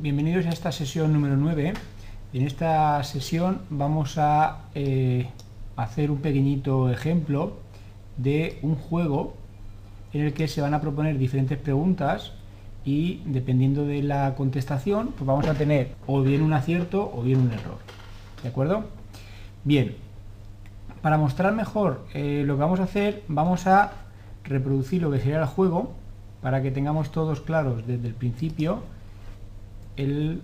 bienvenidos 0.00 0.46
a 0.46 0.48
esta 0.48 0.72
sesión 0.72 1.12
número 1.12 1.36
9. 1.36 1.74
En 2.32 2.46
esta 2.46 3.02
sesión 3.04 3.60
vamos 3.68 4.16
a 4.16 4.62
eh, 4.74 5.28
hacer 5.76 6.10
un 6.10 6.22
pequeñito 6.22 6.88
ejemplo 6.88 7.58
de 8.16 8.58
un 8.62 8.76
juego 8.76 9.34
en 10.14 10.22
el 10.22 10.32
que 10.32 10.48
se 10.48 10.62
van 10.62 10.72
a 10.72 10.80
proponer 10.80 11.18
diferentes 11.18 11.58
preguntas 11.58 12.32
y 12.82 13.20
dependiendo 13.26 13.84
de 13.84 14.02
la 14.02 14.34
contestación 14.36 15.08
pues 15.08 15.26
vamos 15.26 15.46
a 15.48 15.54
tener 15.54 15.94
o 16.06 16.22
bien 16.22 16.40
un 16.40 16.54
acierto 16.54 17.12
o 17.14 17.20
bien 17.20 17.40
un 17.40 17.52
error. 17.52 17.76
¿De 18.42 18.48
acuerdo? 18.48 18.84
Bien, 19.64 19.96
para 21.02 21.18
mostrar 21.18 21.52
mejor 21.52 22.06
eh, 22.14 22.42
lo 22.46 22.54
que 22.54 22.60
vamos 22.62 22.80
a 22.80 22.84
hacer 22.84 23.22
vamos 23.28 23.66
a 23.66 23.92
reproducir 24.44 25.02
lo 25.02 25.10
que 25.10 25.18
sería 25.18 25.40
el 25.40 25.44
juego 25.44 25.92
para 26.40 26.62
que 26.62 26.70
tengamos 26.70 27.12
todos 27.12 27.42
claros 27.42 27.86
desde 27.86 28.08
el 28.08 28.14
principio 28.14 28.82
el 30.00 30.40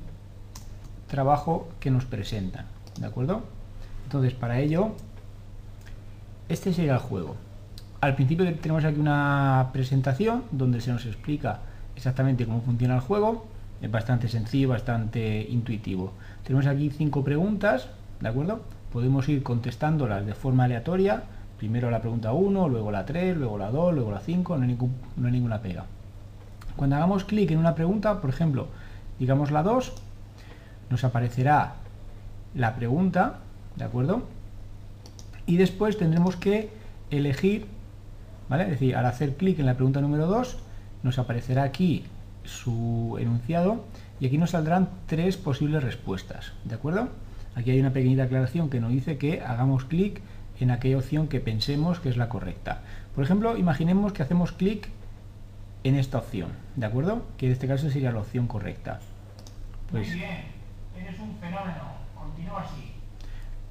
trabajo 1.09 1.69
que 1.81 1.91
nos 1.91 2.05
presentan, 2.05 2.67
¿de 3.01 3.07
acuerdo? 3.07 3.43
Entonces, 4.05 4.35
para 4.35 4.61
ello, 4.61 4.93
este 6.49 6.73
sería 6.73 6.95
el 6.95 7.01
juego. 7.01 7.37
Al 8.01 8.15
principio 8.15 8.53
tenemos 8.57 8.85
aquí 8.85 9.01
una 9.01 9.71
presentación 9.73 10.45
donde 10.51 10.81
se 10.81 10.93
nos 10.93 11.07
explica 11.07 11.61
exactamente 11.97 12.45
cómo 12.45 12.61
funciona 12.61 12.95
el 12.97 13.01
juego. 13.01 13.47
Es 13.81 13.91
bastante 13.91 14.29
sencillo, 14.29 14.69
bastante 14.69 15.47
intuitivo. 15.49 16.13
Tenemos 16.45 16.67
aquí 16.67 16.91
cinco 16.91 17.25
preguntas, 17.25 17.89
¿de 18.21 18.29
acuerdo? 18.29 18.61
Podemos 18.93 19.29
ir 19.29 19.43
contestándolas 19.43 20.25
de 20.25 20.35
forma 20.35 20.65
aleatoria. 20.65 21.23
Primero 21.59 21.91
la 21.91 22.01
pregunta 22.01 22.33
1, 22.33 22.69
luego 22.69 22.91
la 22.91 23.07
3, 23.07 23.37
luego 23.37 23.57
la 23.57 23.71
2, 23.71 23.95
luego 23.95 24.11
la 24.11 24.21
5, 24.21 24.59
no 24.59 24.67
no 25.17 25.27
hay 25.27 25.33
ninguna 25.33 25.63
pega. 25.63 25.87
Cuando 26.77 26.97
hagamos 26.97 27.25
clic 27.25 27.51
en 27.51 27.59
una 27.59 27.75
pregunta, 27.75 28.21
por 28.21 28.29
ejemplo, 28.29 28.69
digamos 29.19 29.51
la 29.51 29.63
2, 29.63 29.93
nos 30.91 31.05
aparecerá 31.05 31.75
la 32.55 32.75
pregunta, 32.75 33.41
¿de 33.77 33.85
acuerdo? 33.85 34.23
Y 35.47 35.57
después 35.57 35.99
tendremos 35.99 36.37
que 36.37 36.71
elegir, 37.11 37.67
¿vale? 38.49 38.65
Es 38.65 38.71
decir, 38.71 38.97
al 38.97 39.07
hacer 39.07 39.37
clic 39.37 39.59
en 39.59 39.67
la 39.67 39.75
pregunta 39.75 40.01
número 40.01 40.27
2, 40.27 40.59
nos 41.03 41.19
aparecerá 41.19 41.63
aquí 41.63 42.05
su 42.45 43.17
enunciado 43.21 43.85
y 44.21 44.27
aquí 44.27 44.39
nos 44.39 44.51
saldrán 44.51 44.89
tres 45.07 45.37
posibles 45.37 45.83
respuestas, 45.83 46.53
¿de 46.65 46.75
acuerdo? 46.75 47.09
Aquí 47.55 47.71
hay 47.71 47.81
una 47.81 47.93
pequeñita 47.93 48.25
aclaración 48.25 48.71
que 48.71 48.81
nos 48.81 48.91
dice 48.91 49.19
que 49.19 49.41
hagamos 49.41 49.85
clic 49.85 50.21
en 50.61 50.71
aquella 50.71 50.99
opción 50.99 51.29
que 51.29 51.41
pensemos 51.41 52.01
que 52.01 52.09
es 52.09 52.17
la 52.17 52.29
correcta. 52.29 52.81
Por 53.15 53.25
ejemplo, 53.25 53.57
imaginemos 53.57 54.13
que 54.13 54.23
hacemos 54.23 54.53
clic 54.53 54.89
en 55.89 55.95
esta 55.95 56.19
opción, 56.19 56.49
¿de 56.75 56.87
acuerdo? 56.87 57.23
Que 57.37 57.47
en 57.47 57.53
este 57.53 57.69
caso 57.69 57.91
sería 57.91 58.11
la 58.11 58.21
opción 58.21 58.49
correcta. 58.49 59.01
Pues, 59.91 60.09
Muy 60.09 60.17
bien, 60.17 60.45
eres 60.99 61.21
un 61.21 61.37
fenómeno, 61.39 61.83
continúa 62.17 62.63
así. 62.63 62.93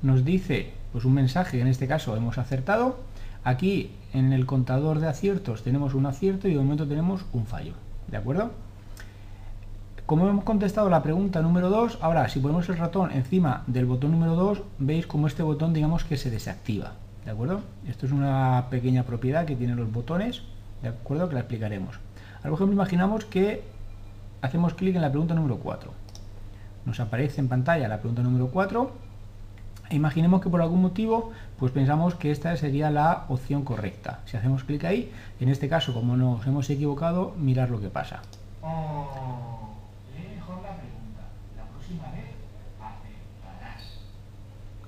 Nos 0.02 0.24
dice 0.24 0.74
pues 0.92 1.04
un 1.04 1.14
mensaje, 1.14 1.60
en 1.60 1.68
este 1.68 1.88
caso 1.88 2.16
hemos 2.16 2.38
acertado. 2.38 3.00
Aquí 3.44 3.92
en 4.14 4.32
el 4.32 4.46
contador 4.46 5.00
de 5.00 5.08
aciertos 5.08 5.62
tenemos 5.62 5.94
un 5.94 6.06
acierto 6.06 6.48
y 6.48 6.54
de 6.54 6.58
momento 6.58 6.88
tenemos 6.88 7.26
un 7.34 7.46
fallo, 7.46 7.74
¿de 8.08 8.18
acuerdo? 8.18 8.52
Como 10.06 10.30
hemos 10.30 10.46
contestado 10.46 10.90
la 10.90 11.04
pregunta 11.04 11.42
número 11.42 11.70
2, 11.70 12.00
ahora 12.02 12.30
si 12.30 12.40
ponemos 12.40 12.70
el 12.70 12.78
ratón 12.78 13.12
encima 13.12 13.64
del 13.68 13.88
botón 13.88 14.12
número 14.12 14.36
2, 14.36 14.62
veis 14.80 15.06
como 15.06 15.28
este 15.28 15.44
botón 15.44 15.74
digamos 15.74 16.06
que 16.06 16.16
se 16.16 16.30
desactiva, 16.30 16.94
¿de 17.26 17.32
acuerdo? 17.32 17.62
Esto 17.90 18.06
es 18.06 18.12
una 18.14 18.68
pequeña 18.70 19.04
propiedad 19.04 19.46
que 19.46 19.56
tienen 19.56 19.76
los 19.76 19.92
botones, 19.92 20.44
¿de 20.82 20.90
acuerdo? 20.90 21.28
Que 21.28 21.34
la 21.34 21.42
explicaremos. 21.42 22.05
Por 22.46 22.54
ejemplo, 22.54 22.74
imaginamos 22.74 23.26
que 23.26 23.64
hacemos 24.42 24.76
clic 24.76 24.96
en 24.96 25.02
la 25.02 25.10
pregunta 25.10 25.34
número 25.34 25.58
4. 25.58 25.92
Nos 26.86 27.00
aparece 27.00 27.42
en 27.42 27.48
pantalla 27.48 27.88
la 27.88 27.98
pregunta 27.98 28.22
número 28.22 28.48
4. 28.48 28.92
E 29.90 29.96
imaginemos 29.96 30.42
que 30.42 30.50
por 30.50 30.62
algún 30.62 30.82
motivo 30.82 31.32
pues 31.58 31.72
pensamos 31.72 32.14
que 32.14 32.30
esta 32.30 32.56
sería 32.56 32.92
la 32.92 33.26
opción 33.30 33.64
correcta. 33.64 34.20
Si 34.26 34.38
hacemos 34.38 34.64
clic 34.64 34.84
ahí, 34.84 35.12
en 35.40 35.50
este 35.50 35.68
caso, 35.68 35.94
como 35.94 36.16
nos 36.18 36.46
hemos 36.46 36.70
equivocado, 36.70 37.34
mirar 37.38 37.72
lo 37.72 37.82
que 37.82 37.90
pasa. 37.90 38.22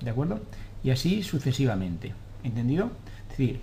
¿De 0.00 0.10
acuerdo? 0.10 0.38
Y 0.84 0.90
así 0.90 1.24
sucesivamente. 1.24 2.14
¿Entendido? 2.44 2.92
Es 3.24 3.30
decir, 3.30 3.60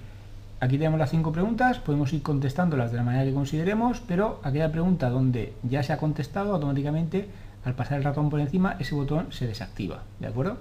Aquí 0.62 0.78
tenemos 0.78 1.00
las 1.00 1.10
cinco 1.10 1.34
preguntas, 1.34 1.80
podemos 1.80 2.14
ir 2.14 2.24
contestándolas 2.24 2.90
de 2.90 2.98
la 2.98 3.04
manera 3.04 3.26
que 3.26 3.34
consideremos, 3.34 4.00
pero 4.00 4.40
aquella 4.42 4.72
pregunta 4.72 5.10
donde 5.10 5.54
ya 5.64 5.84
se 5.84 5.92
ha 5.92 5.98
contestado, 5.98 6.54
automáticamente 6.54 7.28
al 7.66 7.76
pasar 7.76 7.98
el 7.98 8.06
ratón 8.06 8.30
por 8.30 8.40
encima, 8.40 8.78
ese 8.80 8.96
botón 8.96 9.34
se 9.34 9.48
desactiva, 9.48 10.04
¿de 10.20 10.28
acuerdo? 10.28 10.58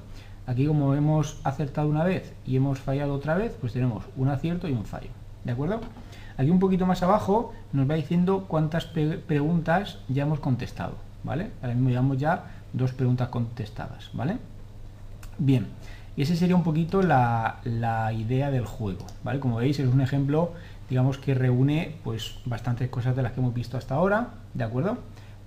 Aquí 0.47 0.66
como 0.66 0.94
hemos 0.94 1.41
acertado 1.44 1.88
una 1.88 2.03
vez 2.03 2.34
y 2.44 2.56
hemos 2.56 2.81
fallado 2.81 3.15
otra 3.15 3.37
vez, 3.37 3.56
pues 3.60 3.72
tenemos 3.72 4.05
un 4.16 4.28
acierto 4.28 4.66
y 4.66 4.72
un 4.72 4.84
fallo, 4.84 5.10
¿de 5.44 5.53
acuerdo? 5.53 5.81
Aquí 6.37 6.50
un 6.50 6.59
poquito 6.59 6.87
más 6.87 7.05
abajo 7.05 7.53
nos 7.72 7.88
va 7.88 7.94
diciendo 7.94 8.47
cuántas 8.49 8.87
preguntas 8.87 10.00
ya 10.09 10.25
hemos 10.25 10.41
contestado, 10.41 10.94
¿vale? 11.22 11.53
Ahora 11.62 11.75
mismo 11.75 11.91
llevamos 11.91 12.19
ya 12.19 12.47
dos 12.72 12.93
preguntas 12.93 13.28
contestadas, 13.28 14.11
¿vale? 14.12 14.38
Bien, 15.38 15.69
y 16.16 16.22
esa 16.22 16.36
sería 16.36 16.54
un 16.54 16.62
poquito 16.62 17.02
la, 17.02 17.60
idea 18.16 18.50
del 18.50 18.66
juego, 18.66 19.06
¿vale? 19.25 19.41
Como 19.41 19.56
veis 19.56 19.78
es 19.80 19.88
un 19.88 20.00
ejemplo, 20.00 20.52
digamos 20.88 21.19
que 21.19 21.34
reúne 21.34 21.97
pues 22.04 22.38
bastantes 22.44 22.88
cosas 22.88 23.16
de 23.16 23.22
las 23.22 23.32
que 23.32 23.41
hemos 23.41 23.54
visto 23.54 23.76
hasta 23.76 23.94
ahora, 23.94 24.28
¿de 24.54 24.64
acuerdo? 24.64 24.98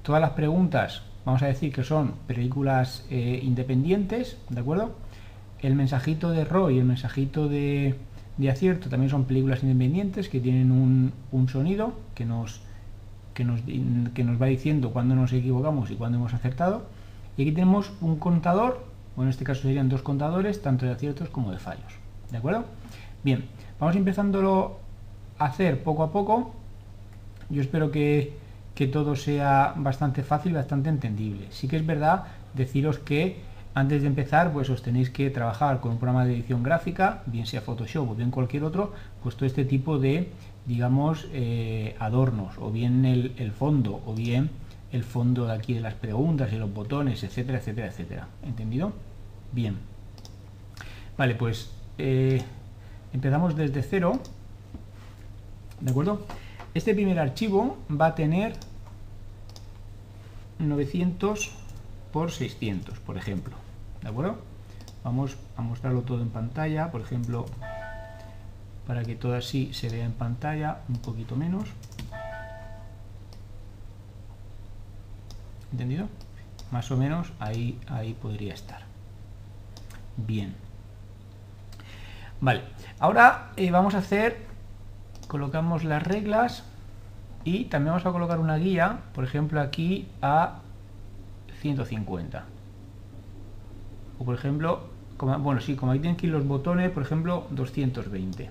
Todas 0.04 0.22
las 0.22 0.32
preguntas, 0.32 1.04
vamos 1.26 1.42
a 1.42 1.48
decir 1.48 1.72
que 1.72 1.84
son 1.84 2.14
películas 2.28 3.06
eh, 3.10 3.40
independientes, 3.44 4.38
¿de 4.50 4.60
acuerdo? 4.60 4.92
El 5.60 5.76
mensajito 5.76 6.32
de 6.32 6.42
error 6.42 6.72
y 6.72 6.80
el 6.80 6.86
mensajito 6.86 7.48
de, 7.48 7.96
acierto 8.50 8.90
también 8.90 9.10
son 9.10 9.24
películas 9.26 9.64
independientes 9.64 10.28
que 10.30 10.40
tienen 10.40 10.72
un, 10.72 11.48
sonido 11.48 11.94
que 12.14 12.26
nos, 12.26 12.62
que 13.34 13.46
nos, 13.46 13.62
que 14.14 14.24
nos 14.24 14.42
va 14.42 14.48
diciendo 14.48 14.92
cuándo 14.92 15.16
nos 15.16 15.32
equivocamos 15.32 15.90
y 15.92 15.96
cuándo 15.96 16.18
hemos 16.18 16.34
acertado. 16.34 16.84
Y 17.38 17.44
aquí 17.44 17.52
tenemos 17.52 17.94
un 18.02 18.18
contador 18.18 18.87
o 19.18 19.24
en 19.24 19.30
este 19.30 19.44
caso 19.44 19.64
serían 19.64 19.90
dos 19.90 20.04
contadores, 20.04 20.62
tanto 20.62 20.86
de 20.86 20.92
aciertos 20.92 21.30
como 21.30 21.52
de 21.52 21.58
fallos. 21.58 21.94
¿De 22.32 22.38
acuerdo? 22.38 22.66
Bien, 23.24 23.46
vamos 23.80 23.96
empezándolo 23.96 24.78
a 25.40 25.46
hacer 25.46 25.84
poco 25.84 26.04
a 26.04 26.12
poco. 26.12 26.54
Yo 27.50 27.62
espero 27.62 27.92
que, 27.92 28.34
todo 28.94 29.16
sea 29.16 29.74
bastante 29.76 30.22
fácil, 30.22 30.54
bastante 30.54 30.90
entendible. 30.90 31.48
Sí 31.50 31.68
que 31.68 31.78
es 31.78 31.86
verdad 31.86 32.26
deciros 32.54 33.00
que 33.00 33.42
antes 33.74 34.02
de 34.02 34.08
empezar, 34.08 34.54
pues 34.54 34.70
os 34.70 34.84
tenéis 34.84 35.10
que 35.10 35.32
trabajar 35.32 35.80
con 35.80 35.94
un 35.94 35.98
programa 35.98 36.26
de 36.26 36.34
edición 36.34 36.62
gráfica, 36.62 37.24
bien 37.26 37.48
sea 37.48 37.62
Photoshop 37.62 38.12
o 38.12 38.16
bien 38.16 38.30
cualquier 38.30 38.64
otro, 38.64 38.94
pues 39.24 39.36
todo 39.36 39.48
este 39.48 39.66
tipo 39.66 39.98
de, 39.98 40.30
digamos, 40.68 41.28
eh, 41.34 41.96
adornos, 42.00 42.58
o 42.60 42.72
bien 42.72 43.06
el, 43.06 43.34
el, 43.38 43.52
fondo, 43.52 44.02
o 44.06 44.14
bien 44.14 44.52
el 44.92 45.04
fondo 45.04 45.48
de 45.48 45.54
aquí 45.54 45.74
de 45.74 45.82
las 45.82 45.96
preguntas 45.96 46.54
y 46.54 46.58
los 46.58 46.72
botones, 46.72 47.24
etcétera, 47.24 47.58
etcétera, 47.58 47.88
etcétera. 47.88 48.28
¿Entendido? 48.44 48.94
Bien. 49.52 49.78
Vale, 51.18 51.36
pues 51.36 51.72
eh, 51.98 52.42
empezamos 53.14 53.56
desde 53.56 53.82
cero. 53.82 54.20
¿De 55.80 55.92
acuerdo? 55.92 56.26
Este 56.74 56.94
primer 56.94 57.20
archivo 57.20 57.78
va 57.90 58.08
a 58.08 58.16
tener 58.16 58.54
900 60.60 61.52
por 62.12 62.32
600, 62.32 63.00
por 63.00 63.18
ejemplo. 63.18 63.56
¿De 64.02 64.10
acuerdo? 64.10 64.38
Vamos 65.04 65.38
a 65.56 65.62
mostrarlo 65.62 66.02
todo 66.02 66.22
en 66.22 66.30
pantalla, 66.30 66.92
por 66.92 67.02
ejemplo, 67.02 67.46
para 68.86 69.04
que 69.04 69.16
todo 69.16 69.36
así 69.36 69.74
se 69.74 69.90
vea 69.90 70.06
en 70.06 70.14
pantalla, 70.14 70.82
un 70.90 70.98
poquito 70.98 71.36
menos. 71.36 71.70
¿Entendido? 75.72 76.08
Más 76.72 76.90
o 76.92 76.98
menos 76.98 77.32
ahí, 77.40 77.80
ahí 77.88 78.14
podría 78.14 78.54
estar. 78.54 78.87
Bien. 80.18 80.56
Vale, 82.42 82.62
ahora 83.00 83.52
eh, 83.56 83.72
vamos 83.72 83.96
a 83.96 84.00
hacer, 84.00 84.38
colocamos 85.28 85.84
las 85.84 86.04
reglas 86.04 86.64
y 87.44 87.66
también 87.66 87.94
vamos 87.94 88.06
a 88.06 88.12
colocar 88.12 88.40
una 88.40 88.58
guía, 88.58 89.00
por 89.14 89.24
ejemplo 89.24 89.62
aquí 89.62 90.08
a 90.22 90.60
150. 91.62 92.46
O 94.20 94.26
por 94.26 94.36
ejemplo, 94.36 94.82
como, 95.18 95.38
bueno, 95.40 95.62
sí, 95.62 95.76
como 95.76 95.92
ahí 95.92 96.00
tienen 96.00 96.18
que 96.18 96.28
los 96.28 96.46
botones, 96.48 96.92
por 96.92 97.04
ejemplo, 97.04 97.48
220. 97.52 98.50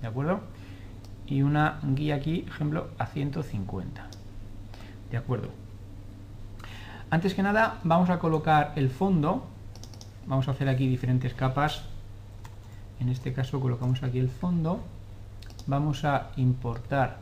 ¿De 0.00 0.06
acuerdo? 0.06 0.40
Y 1.26 1.42
una 1.42 1.80
guía 1.82 2.16
aquí, 2.16 2.44
ejemplo, 2.48 2.88
a 2.98 3.06
150. 3.06 4.06
¿De 5.10 5.16
acuerdo? 5.16 5.48
Antes 7.10 7.34
que 7.34 7.42
nada, 7.42 7.78
vamos 7.84 8.10
a 8.10 8.18
colocar 8.18 8.72
el 8.76 8.90
fondo 8.90 9.46
vamos 10.26 10.48
a 10.48 10.52
hacer 10.52 10.68
aquí 10.68 10.88
diferentes 10.88 11.34
capas 11.34 11.82
en 13.00 13.08
este 13.08 13.32
caso 13.32 13.60
colocamos 13.60 14.02
aquí 14.02 14.18
el 14.18 14.28
fondo 14.28 14.80
vamos 15.66 16.04
a 16.04 16.30
importar 16.36 17.18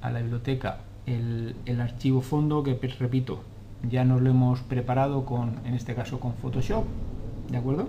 a 0.00 0.10
la 0.10 0.20
biblioteca 0.20 0.80
el, 1.06 1.56
el 1.66 1.80
archivo 1.80 2.20
fondo 2.20 2.62
que, 2.62 2.74
pues, 2.74 2.98
repito, 2.98 3.42
ya 3.88 4.04
nos 4.04 4.22
lo 4.22 4.30
hemos 4.30 4.60
preparado 4.60 5.24
con, 5.24 5.60
en 5.64 5.74
este 5.74 5.94
caso, 5.94 6.20
con 6.20 6.34
Photoshop, 6.34 6.84
¿de 7.50 7.58
acuerdo? 7.58 7.88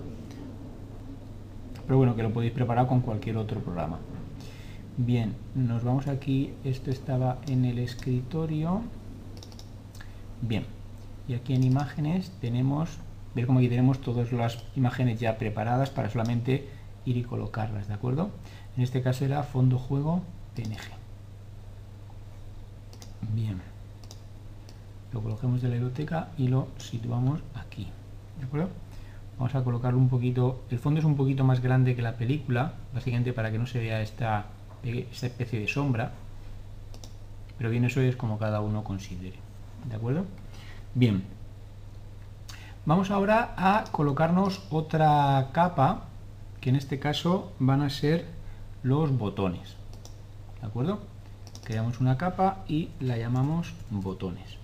Pero 1.86 1.98
bueno, 1.98 2.16
que 2.16 2.22
lo 2.22 2.32
podéis 2.32 2.52
preparar 2.52 2.86
con 2.88 3.00
cualquier 3.00 3.36
otro 3.36 3.60
programa. 3.60 3.98
Bien, 4.98 5.34
nos 5.54 5.84
vamos 5.84 6.08
aquí, 6.08 6.54
esto 6.64 6.90
estaba 6.90 7.38
en 7.46 7.64
el 7.64 7.78
escritorio. 7.78 8.80
Bien, 10.42 10.64
y 11.28 11.34
aquí 11.34 11.54
en 11.54 11.64
imágenes 11.64 12.30
tenemos, 12.40 12.98
ver 13.36 13.46
como 13.46 13.58
aquí 13.58 13.68
tenemos 13.68 14.00
todas 14.00 14.32
las 14.32 14.64
imágenes 14.76 15.20
ya 15.20 15.36
preparadas 15.36 15.90
para 15.90 16.08
solamente 16.08 16.66
ir 17.04 17.18
y 17.18 17.22
colocarlas, 17.22 17.86
¿de 17.86 17.92
acuerdo? 17.92 18.30
En 18.76 18.82
este 18.82 19.02
caso 19.02 19.26
era 19.26 19.42
fondo 19.42 19.78
juego 19.78 20.22
PNG. 20.54 20.80
Bien, 23.34 23.60
lo 25.12 25.22
colocamos 25.22 25.60
de 25.60 25.68
la 25.68 25.74
biblioteca 25.74 26.30
y 26.38 26.48
lo 26.48 26.68
situamos 26.78 27.40
aquí, 27.54 27.86
¿de 28.38 28.46
acuerdo? 28.46 28.70
Vamos 29.38 29.54
a 29.54 29.62
colocarlo 29.62 29.98
un 29.98 30.08
poquito, 30.08 30.64
el 30.70 30.78
fondo 30.78 31.00
es 31.00 31.04
un 31.04 31.16
poquito 31.16 31.44
más 31.44 31.60
grande 31.60 31.94
que 31.94 32.00
la 32.00 32.16
película, 32.16 32.72
básicamente 32.94 33.34
para 33.34 33.52
que 33.52 33.58
no 33.58 33.66
se 33.66 33.80
vea 33.80 34.00
esta, 34.00 34.46
esta 34.82 35.26
especie 35.26 35.60
de 35.60 35.68
sombra, 35.68 36.12
pero 37.58 37.68
bien 37.68 37.84
eso 37.84 38.00
es 38.00 38.16
como 38.16 38.38
cada 38.38 38.62
uno 38.62 38.82
considere, 38.82 39.36
¿de 39.90 39.94
acuerdo? 39.94 40.24
Bien, 40.94 41.35
vamos 42.86 43.10
ahora 43.10 43.52
a 43.56 43.84
colocarnos 43.90 44.62
otra 44.70 45.50
capa, 45.52 46.04
que 46.60 46.70
en 46.70 46.76
este 46.76 47.00
caso 47.00 47.52
van 47.58 47.82
a 47.82 47.90
ser 47.90 48.26
los 48.84 49.10
botones, 49.18 49.76
¿de 50.60 50.68
acuerdo? 50.68 51.00
Creamos 51.64 52.00
una 52.00 52.16
capa 52.16 52.64
y 52.68 52.90
la 53.00 53.18
llamamos 53.18 53.74
botones. 53.90 54.58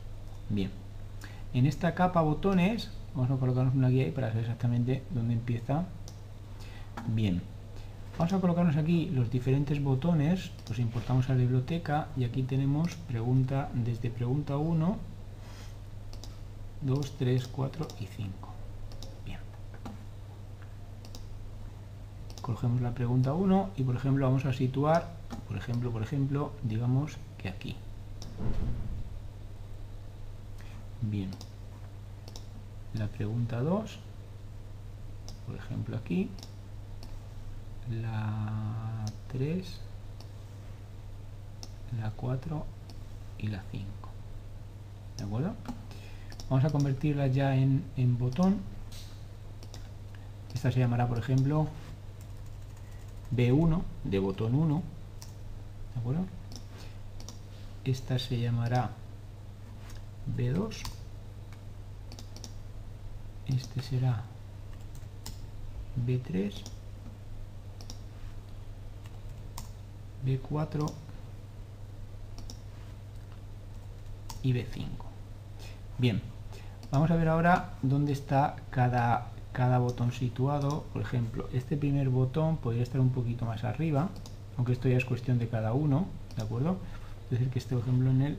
Bien, 0.49 0.71
en 1.53 1.67
esta 1.67 1.97
capa 1.97 2.21
botones 2.21 2.93
vamos 3.15 3.33
a 3.33 3.41
colocarnos 3.41 3.75
una 3.75 3.89
guía 3.89 4.05
ahí 4.05 4.13
para 4.13 4.29
saber 4.29 4.45
exactamente 4.45 5.03
dónde 5.11 5.35
empieza. 5.35 5.87
Bien, 7.09 7.43
vamos 8.17 8.33
a 8.33 8.41
colocarnos 8.41 8.77
aquí 8.77 9.11
los 9.11 9.33
diferentes 9.33 9.83
botones, 9.83 10.53
los 10.69 10.79
importamos 10.79 11.29
a 11.29 11.33
la 11.33 11.41
biblioteca 11.41 12.07
y 12.17 12.23
aquí 12.23 12.45
tenemos 12.45 12.95
pregunta 12.95 13.69
desde 13.75 14.11
pregunta 14.11 14.59
1 14.59 15.12
2, 16.82 17.17
3, 17.19 17.46
4 17.46 17.88
y 18.00 18.06
5. 18.06 18.49
Bien. 19.25 19.38
Cogemos 22.40 22.81
la 22.81 22.93
pregunta 22.93 23.32
1 23.32 23.70
y 23.76 23.82
por 23.84 23.96
ejemplo 23.96 24.26
vamos 24.26 24.44
a 24.44 24.52
situar, 24.52 25.14
por 25.46 25.56
ejemplo, 25.56 25.90
por 25.93 26.02
ejemplo, 26.02 26.52
digamos 26.62 27.17
que 27.38 27.49
aquí. 27.49 27.76
Bien. 31.02 31.31
La 32.94 33.06
pregunta 33.06 33.61
2, 33.61 33.99
por 35.46 35.56
ejemplo 35.56 35.96
aquí. 35.96 36.31
La 37.90 39.05
3, 39.29 39.81
la 42.00 42.11
4 42.11 42.64
y 43.38 43.49
la 43.49 43.62
5. 43.70 43.87
¿De 45.19 45.25
acuerdo? 45.25 45.55
Vamos 46.53 46.67
a 46.67 46.71
convertirla 46.71 47.29
ya 47.29 47.57
en, 47.57 48.19
botón. 48.19 48.59
Esta 50.53 50.71
se 50.71 50.81
llamará, 50.81 51.09
por 51.09 51.17
ejemplo, 51.17 51.67
B1, 53.35 53.83
de 54.05 54.19
botón 54.19 54.55
1. 54.55 54.83
¿De 55.95 56.01
acuerdo? 56.01 56.27
Esta 57.87 58.19
se 58.19 58.39
llamará 58.39 58.91
B2. 60.37 60.77
Este 63.47 63.81
será 63.81 64.23
B3. 66.07 66.53
B4 70.27 70.93
y 74.43 74.53
B5. 74.53 74.89
Bien, 75.97 76.21
Vamos 76.93 77.11
a 77.11 77.17
ver 77.17 77.29
ahora 77.29 77.71
dónde 77.81 78.12
está 78.12 78.56
cada, 78.69 79.29
cada 79.55 79.79
botón 79.79 80.12
situado. 80.12 80.85
Por 80.93 81.00
ejemplo, 81.00 81.49
este 81.55 81.79
primer 81.79 82.11
botón 82.11 82.59
podría 82.59 82.83
estar 82.83 83.00
un 83.00 83.09
poquito 83.09 83.47
más 83.47 83.65
arriba, 83.65 84.11
aunque 84.59 84.73
esto 84.73 84.91
ya 84.91 84.99
es 84.99 85.06
cuestión 85.06 85.39
de 85.39 85.49
cada 85.49 85.73
uno, 85.73 86.05
¿de 86.37 86.43
acuerdo? 86.43 86.77
Es 87.25 87.31
decir, 87.31 87.49
que 87.49 87.61
esté, 87.61 87.77
por 87.77 87.85
ejemplo, 87.85 88.11
en 88.11 88.21
el 88.21 88.39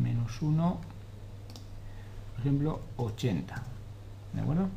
menos 0.00 0.40
1, 0.40 0.78
por 2.30 2.40
ejemplo, 2.40 2.80
80, 2.96 3.60
¿de 4.34 4.40
acuerdo? 4.40 4.68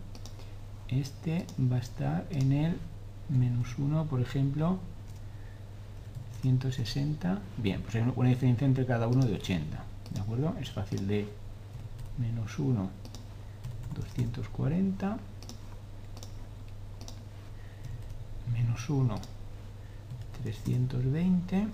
Este 0.88 1.46
va 1.72 1.76
a 1.76 1.82
estar 1.82 2.26
en 2.32 2.52
el 2.52 2.80
menos 3.30 3.78
1, 3.78 4.06
por 4.06 4.22
ejemplo, 4.22 4.80
160. 6.42 7.38
Bien, 7.58 7.80
pues 7.84 7.94
hay 7.94 8.12
una 8.16 8.30
diferencia 8.30 8.66
entre 8.66 8.88
cada 8.88 9.08
uno 9.08 9.24
de 9.24 9.36
80, 9.36 9.84
¿de 10.16 10.20
acuerdo? 10.20 10.56
Es 10.60 10.72
fácil 10.72 11.08
de 11.08 11.28
menos 12.18 12.58
1 12.58 13.03
240 13.94 15.18
menos 18.52 18.90
1 18.90 19.16
320 20.44 21.68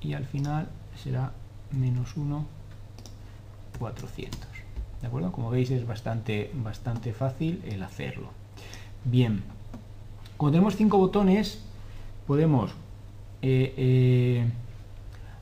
y 0.00 0.14
al 0.14 0.24
final 0.26 0.68
será 1.02 1.32
menos 1.70 2.16
1 2.16 2.44
400 3.78 4.48
de 5.00 5.06
acuerdo 5.06 5.32
como 5.32 5.50
veis 5.50 5.70
es 5.70 5.86
bastante 5.86 6.50
bastante 6.54 7.12
fácil 7.12 7.62
el 7.66 7.82
hacerlo. 7.82 8.28
Bien 9.04 9.42
como 10.36 10.50
tenemos 10.50 10.76
cinco 10.76 10.98
botones 10.98 11.64
podemos 12.26 12.72
eh, 13.42 13.74
eh, 13.76 14.50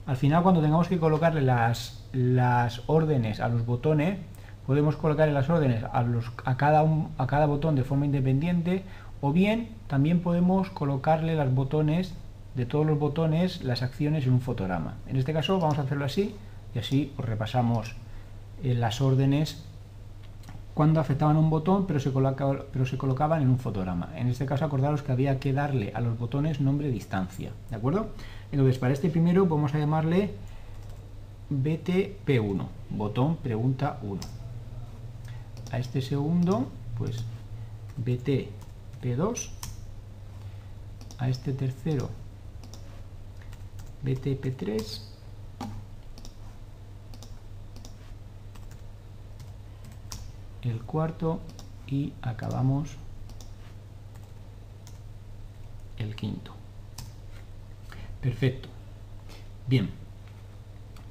al 0.07 0.17
final 0.17 0.43
cuando 0.43 0.61
tengamos 0.63 0.89
que 0.89 0.99
colocarle 0.99 1.43
las, 1.43 2.05
las 2.13 2.83
órdenes 2.87 3.41
a 3.41 3.49
los 3.49 3.65
botones 3.67 4.19
podemos 4.71 4.95
colocar 4.95 5.27
en 5.27 5.35
las 5.35 5.51
órdenes 5.51 5.83
a, 5.83 6.57
cada 6.57 7.47
botón 7.47 7.75
de 7.75 7.83
forma 7.83 8.07
independiente 8.07 8.85
o 9.21 9.33
bien 9.33 9.71
también 9.89 10.21
podemos 10.21 10.71
colocarle 10.71 11.35
los 11.35 11.53
botones 11.53 12.15
de 12.55 12.67
todos 12.67 12.87
los 12.87 12.97
botones 12.97 13.65
las 13.65 13.83
acciones 13.83 14.29
en 14.29 14.35
un 14.35 14.41
fotograma. 14.41 14.95
En 15.09 15.17
este 15.17 15.33
caso 15.33 15.59
vamos 15.59 15.79
a 15.79 15.83
hacerlo 15.83 16.05
así 16.05 16.37
y 16.73 16.79
así 16.79 17.13
os 17.19 17.25
repasamos 17.25 17.97
eh, 18.63 18.75
las 18.77 19.01
órdenes 19.01 19.65
cuando 20.73 21.01
afectaban 21.01 21.37
un 21.37 21.51
botón 21.51 21.89
pero 21.89 21.99
se, 21.99 22.13
pero 22.13 22.87
se 22.87 22.97
colocaban 22.97 23.43
en 23.43 23.49
un 23.49 23.59
fotograma. 23.59 24.11
En 24.15 24.29
este 24.29 24.47
caso 24.47 24.65
acordaros 24.65 25.03
que 25.03 25.11
había 25.11 25.41
que 25.41 25.53
darle 25.53 25.91
a 25.97 26.01
los 26.01 26.17
botones 26.17 26.61
nombre 26.61 26.91
distancia, 26.91 27.51
¿de 27.71 27.75
acuerdo? 27.75 28.11
Entonces 28.53 28.79
para 28.79 28.93
este 28.93 29.11
primero 29.11 29.47
vamos 29.47 29.75
a 29.75 29.81
llamarle 29.81 30.31
BTP1, 31.51 32.67
botón 32.91 33.35
pregunta 33.35 33.99
1 34.05 34.40
a 35.71 35.79
este 35.79 36.03
segundo, 36.03 36.69
pues 36.99 37.25
BT 37.97 38.49
P2, 39.03 39.51
a 41.19 41.29
este 41.29 41.53
tercero 41.53 42.09
BT 44.03 44.41
P3, 44.41 45.03
el 50.63 50.81
cuarto 50.83 51.41
y 51.87 52.13
acabamos 52.23 52.91
el 55.99 56.17
quinto. 56.17 56.53
Perfecto. 58.21 58.69
Bien. 59.67 59.91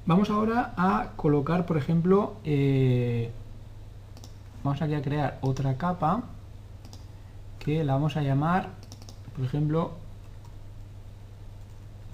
Vamos 0.05 0.29
ahora 0.31 0.73
a 0.75 1.11
colocar, 1.15 1.65
por 1.67 1.77
ejemplo, 1.77 2.37
eh, 2.43 3.31
vamos 4.69 4.83
aquí 4.83 4.93
a 4.93 5.01
crear 5.01 5.39
otra 5.41 5.77
capa 5.77 6.21
que 7.57 7.83
la 7.83 7.93
vamos 7.93 8.15
a 8.17 8.21
llamar, 8.21 8.69
por 9.35 9.43
ejemplo, 9.43 9.93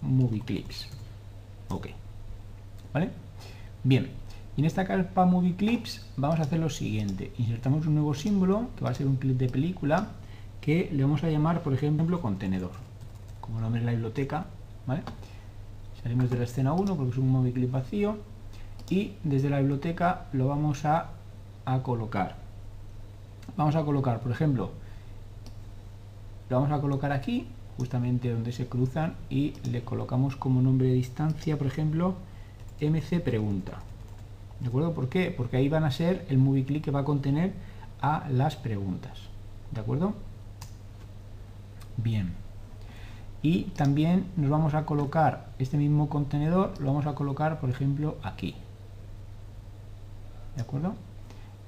Movie 0.02 0.40
Clips. 0.40 0.88
Ok. 1.68 1.88
¿Vale? 2.94 3.10
Bien. 3.84 4.10
Y 4.56 4.62
en 4.62 4.66
esta 4.68 4.86
capa 4.86 5.26
Movie 5.26 5.58
Clips 5.58 6.06
vamos 6.16 6.40
a 6.40 6.44
hacer 6.44 6.60
lo 6.60 6.70
siguiente. 6.70 7.34
Insertamos 7.38 7.88
un 7.88 7.96
nuevo 7.96 8.14
símbolo, 8.14 8.70
que 8.78 8.86
va 8.86 8.92
a 8.92 8.94
ser 8.94 9.08
un 9.08 9.18
clip 9.18 9.38
de 9.38 9.50
película, 9.50 10.08
que 10.62 10.90
le 10.94 11.04
vamos 11.04 11.26
a 11.26 11.30
llamar, 11.30 11.62
por 11.62 11.74
ejemplo, 11.74 12.22
contenedor. 12.22 12.72
Como 13.42 13.60
nombre 13.60 13.82
es 13.82 13.86
la 13.86 13.92
biblioteca, 13.92 14.46
¿vale? 14.88 15.02
Salimos 16.02 16.30
de 16.30 16.38
la 16.38 16.46
escena 16.46 16.72
1 16.72 16.96
porque 16.96 17.12
es 17.12 17.18
un 17.18 17.30
movie 17.30 17.52
clip 17.52 17.72
vacío 17.72 18.18
y 18.90 19.16
desde 19.26 19.50
la 19.50 19.60
biblioteca 19.60 20.28
lo 20.32 20.48
vamos 20.48 20.86
a 20.86 21.10
a 21.66 21.82
colocar. 21.82 22.45
Vamos 23.58 23.76
a 23.76 23.84
colocar, 23.84 24.20
por 24.20 24.32
ejemplo, 24.32 24.72
lo 26.50 26.60
vamos 26.60 26.72
a 26.78 26.82
colocar 26.82 27.12
aquí, 27.12 27.48
justamente 27.78 28.32
donde 28.32 28.52
se 28.52 28.68
cruzan, 28.68 29.16
y 29.30 29.54
le 29.70 29.84
colocamos 29.84 30.36
como 30.36 30.62
nombre 30.62 30.88
de 30.88 30.94
distancia, 30.94 31.58
por 31.58 31.68
ejemplo, 31.68 32.16
mc 32.80 33.20
pregunta. 33.22 33.80
¿De 34.60 34.68
acuerdo? 34.68 34.94
¿Por 34.94 35.10
qué? 35.10 35.34
Porque 35.36 35.58
ahí 35.58 35.70
van 35.70 35.84
a 35.84 35.92
ser 35.92 36.26
el 36.30 36.38
movie 36.38 36.66
click 36.66 36.84
que 36.84 36.92
va 36.92 37.02
a 37.02 37.06
contener 37.06 37.54
a 38.02 38.28
las 38.30 38.56
preguntas. 38.56 39.20
¿De 39.72 39.82
acuerdo? 39.82 40.14
Bien. 41.98 42.34
Y 43.42 43.64
también 43.76 44.26
nos 44.38 44.50
vamos 44.50 44.74
a 44.74 44.86
colocar 44.86 45.48
este 45.60 45.78
mismo 45.78 46.10
contenedor, 46.10 46.80
lo 46.80 46.88
vamos 46.88 47.06
a 47.06 47.16
colocar, 47.16 47.60
por 47.60 47.70
ejemplo, 47.70 48.18
aquí. 48.24 48.56
¿De 50.56 50.62
acuerdo? 50.62 50.96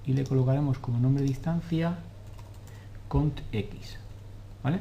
Y 0.08 0.14
le 0.14 0.24
colocaremos 0.24 0.80
como 0.80 0.98
nombre 0.98 1.22
de 1.22 1.30
instancia 1.30 2.00
contx. 3.08 3.98
¿Vale? 4.64 4.80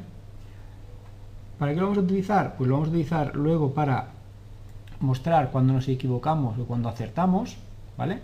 ¿Para 1.59 1.73
qué 1.73 1.79
lo 1.79 1.87
vamos 1.87 1.97
a 1.99 2.01
utilizar? 2.01 2.55
Pues 2.57 2.67
lo 2.67 2.75
vamos 2.75 2.87
a 2.87 2.91
utilizar 2.91 3.35
luego 3.35 3.73
para 3.73 4.09
mostrar 4.99 5.51
cuando 5.51 5.73
nos 5.73 5.87
equivocamos 5.87 6.57
o 6.59 6.65
cuando 6.65 6.89
acertamos, 6.89 7.57
¿vale? 7.97 8.19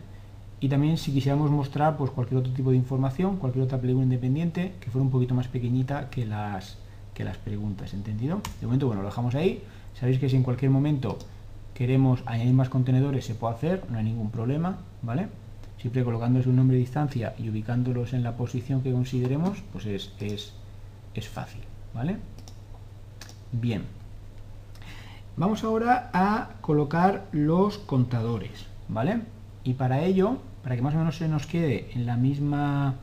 Y 0.59 0.69
también 0.69 0.97
si 0.97 1.11
quisiéramos 1.11 1.51
mostrar 1.51 1.97
pues 1.97 2.11
cualquier 2.11 2.39
otro 2.39 2.53
tipo 2.53 2.71
de 2.71 2.77
información, 2.77 3.37
cualquier 3.37 3.65
otra 3.65 3.79
película 3.79 4.03
independiente 4.03 4.75
que 4.79 4.89
fuera 4.89 5.03
un 5.03 5.11
poquito 5.11 5.35
más 5.35 5.47
pequeñita 5.47 6.09
que 6.09 6.25
las, 6.25 6.77
que 7.13 7.23
las 7.23 7.37
preguntas, 7.37 7.93
¿entendido? 7.93 8.41
De 8.61 8.67
momento, 8.67 8.87
bueno, 8.87 9.01
lo 9.01 9.09
dejamos 9.09 9.35
ahí. 9.35 9.61
Sabéis 9.93 10.19
que 10.19 10.29
si 10.29 10.35
en 10.35 10.43
cualquier 10.43 10.71
momento 10.71 11.17
queremos 11.73 12.23
añadir 12.25 12.53
más 12.53 12.69
contenedores 12.69 13.25
se 13.25 13.35
puede 13.35 13.55
hacer, 13.55 13.83
no 13.89 13.97
hay 13.97 14.05
ningún 14.05 14.31
problema, 14.31 14.77
¿vale? 15.01 15.27
Siempre 15.83 16.05
colocándose 16.05 16.47
un 16.47 16.55
nombre 16.55 16.77
de 16.77 16.83
distancia 16.83 17.35
y 17.37 17.49
ubicándolos 17.49 18.13
en 18.13 18.23
la 18.23 18.37
posición 18.37 18.81
que 18.81 18.93
consideremos, 18.93 19.61
pues 19.73 19.85
es, 19.85 20.13
es, 20.21 20.53
es 21.13 21.27
fácil, 21.27 21.59
¿vale? 21.93 22.15
Bien. 23.51 23.83
Vamos 25.35 25.65
ahora 25.65 26.09
a 26.13 26.51
colocar 26.61 27.27
los 27.33 27.79
contadores, 27.79 28.65
¿vale? 28.87 29.23
Y 29.65 29.73
para 29.73 30.05
ello, 30.05 30.37
para 30.63 30.77
que 30.77 30.81
más 30.81 30.95
o 30.95 30.99
menos 30.99 31.17
se 31.17 31.27
nos 31.27 31.47
quede 31.47 31.91
en 31.93 32.05
la 32.05 32.15
misma 32.15 32.95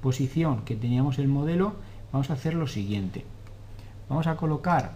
posición 0.00 0.64
que 0.64 0.76
teníamos 0.76 1.18
el 1.18 1.26
modelo, 1.26 1.72
vamos 2.12 2.30
a 2.30 2.34
hacer 2.34 2.54
lo 2.54 2.68
siguiente. 2.68 3.24
Vamos 4.08 4.28
a 4.28 4.36
colocar, 4.36 4.92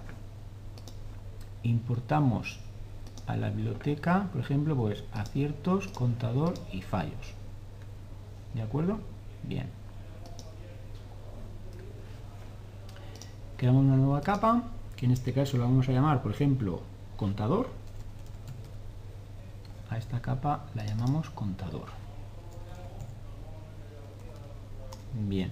importamos 1.65 2.61
a 3.27 3.37
la 3.37 3.51
biblioteca, 3.51 4.29
por 4.33 4.41
ejemplo, 4.41 4.77
pues 4.77 5.05
aciertos, 5.13 5.89
contador 5.89 6.55
y 6.73 6.83
fallos. 6.83 7.35
¿De 8.55 8.63
acuerdo? 8.63 8.99
Bien. 9.43 9.69
Creamos 13.57 13.85
una 13.85 13.97
nueva 13.97 14.21
capa, 14.21 14.65
que 14.97 15.07
en 15.07 15.13
este 15.13 15.33
caso 15.33 15.57
la 15.57 15.65
vamos 15.65 15.89
a 15.89 15.93
llamar, 15.93 16.23
por 16.23 16.33
ejemplo, 16.33 16.83
contador. 17.17 17.69
A 19.89 19.99
esta 19.99 20.21
capa 20.21 20.65
la 20.75 20.85
llamamos 20.85 21.31
contador. 21.31 21.87
Bien. 25.29 25.51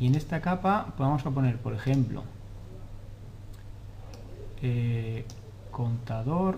Y 0.00 0.06
en 0.06 0.14
esta 0.14 0.40
capa 0.40 0.94
vamos 0.96 1.26
a 1.26 1.30
poner, 1.30 1.58
por 1.58 1.74
ejemplo, 1.74 2.22
eh, 4.62 5.24
contador, 5.78 6.56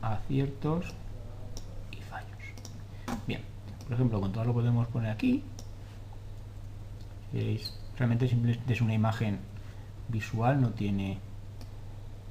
aciertos 0.00 0.86
y 1.92 1.96
fallos. 1.96 2.38
Bien, 3.26 3.42
por 3.84 3.92
ejemplo, 3.92 4.22
contador 4.22 4.46
lo 4.46 4.54
podemos 4.54 4.88
poner 4.88 5.10
aquí. 5.10 5.44
¿Veis? 7.30 7.78
Realmente 7.98 8.26
simplemente 8.26 8.72
es 8.72 8.80
una 8.80 8.94
imagen 8.94 9.38
visual, 10.08 10.62
no 10.62 10.70
tiene 10.70 11.18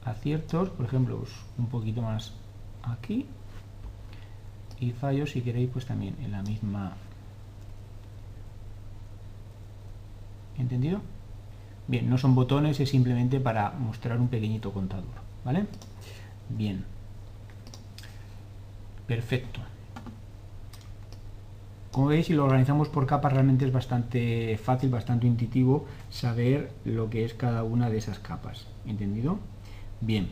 aciertos. 0.04 0.72
Por 0.72 0.88
ejemplo, 0.88 1.20
pues 1.20 1.32
un 1.60 1.68
poquito 1.68 2.02
más 2.02 2.34
aquí. 2.82 3.28
Y 4.80 4.92
fallos, 4.92 5.30
si 5.30 5.42
queréis, 5.42 5.70
pues 5.70 5.86
también 5.86 6.18
en 6.20 6.32
la 6.32 6.42
misma 6.42 6.94
¿Entendido? 10.58 11.00
Bien, 11.88 12.10
no 12.10 12.18
son 12.18 12.34
botones, 12.36 12.80
es 12.80 12.90
simplemente 12.90 13.40
para 13.40 13.72
mostrar 13.72 14.20
un 14.20 14.30
pequeñito 14.30 14.72
contador, 14.72 15.06
¿vale? 15.44 15.66
Bien. 16.50 16.86
Perfecto. 19.08 19.60
Como 21.92 22.08
veis, 22.08 22.26
si 22.26 22.34
lo 22.34 22.46
organizamos 22.46 22.90
por 22.90 23.06
capas, 23.06 23.34
realmente 23.34 23.66
es 23.66 23.72
bastante 23.72 24.58
fácil, 24.58 24.90
bastante 24.90 25.28
intuitivo 25.28 25.86
saber 26.10 26.72
lo 26.86 27.10
que 27.10 27.24
es 27.24 27.36
cada 27.36 27.64
una 27.64 27.90
de 27.90 27.98
esas 27.98 28.18
capas. 28.18 28.66
¿Entendido? 28.88 29.38
Bien. 30.02 30.30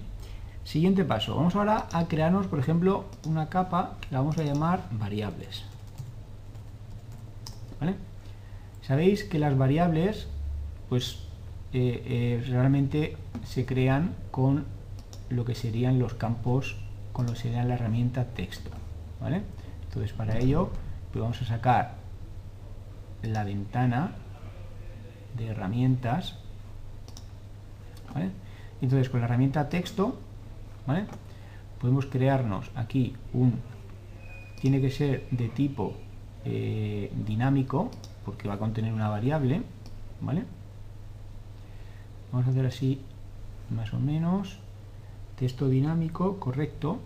Siguiente 0.63 1.05
paso. 1.05 1.35
Vamos 1.35 1.55
ahora 1.55 1.87
a 1.91 2.07
crearnos, 2.07 2.47
por 2.47 2.57
ejemplo, 2.59 3.05
una 3.27 3.49
capa 3.49 3.97
que 4.01 4.07
la 4.09 4.21
vamos 4.21 4.37
a 4.39 4.43
llamar 4.43 4.87
variables. 4.91 5.63
¿Vale? 7.79 7.95
Sabéis 8.81 9.23
que 9.23 9.37
las 9.37 9.55
variables, 9.55 10.27
pues 10.89 11.27
eh, 11.73 12.03
eh, 12.05 12.43
realmente 12.49 13.15
se 13.45 13.65
crean 13.65 14.15
con 14.29 14.65
lo 15.29 15.45
que 15.45 15.55
serían 15.55 15.99
los 15.99 16.13
campos, 16.13 16.75
con 17.13 17.25
lo 17.25 17.33
que 17.33 17.39
sería 17.39 17.63
la 17.63 17.75
herramienta 17.75 18.25
texto. 18.25 18.69
¿vale? 19.21 19.41
Entonces 19.85 20.13
para 20.13 20.37
ello 20.37 20.69
pues 21.11 21.21
vamos 21.21 21.41
a 21.41 21.45
sacar 21.45 21.95
la 23.23 23.43
ventana 23.43 24.11
de 25.37 25.47
herramientas. 25.47 26.35
¿vale? 28.13 28.31
Entonces 28.81 29.09
con 29.09 29.21
la 29.21 29.27
herramienta 29.27 29.69
texto 29.69 30.19
¿vale? 30.85 31.05
podemos 31.79 32.05
crearnos 32.05 32.69
aquí 32.75 33.15
un... 33.33 33.59
Tiene 34.59 34.79
que 34.79 34.91
ser 34.91 35.27
de 35.31 35.49
tipo 35.49 35.95
eh, 36.45 37.11
dinámico 37.25 37.89
porque 38.25 38.47
va 38.47 38.55
a 38.55 38.57
contener 38.57 38.93
una 38.93 39.09
variable, 39.09 39.63
¿vale? 40.21 40.43
Vamos 42.31 42.47
a 42.47 42.51
hacer 42.51 42.65
así, 42.65 43.01
más 43.69 43.93
o 43.93 43.99
menos, 43.99 44.59
texto 45.37 45.69
dinámico, 45.69 46.39
correcto, 46.39 46.99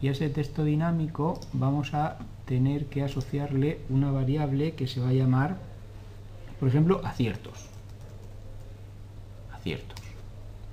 y 0.00 0.08
a 0.08 0.12
ese 0.12 0.28
texto 0.30 0.64
dinámico 0.64 1.40
vamos 1.52 1.94
a 1.94 2.18
tener 2.44 2.86
que 2.86 3.02
asociarle 3.02 3.80
una 3.88 4.10
variable 4.10 4.74
que 4.74 4.86
se 4.86 5.00
va 5.00 5.08
a 5.08 5.12
llamar, 5.12 5.58
por 6.58 6.68
ejemplo, 6.68 7.00
aciertos. 7.04 7.68
Aciertos, 9.52 10.00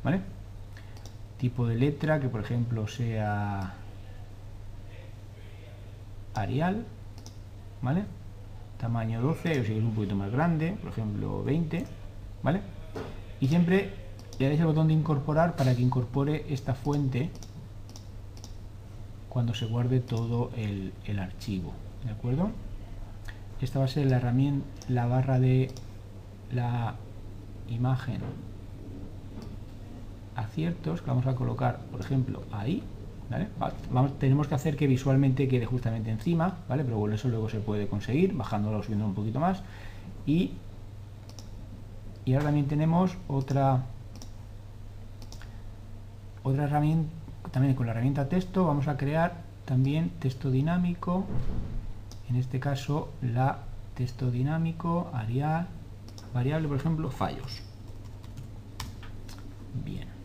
¿vale? 0.04 0.22
Tipo 1.38 1.68
de 1.68 1.76
letra 1.76 2.20
que, 2.20 2.30
por 2.30 2.42
ejemplo, 2.42 2.88
sea 2.88 3.76
Arial, 6.34 6.86
¿vale? 7.82 8.06
tamaño 8.78 9.22
12 9.22 9.62
o 9.62 9.64
si 9.64 9.74
es 9.78 9.84
un 9.84 9.96
poquito 9.96 10.16
más 10.16 10.32
grande, 10.32 10.78
por 10.82 10.92
ejemplo 10.92 11.44
20, 11.44 11.86
¿vale? 12.44 12.62
Y 13.40 13.48
siempre 13.48 13.94
le 14.40 14.48
dais 14.48 14.60
el 14.60 14.66
botón 14.66 14.88
de 14.88 14.94
incorporar 14.94 15.56
para 15.56 15.76
que 15.76 15.82
incorpore 15.82 16.46
esta 16.50 16.74
fuente 16.74 17.30
cuando 19.30 19.54
se 19.54 19.66
guarde 19.66 20.00
todo 20.00 20.52
el, 20.56 21.20
archivo, 21.20 21.74
¿de 22.06 22.12
acuerdo? 22.12 22.52
Esta 23.62 23.80
va 23.80 23.86
a 23.86 23.88
ser 23.90 24.06
la 24.08 24.18
herramienta, 24.18 24.66
la 24.88 25.08
barra 25.08 25.40
de 25.40 25.72
la 26.52 26.96
imagen 27.70 28.22
aciertos 30.36 31.02
que 31.02 31.08
vamos 31.08 31.26
a 31.28 31.36
colocar, 31.36 31.80
por 31.92 32.02
ejemplo, 32.02 32.44
ahí, 32.52 32.84
Vamos, 33.90 34.20
tenemos 34.20 34.48
que 34.48 34.56
hacer 34.56 34.76
que 34.76 34.88
visualmente 34.88 35.48
quede 35.48 35.66
justamente 35.66 36.12
encima, 36.12 36.60
¿vale? 36.70 36.84
Pero 36.84 36.98
bueno, 36.98 37.16
eso 37.16 37.28
luego 37.28 37.50
se 37.50 37.60
puede 37.60 37.88
conseguir, 37.88 38.34
bajándolo, 38.34 38.84
subiendo 38.84 39.06
un 39.06 39.16
poquito 39.16 39.40
más. 39.40 39.64
Y, 40.28 40.52
y 42.26 42.34
ahora 42.34 42.46
también 42.46 42.68
tenemos 42.68 43.18
otra, 43.28 43.84
otra 46.44 46.66
herramienta, 46.66 47.10
también 47.52 47.76
con 47.76 47.86
la 47.86 47.94
herramienta 47.94 48.28
texto 48.28 48.66
vamos 48.66 48.88
a 48.88 48.98
crear 48.98 49.44
también 49.66 50.10
texto 50.20 50.52
dinámico, 50.52 51.26
en 52.30 52.36
este 52.36 52.60
caso 52.60 53.10
la 53.22 53.60
texto 53.94 54.32
dinámico, 54.32 55.10
arial, 55.14 55.68
variable, 56.34 56.68
por 56.68 56.78
ejemplo, 56.78 57.10
fallos. 57.12 57.62
Bien 59.84 60.16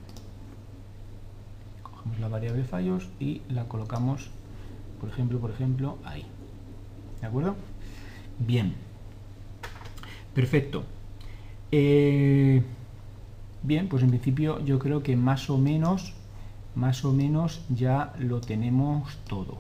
la 2.20 2.28
variable 2.28 2.64
fallos 2.64 3.08
y 3.18 3.42
la 3.48 3.64
colocamos, 3.64 4.30
por 5.00 5.08
ejemplo, 5.08 5.40
por 5.40 5.50
ejemplo, 5.50 5.98
ahí. 6.04 6.26
¿De 7.20 7.26
acuerdo? 7.26 7.56
Bien. 8.38 8.74
Perfecto. 10.34 10.84
Eh, 11.72 12.62
bien, 13.62 13.88
pues 13.88 14.02
en 14.02 14.10
principio 14.10 14.64
yo 14.64 14.78
creo 14.78 15.02
que 15.02 15.16
más 15.16 15.50
o 15.50 15.58
menos, 15.58 16.14
más 16.74 17.04
o 17.04 17.12
menos 17.12 17.62
ya 17.68 18.12
lo 18.18 18.40
tenemos 18.40 19.16
todo. 19.28 19.58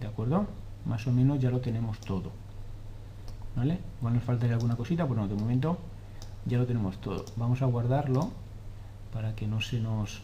¿De 0.00 0.06
acuerdo? 0.06 0.46
Más 0.86 1.06
o 1.06 1.12
menos 1.12 1.40
ya 1.40 1.50
lo 1.50 1.60
tenemos 1.60 1.98
todo. 1.98 2.30
¿Vale? 3.56 3.78
Igual 3.98 4.14
nos 4.14 4.24
faltaría 4.24 4.54
alguna 4.54 4.76
cosita, 4.76 5.06
pero 5.06 5.20
no, 5.20 5.28
de 5.28 5.34
momento 5.34 5.78
ya 6.46 6.58
lo 6.58 6.66
tenemos 6.66 7.00
todo. 7.00 7.24
Vamos 7.36 7.62
a 7.62 7.66
guardarlo 7.66 8.30
para 9.12 9.34
que 9.34 9.46
no 9.46 9.60
se 9.60 9.80
nos 9.80 10.22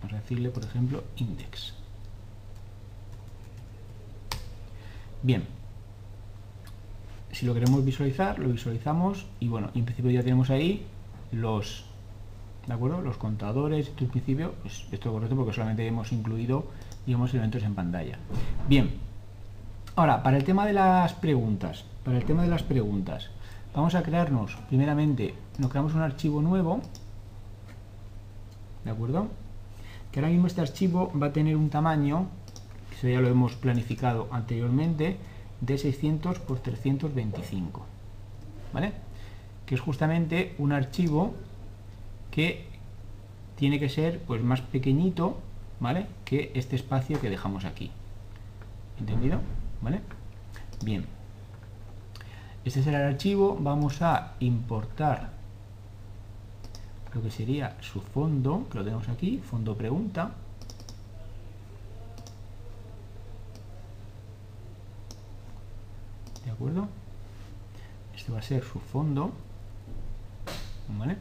Vamos 0.00 0.12
a 0.12 0.16
decirle, 0.22 0.50
por 0.50 0.64
ejemplo, 0.64 1.04
index. 1.16 1.74
Bien. 5.22 5.57
Si 7.38 7.46
lo 7.46 7.54
queremos 7.54 7.84
visualizar, 7.84 8.36
lo 8.40 8.48
visualizamos 8.48 9.24
y 9.38 9.46
bueno, 9.46 9.70
en 9.76 9.84
principio 9.84 10.10
ya 10.10 10.24
tenemos 10.24 10.50
ahí 10.50 10.84
los, 11.30 11.84
¿de 12.66 12.74
acuerdo? 12.74 13.00
Los 13.00 13.16
contadores, 13.16 13.92
en 13.96 14.08
principio, 14.08 14.54
pues 14.60 14.86
esto 14.90 15.08
es 15.08 15.12
correcto 15.12 15.36
porque 15.36 15.52
solamente 15.52 15.86
hemos 15.86 16.10
incluido, 16.10 16.66
digamos, 17.06 17.30
elementos 17.30 17.62
en 17.62 17.76
pantalla. 17.76 18.18
Bien. 18.68 18.90
Ahora, 19.94 20.20
para 20.24 20.36
el 20.36 20.42
tema 20.42 20.66
de 20.66 20.72
las 20.72 21.12
preguntas, 21.12 21.84
para 22.04 22.18
el 22.18 22.24
tema 22.24 22.42
de 22.42 22.48
las 22.48 22.64
preguntas, 22.64 23.30
vamos 23.72 23.94
a 23.94 24.02
crearnos, 24.02 24.56
primeramente, 24.68 25.36
nos 25.58 25.70
creamos 25.70 25.94
un 25.94 26.02
archivo 26.02 26.42
nuevo, 26.42 26.80
¿de 28.84 28.90
acuerdo? 28.90 29.28
Que 30.10 30.18
ahora 30.18 30.32
mismo 30.32 30.48
este 30.48 30.60
archivo 30.60 31.12
va 31.16 31.28
a 31.28 31.32
tener 31.32 31.54
un 31.54 31.70
tamaño, 31.70 32.26
que 33.00 33.12
ya 33.12 33.20
lo 33.20 33.28
hemos 33.28 33.54
planificado 33.54 34.26
anteriormente, 34.32 35.18
de 35.60 35.78
600 35.78 36.38
por 36.38 36.60
325, 36.60 37.84
¿vale? 38.72 38.92
Que 39.66 39.74
es 39.74 39.80
justamente 39.80 40.54
un 40.58 40.72
archivo 40.72 41.34
que 42.30 42.66
tiene 43.56 43.80
que 43.80 43.88
ser 43.88 44.20
pues 44.20 44.42
más 44.42 44.60
pequeñito, 44.60 45.38
¿vale? 45.80 46.06
Que 46.24 46.52
este 46.54 46.76
espacio 46.76 47.20
que 47.20 47.30
dejamos 47.30 47.64
aquí. 47.64 47.90
¿Entendido? 48.98 49.40
¿Vale? 49.80 50.00
Bien. 50.84 51.04
Este 52.64 52.82
será 52.82 53.00
el 53.00 53.14
archivo. 53.14 53.56
Vamos 53.60 54.02
a 54.02 54.34
importar 54.40 55.30
lo 57.14 57.22
que 57.22 57.30
sería 57.30 57.76
su 57.80 58.00
fondo, 58.00 58.66
que 58.70 58.78
lo 58.78 58.84
tenemos 58.84 59.08
aquí, 59.08 59.38
fondo 59.38 59.76
pregunta. 59.76 60.32
¿De 66.48 66.54
acuerdo? 66.54 66.88
Este 68.16 68.32
va 68.32 68.38
a 68.38 68.42
ser 68.42 68.64
su 68.64 68.80
fondo. 68.80 69.32
¿Vale? 70.98 71.18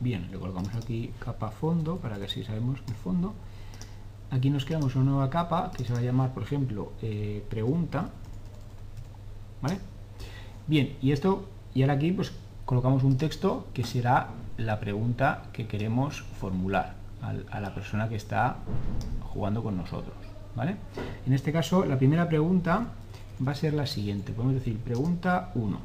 Bien, 0.00 0.28
le 0.32 0.36
colocamos 0.36 0.74
aquí 0.74 1.12
capa 1.20 1.52
fondo 1.52 1.98
para 1.98 2.16
que 2.16 2.24
así 2.24 2.42
sabemos 2.42 2.80
el 2.88 2.94
fondo. 2.94 3.34
Aquí 4.32 4.50
nos 4.50 4.64
creamos 4.64 4.96
una 4.96 5.04
nueva 5.04 5.30
capa 5.30 5.70
que 5.76 5.84
se 5.84 5.92
va 5.92 6.00
a 6.00 6.02
llamar, 6.02 6.34
por 6.34 6.42
ejemplo, 6.42 6.90
eh, 7.02 7.46
pregunta. 7.48 8.10
¿Vale? 9.62 9.78
Bien, 10.66 10.96
y 11.00 11.12
esto, 11.12 11.46
y 11.72 11.82
ahora 11.82 11.94
aquí 11.94 12.10
pues 12.10 12.32
colocamos 12.64 13.04
un 13.04 13.16
texto 13.16 13.68
que 13.74 13.84
será 13.84 14.30
la 14.56 14.80
pregunta 14.80 15.44
que 15.52 15.68
queremos 15.68 16.20
formular 16.20 16.96
a 17.52 17.60
la 17.60 17.72
persona 17.72 18.08
que 18.08 18.16
está 18.16 18.56
jugando 19.32 19.62
con 19.62 19.76
nosotros. 19.76 20.16
¿Vale? 20.56 20.74
En 21.24 21.32
este 21.32 21.52
caso, 21.52 21.84
la 21.84 21.96
primera 21.96 22.28
pregunta 22.28 22.88
va 23.46 23.52
a 23.52 23.54
ser 23.54 23.74
la 23.74 23.86
siguiente. 23.86 24.32
Podemos 24.32 24.54
decir 24.54 24.78
pregunta 24.78 25.50
1. 25.54 25.80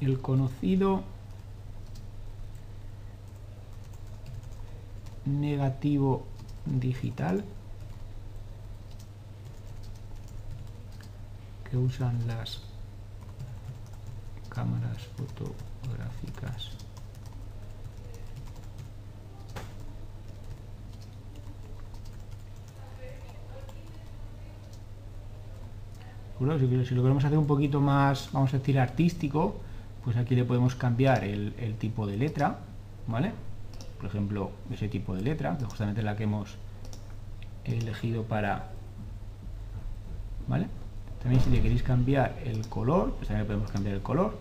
El 0.00 0.20
conocido 0.20 1.02
negativo 5.24 6.26
digital 6.66 7.44
que 11.70 11.76
usan 11.76 12.26
las 12.26 12.60
cámaras 14.48 14.98
fotográficas 15.16 16.83
si, 26.58 26.94
lo 26.94 27.02
queremos 27.02 27.24
hacer 27.24 27.38
un 27.38 27.46
poquito 27.46 27.80
más, 27.80 28.30
vamos 28.32 28.52
a 28.54 28.58
decir 28.58 28.78
artístico, 28.78 29.60
pues 30.04 30.16
aquí 30.16 30.34
le 30.34 30.44
podemos 30.44 30.74
cambiar 30.74 31.24
el, 31.24 31.76
tipo 31.78 32.06
de 32.06 32.16
letra, 32.16 32.58
¿vale? 33.06 33.32
por 33.96 34.06
ejemplo, 34.06 34.50
ese 34.70 34.88
tipo 34.88 35.14
de 35.14 35.22
letra, 35.22 35.56
que 35.56 35.64
justamente 35.64 36.02
la 36.02 36.14
que 36.16 36.24
hemos 36.24 36.56
elegido 37.64 38.24
para... 38.24 38.70
¿Vale? 40.46 40.66
También 41.22 41.42
si 41.42 41.48
le 41.48 41.62
queréis 41.62 41.82
cambiar 41.82 42.36
el 42.44 42.68
color, 42.68 43.14
pues 43.14 43.28
también 43.28 43.46
podemos 43.46 43.70
cambiar 43.70 43.94
el 43.94 44.02
color. 44.02 44.38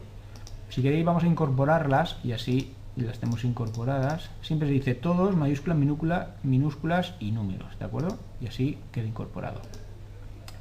Si 0.69 0.81
queréis 0.81 1.05
vamos 1.05 1.23
a 1.23 1.27
incorporarlas 1.27 2.17
y 2.25 2.33
así 2.33 2.73
las 2.97 3.19
tenemos 3.19 3.43
incorporadas. 3.45 4.29
Siempre 4.41 4.67
se 4.67 4.73
dice 4.73 4.95
todos, 4.95 5.35
mayúsculas, 5.35 5.77
minúsculas, 5.77 6.27
minúsculas 6.43 7.13
y 7.19 7.31
números, 7.31 7.79
¿de 7.79 7.85
acuerdo? 7.85 8.17
Y 8.41 8.47
así 8.47 8.77
queda 8.91 9.05
incorporado. 9.05 9.61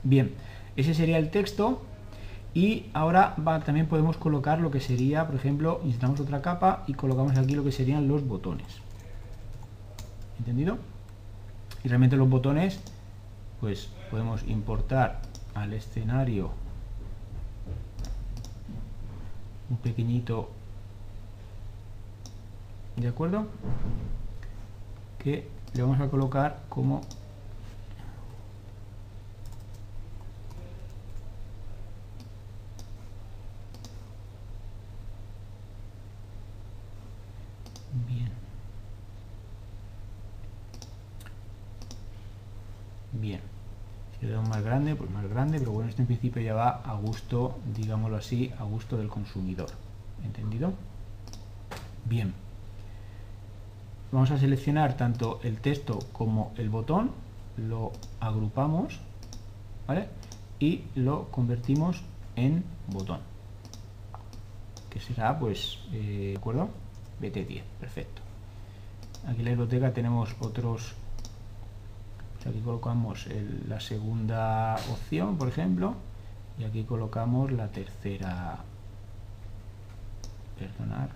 Bien, 0.05 0.33
ese 0.77 0.95
sería 0.95 1.19
el 1.19 1.31
texto. 1.31 1.83
Y 2.55 2.91
ahora 2.93 3.35
también 3.65 3.87
podemos 3.87 4.19
colocar 4.19 4.61
lo 4.61 4.71
que 4.71 4.81
sería, 4.81 5.27
por 5.27 5.37
ejemplo, 5.37 5.81
insertamos 5.85 6.21
otra 6.21 6.43
capa 6.43 6.85
y 6.87 6.93
colocamos 6.93 7.37
aquí 7.39 7.55
lo 7.55 7.65
que 7.65 7.73
serían 7.73 8.09
los 8.09 8.27
botones. 8.27 8.67
¿Entendido? 10.39 10.77
Y 11.83 11.89
realmente 11.89 12.17
los 12.17 12.29
botones, 12.29 12.81
pues 13.61 13.89
podemos 14.11 14.43
importar 14.47 15.23
al 15.55 15.73
escenario 15.73 16.51
un 19.71 19.79
pequeñito, 19.79 20.51
¿de 22.97 23.09
acuerdo? 23.09 23.47
Que 25.19 25.49
le 25.73 25.83
vamos 25.83 26.01
a 26.01 26.09
colocar 26.09 26.61
como 26.69 27.01
bien. 43.23 43.41
Si 44.19 44.27
le 44.27 44.33
damos 44.33 44.51
más 44.51 44.63
grande 44.63 44.95
pues 44.95 45.11
más 45.11 45.27
grande 45.27 45.59
pero 45.59 45.73
bueno 45.73 45.89
este 45.89 46.03
en 46.03 46.07
principio 46.07 46.43
ya 46.43 46.55
va 46.55 46.83
a 46.85 46.95
gusto 46.97 47.59
digámoslo 47.75 48.17
así 48.19 48.53
a 48.59 48.65
gusto 48.65 48.99
del 48.99 49.09
consumidor. 49.09 49.71
Entendido 50.23 50.75
bien. 52.05 52.35
Vamos 54.11 54.31
a 54.31 54.39
seleccionar 54.39 54.97
tanto 54.97 55.41
el 55.43 55.59
texto 55.61 55.99
como 56.13 56.53
el 56.59 56.69
botón 56.69 57.13
lo 57.57 57.93
agrupamos 58.21 59.01
¿vale? 59.87 60.09
y 60.61 60.83
lo 60.95 61.29
convertimos 61.31 62.03
en 62.37 62.65
botón. 62.89 63.21
Que 64.91 65.01
será 65.01 65.39
pues 65.39 65.79
eh, 65.93 66.33
de 66.33 66.37
acuerdo 66.37 66.69
BT10 67.23 67.63
perfecto. 67.81 68.21
Aquí 69.27 69.39
en 69.39 69.45
la 69.45 69.51
biblioteca 69.53 69.93
tenemos 69.93 70.35
otros 70.41 70.95
aquí 72.47 72.61
colocamos 72.61 73.27
la 73.69 73.81
segunda 73.81 74.77
opción 74.91 75.37
por 75.39 75.49
ejemplo 75.49 75.95
y 76.59 76.65
aquí 76.65 76.85
colocamos 76.85 77.51
la 77.53 77.69
tercera. 77.69 78.59
Perdonar. 80.59 81.11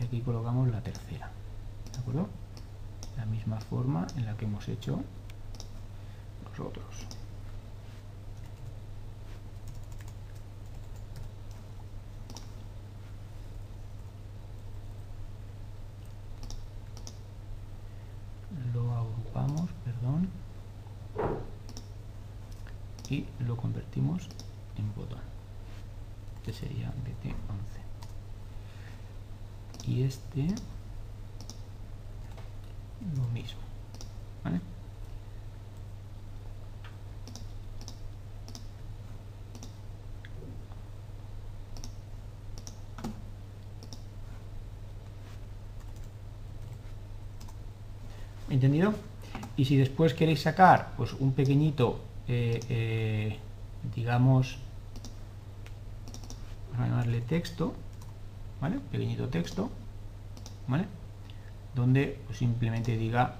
Y 0.00 0.04
aquí 0.04 0.20
colocamos 0.20 0.68
la 0.70 0.80
tercera 0.80 1.30
¿de 1.92 1.98
acuerdo? 1.98 2.28
la 3.16 3.26
misma 3.26 3.60
forma 3.60 4.06
en 4.16 4.24
la 4.26 4.36
que 4.36 4.46
hemos 4.46 4.68
hecho 4.68 5.00
nosotros 6.48 6.84
y 23.08 23.26
lo 23.46 23.56
convertimos 23.56 24.28
en 24.76 24.94
botón 24.94 25.20
este 26.36 26.52
sería 26.52 26.88
BT11 26.88 27.82
y 29.88 30.02
este 30.02 30.46
lo 33.16 33.24
mismo 33.32 33.60
¿vale? 34.44 34.60
¿entendido? 48.50 48.94
Y 49.56 49.64
si 49.64 49.76
después 49.76 50.14
queréis 50.14 50.42
sacar 50.42 50.92
pues 50.96 51.12
un 51.12 51.32
pequeñito 51.32 52.00
eh, 52.28 52.60
eh, 52.68 53.38
digamos 53.94 54.58
vamos 56.72 56.86
a 56.86 56.88
llamarle 56.88 57.20
texto 57.20 57.74
vale 58.60 58.78
pequeñito 58.90 59.28
texto 59.28 59.70
vale 60.68 60.86
donde 61.74 62.18
simplemente 62.32 62.96
diga 62.96 63.36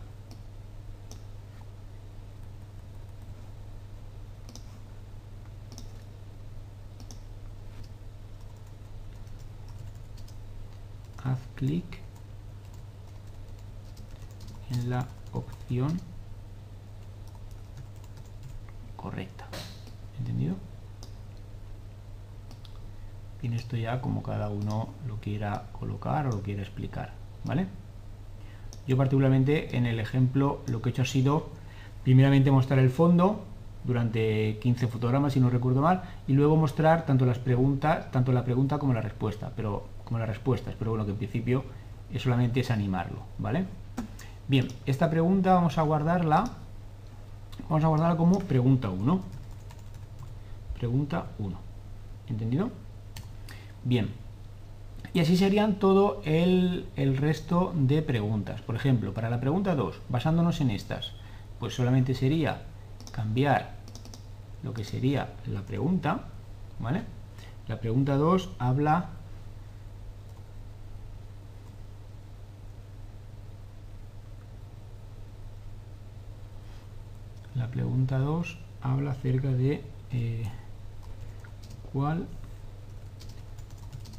haz 11.25 11.39
clic 11.55 11.85
en 14.71 14.91
la 14.91 15.07
correcta. 18.97 19.47
¿Entendido? 20.19 20.55
Bien, 23.41 23.55
esto 23.55 23.77
ya 23.77 24.01
como 24.01 24.23
cada 24.23 24.49
uno 24.49 24.91
lo 25.09 25.17
quiera 25.17 25.65
colocar 25.79 26.27
o 26.29 26.31
lo 26.31 26.43
quiera 26.43 26.63
explicar, 26.63 27.13
¿vale? 27.45 27.67
Yo 28.87 28.97
particularmente 28.97 29.77
en 29.77 29.87
el 29.87 29.99
ejemplo 29.99 30.61
lo 30.67 30.81
que 30.81 30.89
he 30.89 30.93
hecho 30.93 31.03
ha 31.03 31.07
sido 31.07 31.49
primeramente 32.05 32.51
mostrar 32.51 32.79
el 32.79 32.91
fondo 32.91 33.45
durante 33.85 34.59
15 34.61 34.87
fotogramas 34.87 35.33
si 35.33 35.41
no 35.41 35.51
recuerdo 35.51 35.83
mal 35.83 36.03
y 36.29 36.35
luego 36.35 36.57
mostrar 36.57 37.05
tanto 37.05 37.27
las 37.27 37.41
preguntas, 37.41 38.11
tanto 38.13 38.33
la 38.33 38.45
pregunta 38.45 38.79
como 38.79 38.93
la 38.93 39.01
respuesta, 39.01 39.51
pero 39.57 39.87
como 40.05 40.21
las 40.21 40.29
respuestas, 40.29 40.75
pero 40.79 40.93
bueno 40.93 41.05
que 41.05 41.13
en 41.13 41.19
principio 41.19 41.65
es 42.13 42.23
solamente 42.23 42.61
es 42.61 42.71
animarlo, 42.71 43.23
¿vale? 43.39 43.65
Bien, 44.49 44.69
esta 44.87 45.09
pregunta 45.09 45.55
vamos 45.55 45.79
a 45.79 45.83
guardarla 45.83 46.45
vamos 47.69 47.85
a 47.85 47.89
guardarla 47.89 48.17
como 48.17 48.39
pregunta 48.41 48.91
1. 48.91 49.21
Pregunta 50.75 51.27
1. 51.39 51.57
¿Entendido? 52.29 52.71
Bien. 53.85 54.11
Y 55.15 55.21
así 55.21 55.37
serían 55.37 55.77
todo 55.77 56.23
el, 56.25 56.87
el, 56.97 57.17
resto 57.17 57.73
de 57.75 58.03
preguntas. 58.03 58.61
Por 58.63 58.77
ejemplo, 58.77 59.15
para 59.15 59.31
la 59.31 59.41
pregunta 59.41 59.75
2, 59.75 60.01
basándonos 60.09 60.61
en 60.61 60.71
estas, 60.71 61.13
pues 61.61 61.75
solamente 61.75 62.15
sería 62.15 62.63
cambiar 63.13 63.75
lo 64.63 64.75
que 64.75 64.85
sería 64.85 65.35
la 65.47 65.63
pregunta, 65.63 66.25
¿vale? 66.79 67.03
La 67.69 67.79
pregunta 67.81 68.17
2 68.17 68.51
habla 68.59 69.11
pregunta 77.73 78.19
2 78.19 78.59
habla 78.83 79.13
acerca 79.13 79.49
de 79.49 79.83
eh, 80.13 80.45
cuál 81.93 82.29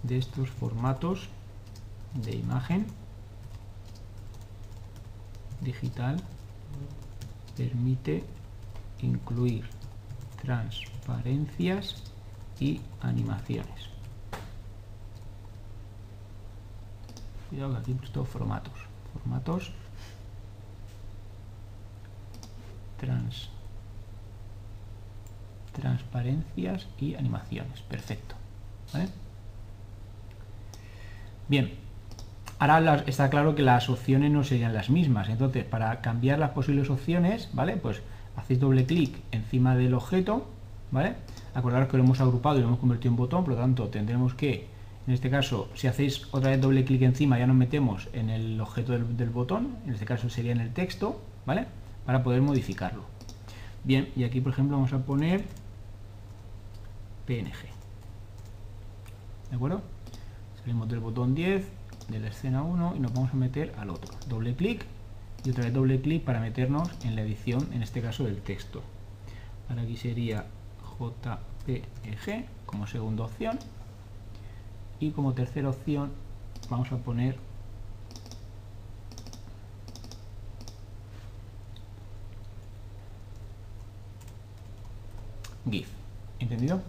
de 0.02 0.18
estos 0.18 0.50
formatos 0.50 1.30
de 2.16 2.36
imagen 2.36 2.88
digital 5.62 6.18
permite 7.56 8.24
incluir 9.02 9.66
transparencias 10.42 12.04
y 12.60 12.82
animaciones. 13.02 13.90
Cuidado 17.50 17.74
que 17.74 17.78
aquí 17.78 17.92
he 17.92 17.96
puesto 17.96 18.26
formatos. 18.26 18.74
Formatos 19.14 19.72
trans, 23.06 23.50
transparencias 25.74 26.88
y 27.00 27.16
animaciones. 27.16 27.82
Perfecto. 27.82 28.36
Bien, 31.48 31.74
ahora 32.60 33.04
está 33.08 33.30
claro 33.30 33.56
que 33.56 33.64
las 33.64 33.90
opciones 33.90 34.32
no 34.32 34.44
serían 34.44 34.74
las 34.74 34.90
mismas. 34.90 35.30
Entonces, 35.30 35.66
para 35.66 36.02
cambiar 36.02 36.40
las 36.40 36.52
posibles 36.52 36.90
opciones, 36.90 37.50
¿vale? 37.54 37.76
Pues 37.76 38.02
hacéis 38.36 38.60
doble 38.60 38.86
clic 38.86 39.20
encima 39.32 39.76
del 39.76 39.94
objeto, 39.94 40.48
¿vale? 40.92 41.16
Acordaros 41.54 41.90
que 41.90 41.98
lo 41.98 42.04
hemos 42.04 42.22
agrupado 42.22 42.58
y 42.58 42.62
lo 42.62 42.68
hemos 42.68 42.80
convertido 42.80 43.12
en 43.12 43.18
botón, 43.18 43.44
por 43.44 43.54
lo 43.54 43.60
tanto 43.60 43.90
tendremos 43.90 44.34
que, 44.34 44.68
en 45.06 45.14
este 45.14 45.30
caso, 45.30 45.70
si 45.76 45.88
hacéis 45.88 46.28
otra 46.32 46.52
vez 46.52 46.62
doble 46.62 46.86
clic 46.86 47.02
encima, 47.02 47.38
ya 47.38 47.48
nos 47.48 47.56
metemos 47.56 48.08
en 48.14 48.30
el 48.30 48.60
objeto 48.62 48.94
del, 48.94 49.18
del 49.18 49.30
botón, 49.30 49.76
en 49.86 49.94
este 49.94 50.06
caso 50.06 50.30
sería 50.30 50.52
en 50.52 50.62
el 50.62 50.72
texto, 50.72 51.22
¿vale? 51.46 51.68
Para 52.06 52.24
poder 52.24 52.42
modificarlo. 52.42 53.04
Bien, 53.84 54.10
y 54.16 54.24
aquí 54.24 54.42
por 54.42 54.54
ejemplo 54.54 54.78
vamos 54.78 54.94
a 54.94 55.00
poner 55.00 55.44
PNG. 57.26 57.68
¿De 59.50 59.56
acuerdo? 59.56 59.82
Salimos 60.60 60.88
del 60.90 61.00
botón 61.00 61.36
10, 61.36 61.68
de 62.10 62.20
la 62.20 62.28
escena 62.28 62.64
1 62.64 62.96
y 62.96 63.00
nos 63.00 63.14
vamos 63.14 63.32
a 63.34 63.36
meter 63.36 63.74
al 63.78 63.90
otro. 63.90 64.14
Doble 64.28 64.56
clic 64.56 64.86
y 65.44 65.52
otra 65.52 65.66
vez 65.66 65.74
doble 65.74 66.02
clic 66.02 66.24
para 66.24 66.40
meternos 66.40 66.90
en 67.04 67.16
la 67.16 67.22
edición, 67.22 67.70
en 67.74 67.84
este 67.84 68.02
caso 68.02 68.24
del 68.24 68.42
texto. 68.42 68.82
Ahora 69.70 69.84
aquí 69.84 69.98
sería 69.98 70.46
JPEG 71.00 72.46
como 72.66 72.88
segunda 72.88 73.26
opción 73.26 73.60
y 75.00 75.12
como 75.12 75.34
tercera 75.34 75.70
opción 75.70 76.12
vamos 76.70 76.92
a 76.92 76.98
poner 76.98 77.38
GIF. 85.70 85.88
¿Entendido? 86.40 86.82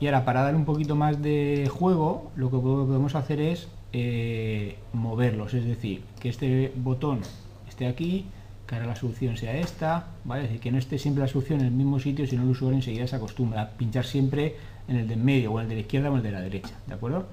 Y 0.00 0.06
ahora 0.06 0.24
para 0.24 0.42
dar 0.42 0.56
un 0.56 0.64
poquito 0.64 0.96
más 0.96 1.20
de 1.20 1.70
juego, 1.70 2.32
lo 2.34 2.50
que 2.50 2.56
podemos 2.56 3.14
hacer 3.14 3.40
es 3.40 3.68
eh, 3.92 4.78
moverlos, 4.92 5.52
es 5.52 5.64
decir, 5.64 6.02
que 6.20 6.30
este 6.30 6.72
botón 6.76 7.20
esté 7.68 7.86
aquí, 7.86 8.24
que 8.66 8.76
ahora 8.76 8.86
la 8.86 8.96
solución 8.96 9.36
sea 9.36 9.56
esta, 9.56 10.06
¿vale? 10.24 10.44
Es 10.44 10.48
decir, 10.48 10.60
que 10.62 10.70
no 10.70 10.78
esté 10.78 10.98
siempre 10.98 11.22
la 11.22 11.28
solución 11.28 11.60
en 11.60 11.66
el 11.66 11.72
mismo 11.72 11.98
sitio, 11.98 12.26
sino 12.26 12.44
el 12.44 12.48
usuario 12.48 12.76
enseguida 12.76 13.06
se 13.06 13.16
acostumbra 13.16 13.62
a 13.62 13.70
pinchar 13.70 14.06
siempre 14.06 14.56
en 14.88 14.96
el 14.96 15.08
de 15.08 15.14
en 15.14 15.24
medio, 15.24 15.52
o 15.52 15.60
el 15.60 15.68
de 15.68 15.74
la 15.74 15.80
izquierda 15.82 16.10
o 16.10 16.16
el 16.16 16.22
de 16.22 16.30
la 16.30 16.40
derecha, 16.40 16.74
¿de 16.86 16.94
acuerdo? 16.94 17.26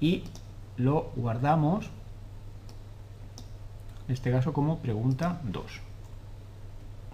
Y 0.00 0.24
lo 0.76 1.12
guardamos, 1.16 1.86
en 4.08 4.14
este 4.14 4.30
caso 4.30 4.52
como 4.52 4.78
pregunta 4.78 5.40
2, 5.44 5.64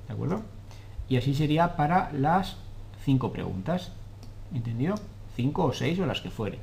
¿de 0.08 0.12
acuerdo? 0.12 0.55
Y 1.08 1.16
así 1.16 1.34
sería 1.34 1.76
para 1.76 2.12
las 2.12 2.56
cinco 3.04 3.32
preguntas. 3.32 3.92
¿Entendido? 4.54 4.96
Cinco 5.36 5.64
o 5.64 5.72
seis 5.72 5.98
o 5.98 6.06
las 6.06 6.20
que 6.20 6.30
fuere. 6.30 6.58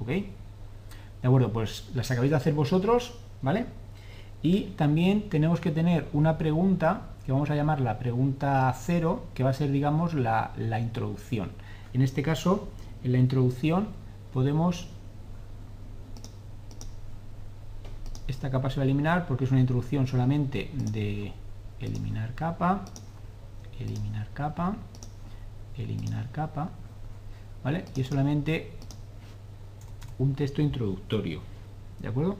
¿Ok? 0.00 0.08
De 0.08 1.28
acuerdo, 1.28 1.52
pues 1.52 1.90
las 1.94 2.10
acabáis 2.10 2.30
de 2.30 2.36
hacer 2.36 2.54
vosotros, 2.54 3.14
¿vale? 3.42 3.66
Y 4.42 4.72
también 4.76 5.28
tenemos 5.28 5.60
que 5.60 5.70
tener 5.70 6.08
una 6.12 6.36
pregunta, 6.36 7.02
que 7.24 7.32
vamos 7.32 7.50
a 7.50 7.54
llamar 7.54 7.80
la 7.80 7.98
pregunta 7.98 8.74
cero, 8.76 9.24
que 9.34 9.44
va 9.44 9.50
a 9.50 9.54
ser, 9.54 9.70
digamos, 9.70 10.14
la, 10.14 10.52
la 10.56 10.80
introducción. 10.80 11.52
En 11.92 12.02
este 12.02 12.22
caso, 12.22 12.68
en 13.04 13.12
la 13.12 13.18
introducción 13.18 13.88
podemos... 14.32 14.88
Esta 18.26 18.50
capa 18.50 18.70
se 18.70 18.76
va 18.76 18.82
a 18.82 18.84
eliminar 18.84 19.26
porque 19.26 19.44
es 19.44 19.50
una 19.50 19.60
introducción 19.60 20.06
solamente 20.06 20.70
de 20.74 21.32
eliminar 21.80 22.34
capa 22.34 22.84
eliminar 23.80 24.28
capa, 24.32 24.76
eliminar 25.76 26.30
capa, 26.30 26.70
¿vale? 27.64 27.86
Y 27.96 28.00
es 28.02 28.06
solamente 28.06 28.72
un 30.18 30.34
texto 30.34 30.62
introductorio, 30.62 31.40
¿de 32.00 32.08
acuerdo? 32.08 32.36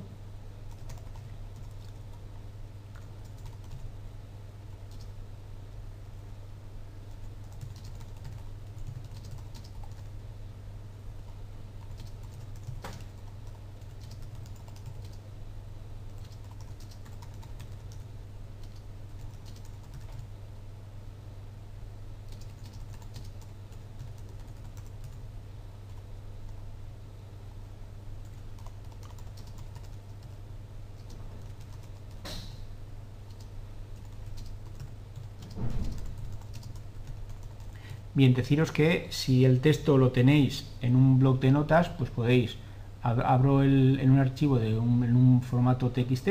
Bien, 38.23 38.35
deciros 38.35 38.71
que 38.71 39.09
si 39.11 39.45
el 39.45 39.59
texto 39.59 39.99
lo 39.99 40.13
tenéis 40.13 40.65
en 40.81 40.95
un 40.95 41.19
blog 41.19 41.41
de 41.41 41.51
notas, 41.51 41.89
pues 41.89 42.09
podéis, 42.09 42.57
abro 43.03 43.65
el, 43.65 43.99
en 43.99 44.13
un 44.13 44.21
archivo 44.21 44.61
de 44.61 44.79
un, 44.79 45.03
en 45.03 45.17
un 45.17 45.43
formato 45.43 45.91
TXT, 45.91 46.29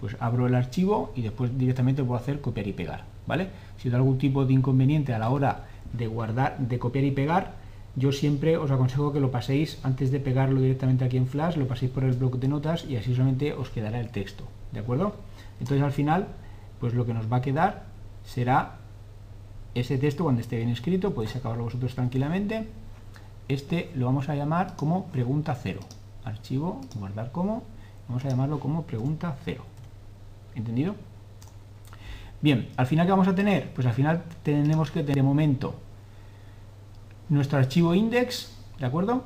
pues 0.00 0.16
abro 0.18 0.46
el 0.46 0.54
archivo 0.54 1.12
y 1.14 1.20
después 1.20 1.58
directamente 1.58 2.02
puedo 2.02 2.18
hacer 2.18 2.40
copiar 2.40 2.68
y 2.68 2.72
pegar, 2.72 3.04
¿vale? 3.26 3.50
Si 3.76 3.90
hay 3.90 3.94
algún 3.96 4.16
tipo 4.16 4.46
de 4.46 4.54
inconveniente 4.54 5.12
a 5.12 5.18
la 5.18 5.28
hora 5.28 5.66
de 5.92 6.06
guardar, 6.06 6.56
de 6.56 6.78
copiar 6.78 7.04
y 7.04 7.10
pegar, 7.10 7.52
yo 7.96 8.12
siempre 8.12 8.56
os 8.56 8.70
aconsejo 8.70 9.12
que 9.12 9.20
lo 9.20 9.30
paséis 9.30 9.78
antes 9.82 10.10
de 10.10 10.20
pegarlo 10.20 10.62
directamente 10.62 11.04
aquí 11.04 11.18
en 11.18 11.26
Flash, 11.26 11.58
lo 11.58 11.68
paséis 11.68 11.90
por 11.90 12.04
el 12.04 12.14
bloc 12.14 12.36
de 12.36 12.48
notas 12.48 12.86
y 12.86 12.96
así 12.96 13.14
solamente 13.14 13.52
os 13.52 13.68
quedará 13.68 14.00
el 14.00 14.08
texto, 14.08 14.44
¿de 14.72 14.80
acuerdo? 14.80 15.14
Entonces 15.60 15.84
al 15.84 15.92
final, 15.92 16.28
pues 16.80 16.94
lo 16.94 17.04
que 17.04 17.12
nos 17.12 17.30
va 17.30 17.36
a 17.36 17.42
quedar 17.42 17.84
será 18.24 18.75
ese 19.80 19.98
texto 19.98 20.24
cuando 20.24 20.40
esté 20.40 20.56
bien 20.56 20.70
escrito, 20.70 21.12
podéis 21.12 21.36
acabarlo 21.36 21.64
vosotros 21.64 21.94
tranquilamente. 21.94 22.66
Este 23.46 23.90
lo 23.94 24.06
vamos 24.06 24.30
a 24.30 24.34
llamar 24.34 24.74
como 24.74 25.06
pregunta 25.08 25.54
cero. 25.54 25.80
Archivo, 26.24 26.80
guardar 26.98 27.30
como, 27.30 27.62
vamos 28.08 28.24
a 28.24 28.30
llamarlo 28.30 28.58
como 28.58 28.84
pregunta 28.84 29.36
cero. 29.44 29.64
¿Entendido? 30.54 30.94
Bien, 32.40 32.68
al 32.78 32.86
final, 32.86 33.06
¿qué 33.06 33.10
vamos 33.10 33.28
a 33.28 33.34
tener? 33.34 33.70
Pues 33.74 33.86
al 33.86 33.92
final 33.92 34.24
tenemos 34.42 34.90
que 34.90 35.00
tener 35.00 35.16
de 35.16 35.22
momento 35.22 35.74
nuestro 37.28 37.58
archivo 37.58 37.94
index, 37.94 38.56
¿de 38.78 38.86
acuerdo? 38.86 39.24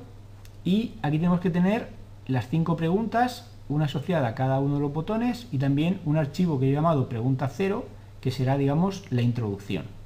Y 0.65 0.95
aquí 1.03 1.19
tenemos 1.19 1.41
que 1.41 1.51
tener 1.51 1.91
las 2.27 2.49
cinco 2.49 2.77
preguntas, 2.77 3.49
una 3.69 3.85
asociada 3.85 4.27
a 4.27 4.35
cada 4.35 4.59
uno 4.59 4.75
de 4.75 4.81
los 4.81 4.93
botones 4.93 5.47
y 5.53 5.59
también 5.59 6.01
un 6.05 6.17
archivo 6.17 6.59
que 6.59 6.69
he 6.69 6.73
llamado 6.73 7.09
pregunta 7.09 7.49
cero, 7.49 7.87
que 8.21 8.33
será, 8.33 8.59
digamos, 8.59 9.05
la 9.11 9.23
introducción. 9.23 10.00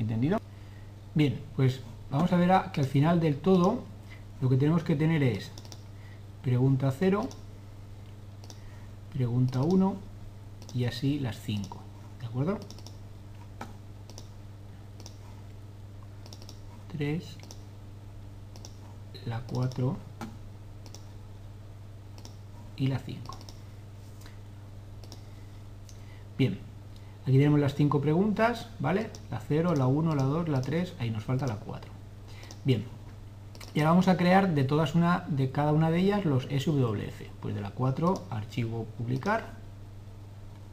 ¿Entendido? 0.00 0.40
Bien, 1.14 1.38
pues 1.56 1.82
vamos 2.10 2.32
a 2.32 2.36
ver 2.36 2.50
que 2.72 2.80
al 2.80 2.86
final 2.86 3.20
del 3.20 3.36
todo 3.36 3.84
lo 4.40 4.48
que 4.48 4.56
tenemos 4.56 4.82
que 4.82 4.96
tener 4.96 5.22
es 5.22 5.52
pregunta 6.42 6.90
0, 6.90 7.28
pregunta 9.12 9.60
1 9.60 9.96
y 10.74 10.86
así 10.86 11.20
las 11.20 11.38
5. 11.42 11.78
¿De 12.18 12.26
acuerdo? 12.26 12.58
3, 16.92 17.36
la 19.26 19.42
4 19.42 19.96
y 22.78 22.86
la 22.86 22.98
5. 22.98 23.36
Bien, 26.38 26.69
aquí 27.30 27.38
tenemos 27.38 27.60
las 27.60 27.76
5 27.76 28.00
preguntas, 28.00 28.68
¿vale? 28.80 29.08
La 29.30 29.38
0, 29.38 29.74
la 29.76 29.86
1, 29.86 30.14
la 30.16 30.24
2, 30.24 30.48
la 30.48 30.60
3, 30.60 30.94
ahí 30.98 31.10
nos 31.10 31.22
falta 31.22 31.46
la 31.46 31.56
4. 31.56 31.90
Bien, 32.64 32.84
y 33.72 33.78
ahora 33.78 33.90
vamos 33.90 34.08
a 34.08 34.16
crear 34.16 34.52
de 34.52 34.64
todas 34.64 34.96
una 34.96 35.24
de 35.28 35.52
cada 35.52 35.72
una 35.72 35.92
de 35.92 36.00
ellas 36.00 36.24
los 36.24 36.44
SWF. 36.44 37.22
Pues 37.40 37.54
de 37.54 37.60
la 37.60 37.70
4, 37.70 38.24
archivo 38.30 38.84
publicar, 38.98 39.52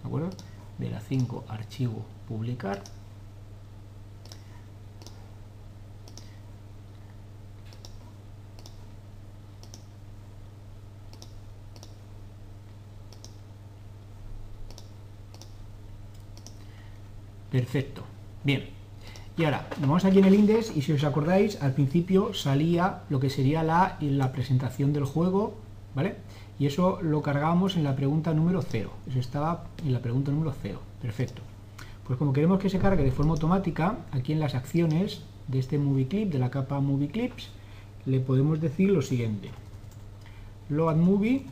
¿de 0.01 0.07
acuerdo? 0.07 0.31
De 0.79 0.89
la 0.89 0.99
5, 0.99 1.45
archivo 1.47 2.03
publicar, 2.27 2.81
Perfecto. 17.57 18.03
Bien. 18.43 18.65
Y 19.35 19.43
ahora, 19.43 19.67
vamos 19.79 20.05
aquí 20.05 20.19
en 20.19 20.25
el 20.25 20.35
index 20.35 20.77
y 20.77 20.83
si 20.83 20.91
os 20.91 21.03
acordáis, 21.03 21.59
al 21.59 21.73
principio 21.73 22.35
salía 22.35 23.01
lo 23.09 23.19
que 23.19 23.31
sería 23.31 23.63
la, 23.63 23.97
la 23.99 24.31
presentación 24.31 24.93
del 24.93 25.05
juego, 25.05 25.55
¿vale? 25.95 26.17
Y 26.59 26.67
eso 26.67 26.99
lo 27.01 27.23
cargábamos 27.23 27.75
en 27.75 27.83
la 27.83 27.95
pregunta 27.95 28.31
número 28.35 28.61
0. 28.61 28.91
Eso 29.09 29.17
estaba 29.17 29.63
en 29.83 29.91
la 29.91 30.01
pregunta 30.03 30.29
número 30.29 30.53
0. 30.61 30.79
Perfecto. 31.01 31.41
Pues 32.05 32.19
como 32.19 32.31
queremos 32.31 32.59
que 32.59 32.69
se 32.69 32.77
cargue 32.77 33.03
de 33.03 33.11
forma 33.11 33.31
automática, 33.31 33.97
aquí 34.11 34.33
en 34.33 34.39
las 34.39 34.53
acciones 34.53 35.23
de 35.47 35.57
este 35.57 35.79
Movie 35.79 36.07
Clip, 36.07 36.31
de 36.31 36.37
la 36.37 36.51
capa 36.51 36.79
Movie 36.79 37.07
Clips, 37.09 37.49
le 38.05 38.19
podemos 38.19 38.61
decir 38.61 38.91
lo 38.91 39.01
siguiente. 39.01 39.49
Load 40.69 40.97
Movie, 40.97 41.43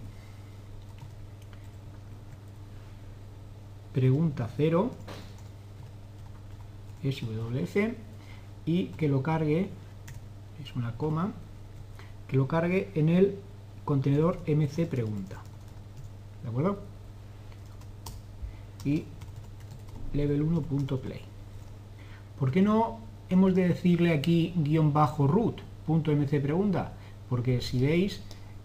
pregunta 3.92 4.48
0, 4.56 4.92
SWF 7.12 7.94
y 8.66 8.88
que 8.98 9.08
lo 9.08 9.22
cargue, 9.22 9.70
es 10.64 10.76
una 10.76 10.94
coma, 10.94 11.34
que 12.28 12.38
lo 12.38 12.48
cargue 12.48 12.90
en 12.96 13.10
el 13.10 13.36
contenedor 13.84 14.40
mc 14.48 14.88
pregunta. 14.88 15.38
¿De 16.44 16.50
acuerdo? 16.50 16.80
Y 18.84 19.04
level 20.14 20.48
1.play. 20.48 21.22
¿Por 22.40 22.52
qué 22.52 22.62
no 22.62 23.00
hemos 23.30 23.56
de 23.56 23.68
decirle 23.68 24.14
aquí 24.14 24.54
guion 24.56 24.94
bajo 24.94 25.28
root 25.28 25.62
mc 25.88 26.42
pregunta? 26.42 26.94
Porque 27.30 27.62
si 27.62 27.80
veis, 27.80 28.22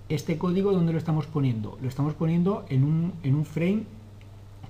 este 0.09 0.39
código, 0.39 0.73
¿dónde 0.73 0.93
lo 0.93 0.99
estamos 0.99 1.27
poniendo? 1.27 1.79
Lo 1.81 1.89
estamos 1.89 2.15
poniendo 2.15 2.65
en 2.69 2.85
un, 2.85 3.13
en 3.23 3.35
un 3.35 3.45
frame 3.45 3.85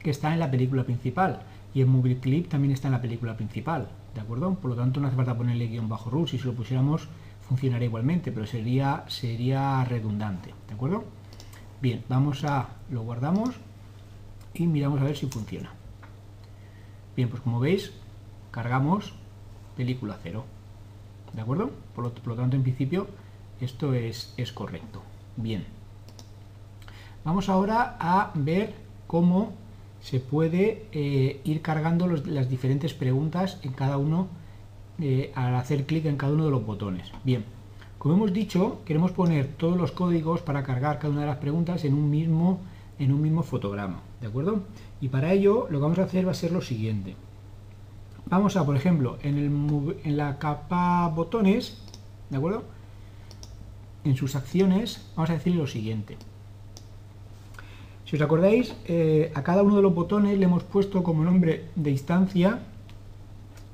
que 0.00 0.10
está 0.10 0.32
en 0.32 0.40
la 0.40 0.50
película 0.50 0.84
principal 0.84 1.42
y 1.74 1.80
el 1.80 1.86
movie 1.86 2.18
clip 2.18 2.48
también 2.48 2.72
está 2.72 2.88
en 2.88 2.92
la 2.92 3.00
película 3.00 3.36
principal, 3.36 3.88
¿de 4.14 4.20
acuerdo? 4.20 4.54
Por 4.54 4.70
lo 4.70 4.76
tanto 4.76 5.00
no 5.00 5.06
hace 5.06 5.16
falta 5.16 5.36
ponerle 5.36 5.68
guion 5.68 5.88
bajo 5.88 6.10
root, 6.10 6.28
si 6.28 6.38
lo 6.38 6.54
pusiéramos 6.54 7.08
funcionaría 7.50 7.88
igualmente, 7.88 8.30
pero 8.30 8.46
sería, 8.46 9.04
sería 9.08 9.84
redundante, 9.84 10.54
¿de 10.68 10.74
acuerdo? 10.74 11.04
Bien, 11.82 12.04
vamos 12.08 12.44
a, 12.44 12.68
lo 12.90 13.02
guardamos 13.02 13.56
y 14.54 14.68
miramos 14.68 15.00
a 15.00 15.04
ver 15.04 15.16
si 15.16 15.26
funciona. 15.26 15.72
Bien, 17.16 17.28
pues 17.28 17.42
como 17.42 17.58
veis, 17.58 17.92
cargamos 18.52 19.14
película 19.76 20.16
cero, 20.22 20.44
¿de 21.32 21.40
acuerdo? 21.40 21.70
Por 21.94 22.04
lo, 22.04 22.34
tanto, 22.36 22.54
en 22.54 22.62
principio, 22.62 23.08
esto 23.60 23.94
es, 23.94 24.32
es 24.36 24.52
correcto. 24.52 25.02
Bien. 25.36 25.64
Vamos 27.24 27.48
ahora 27.48 27.96
a 27.98 28.30
ver 28.34 28.74
cómo 29.08 29.54
se 30.00 30.20
puede 30.20 30.86
eh, 30.92 31.40
ir 31.44 31.62
cargando 31.62 32.06
las 32.06 32.48
diferentes 32.48 32.94
preguntas 32.94 33.58
en 33.62 33.72
cada 33.72 33.98
uno 33.98 34.28
eh, 34.98 35.32
al 35.34 35.54
hacer 35.54 35.86
clic 35.86 36.06
en 36.06 36.16
cada 36.16 36.32
uno 36.32 36.44
de 36.44 36.50
los 36.50 36.64
botones. 36.64 37.10
Bien, 37.24 37.44
como 37.98 38.14
hemos 38.14 38.32
dicho, 38.32 38.80
queremos 38.84 39.12
poner 39.12 39.46
todos 39.46 39.76
los 39.76 39.92
códigos 39.92 40.40
para 40.40 40.62
cargar 40.62 40.98
cada 40.98 41.12
una 41.12 41.22
de 41.22 41.26
las 41.26 41.38
preguntas 41.38 41.84
en 41.84 41.94
un 41.94 42.10
mismo, 42.10 42.60
en 42.98 43.12
un 43.12 43.20
mismo 43.20 43.42
fotograma, 43.42 44.00
¿de 44.20 44.26
acuerdo? 44.26 44.62
Y 45.00 45.08
para 45.08 45.32
ello 45.32 45.66
lo 45.70 45.78
que 45.78 45.82
vamos 45.82 45.98
a 45.98 46.04
hacer 46.04 46.26
va 46.26 46.32
a 46.32 46.34
ser 46.34 46.52
lo 46.52 46.62
siguiente. 46.62 47.14
Vamos 48.26 48.56
a, 48.56 48.64
por 48.64 48.76
ejemplo, 48.76 49.18
en, 49.22 49.38
el, 49.38 49.96
en 50.04 50.16
la 50.16 50.38
capa 50.38 51.08
botones, 51.08 51.82
¿de 52.30 52.36
acuerdo? 52.36 52.64
En 54.04 54.16
sus 54.16 54.36
acciones, 54.36 55.10
vamos 55.16 55.30
a 55.30 55.34
decir 55.34 55.54
lo 55.54 55.66
siguiente. 55.66 56.16
Si 58.10 58.16
os 58.16 58.22
acordáis, 58.22 58.74
eh, 58.86 59.30
a 59.36 59.44
cada 59.44 59.62
uno 59.62 59.76
de 59.76 59.82
los 59.82 59.94
botones 59.94 60.36
le 60.36 60.44
hemos 60.44 60.64
puesto 60.64 61.04
como 61.04 61.22
nombre 61.22 61.66
de 61.76 61.92
instancia 61.92 62.58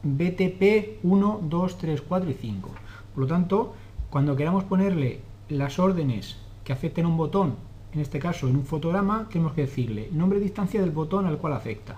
BTP 0.02 1.02
1, 1.02 1.40
2, 1.48 1.78
3, 1.78 2.02
4 2.02 2.30
y 2.30 2.34
5. 2.34 2.70
Por 3.14 3.22
lo 3.22 3.26
tanto, 3.26 3.74
cuando 4.10 4.36
queramos 4.36 4.64
ponerle 4.64 5.20
las 5.48 5.78
órdenes 5.78 6.36
que 6.64 6.74
afecten 6.74 7.06
a 7.06 7.08
un 7.08 7.16
botón, 7.16 7.54
en 7.94 8.00
este 8.00 8.18
caso 8.18 8.46
en 8.46 8.56
un 8.56 8.66
fotograma, 8.66 9.26
tenemos 9.32 9.54
que 9.54 9.62
decirle 9.62 10.10
nombre 10.12 10.38
de 10.38 10.44
instancia 10.44 10.82
del 10.82 10.90
botón 10.90 11.24
al 11.24 11.38
cual 11.38 11.54
afecta. 11.54 11.96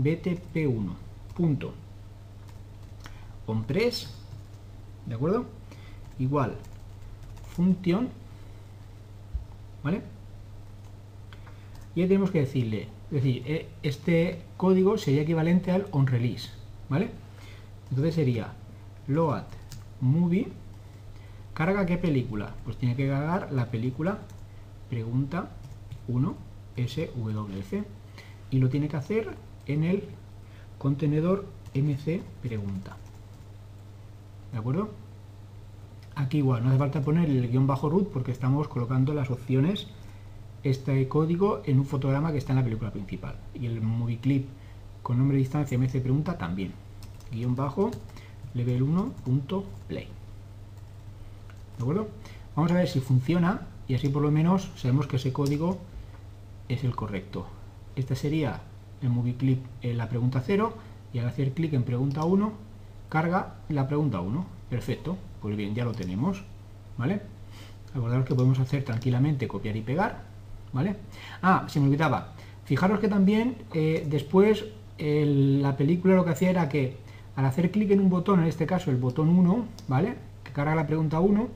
BTP1. 0.00 0.94
Punto. 1.36 1.74
¿de 5.04 5.14
acuerdo? 5.14 5.44
Igual, 6.18 6.54
función, 7.54 8.08
¿vale? 9.84 10.15
Y 11.96 12.02
tenemos 12.02 12.30
que 12.30 12.40
decirle, 12.40 12.88
es 13.06 13.10
decir, 13.10 13.42
eh, 13.46 13.66
este 13.82 14.42
código 14.58 14.98
sería 14.98 15.22
equivalente 15.22 15.70
al 15.70 15.86
onRelease, 15.92 16.50
¿vale? 16.90 17.08
Entonces 17.88 18.14
sería 18.14 18.52
load 19.08 19.44
movie, 20.02 20.48
¿carga 21.54 21.86
qué 21.86 21.96
película? 21.96 22.54
Pues 22.64 22.76
tiene 22.76 22.96
que 22.96 23.08
cargar 23.08 23.50
la 23.50 23.70
película 23.70 24.18
pregunta 24.90 25.48
1 26.08 26.36
SWF 26.76 27.72
y 28.50 28.58
lo 28.58 28.68
tiene 28.68 28.88
que 28.88 28.96
hacer 28.98 29.30
en 29.66 29.82
el 29.82 30.04
contenedor 30.78 31.46
mc 31.74 32.20
pregunta. 32.42 32.98
¿De 34.52 34.58
acuerdo? 34.58 34.90
Aquí 36.14 36.38
igual, 36.38 36.62
no 36.62 36.68
hace 36.68 36.78
falta 36.78 37.00
poner 37.00 37.30
el 37.30 37.48
guion 37.48 37.66
bajo 37.66 37.88
root 37.88 38.10
porque 38.12 38.32
estamos 38.32 38.68
colocando 38.68 39.14
las 39.14 39.30
opciones 39.30 39.86
este 40.70 41.08
código 41.08 41.62
en 41.64 41.78
un 41.78 41.86
fotograma 41.86 42.32
que 42.32 42.38
está 42.38 42.52
en 42.52 42.58
la 42.58 42.64
película 42.64 42.90
principal. 42.90 43.36
Y 43.54 43.66
el 43.66 43.80
movie 43.80 44.18
clip 44.18 44.46
con 45.02 45.18
nombre 45.18 45.36
de 45.36 45.42
distancia 45.42 45.78
MC 45.78 46.00
pregunta 46.00 46.36
también. 46.36 46.72
Guión 47.30 47.54
bajo 47.54 47.90
level 48.54 48.82
1.play. 48.82 50.08
¿De 51.76 51.82
acuerdo? 51.82 52.08
Vamos 52.54 52.72
a 52.72 52.74
ver 52.74 52.88
si 52.88 53.00
funciona 53.00 53.66
y 53.86 53.94
así 53.94 54.08
por 54.08 54.22
lo 54.22 54.30
menos 54.30 54.70
sabemos 54.76 55.06
que 55.06 55.16
ese 55.16 55.32
código 55.32 55.78
es 56.68 56.84
el 56.84 56.96
correcto. 56.96 57.46
Este 57.94 58.16
sería 58.16 58.60
el 59.02 59.10
movie 59.10 59.36
clip 59.36 59.64
en 59.82 59.98
la 59.98 60.08
pregunta 60.08 60.42
0 60.44 60.72
y 61.12 61.18
al 61.18 61.28
hacer 61.28 61.52
clic 61.52 61.72
en 61.74 61.84
pregunta 61.84 62.24
1 62.24 62.52
carga 63.08 63.54
la 63.68 63.86
pregunta 63.86 64.20
1. 64.20 64.46
Perfecto, 64.70 65.16
pues 65.40 65.56
bien, 65.56 65.74
ya 65.74 65.84
lo 65.84 65.92
tenemos, 65.92 66.42
¿vale? 66.98 67.20
Acordaros 67.94 68.26
que 68.26 68.34
podemos 68.34 68.58
hacer 68.58 68.84
tranquilamente 68.84 69.46
copiar 69.46 69.76
y 69.76 69.82
pegar, 69.82 70.24
¿vale? 70.72 70.96
Ah, 71.42 71.64
se 71.68 71.80
me 71.80 71.86
olvidaba. 71.86 72.32
Fijaros 72.64 72.98
que 72.98 73.08
también 73.08 73.56
eh, 73.74 74.06
después 74.08 74.64
la 74.98 75.76
película 75.76 76.14
lo 76.14 76.24
que 76.24 76.30
hacía 76.30 76.50
era 76.50 76.68
que 76.68 76.96
al 77.36 77.44
hacer 77.44 77.70
clic 77.70 77.90
en 77.90 78.00
un 78.00 78.08
botón, 78.08 78.40
en 78.40 78.46
este 78.46 78.66
caso 78.66 78.90
el 78.90 78.96
botón 78.96 79.28
1, 79.28 79.66
¿vale? 79.88 80.14
Que 80.42 80.52
carga 80.52 80.74
la 80.74 80.86
pregunta 80.86 81.20
1, 81.20 81.48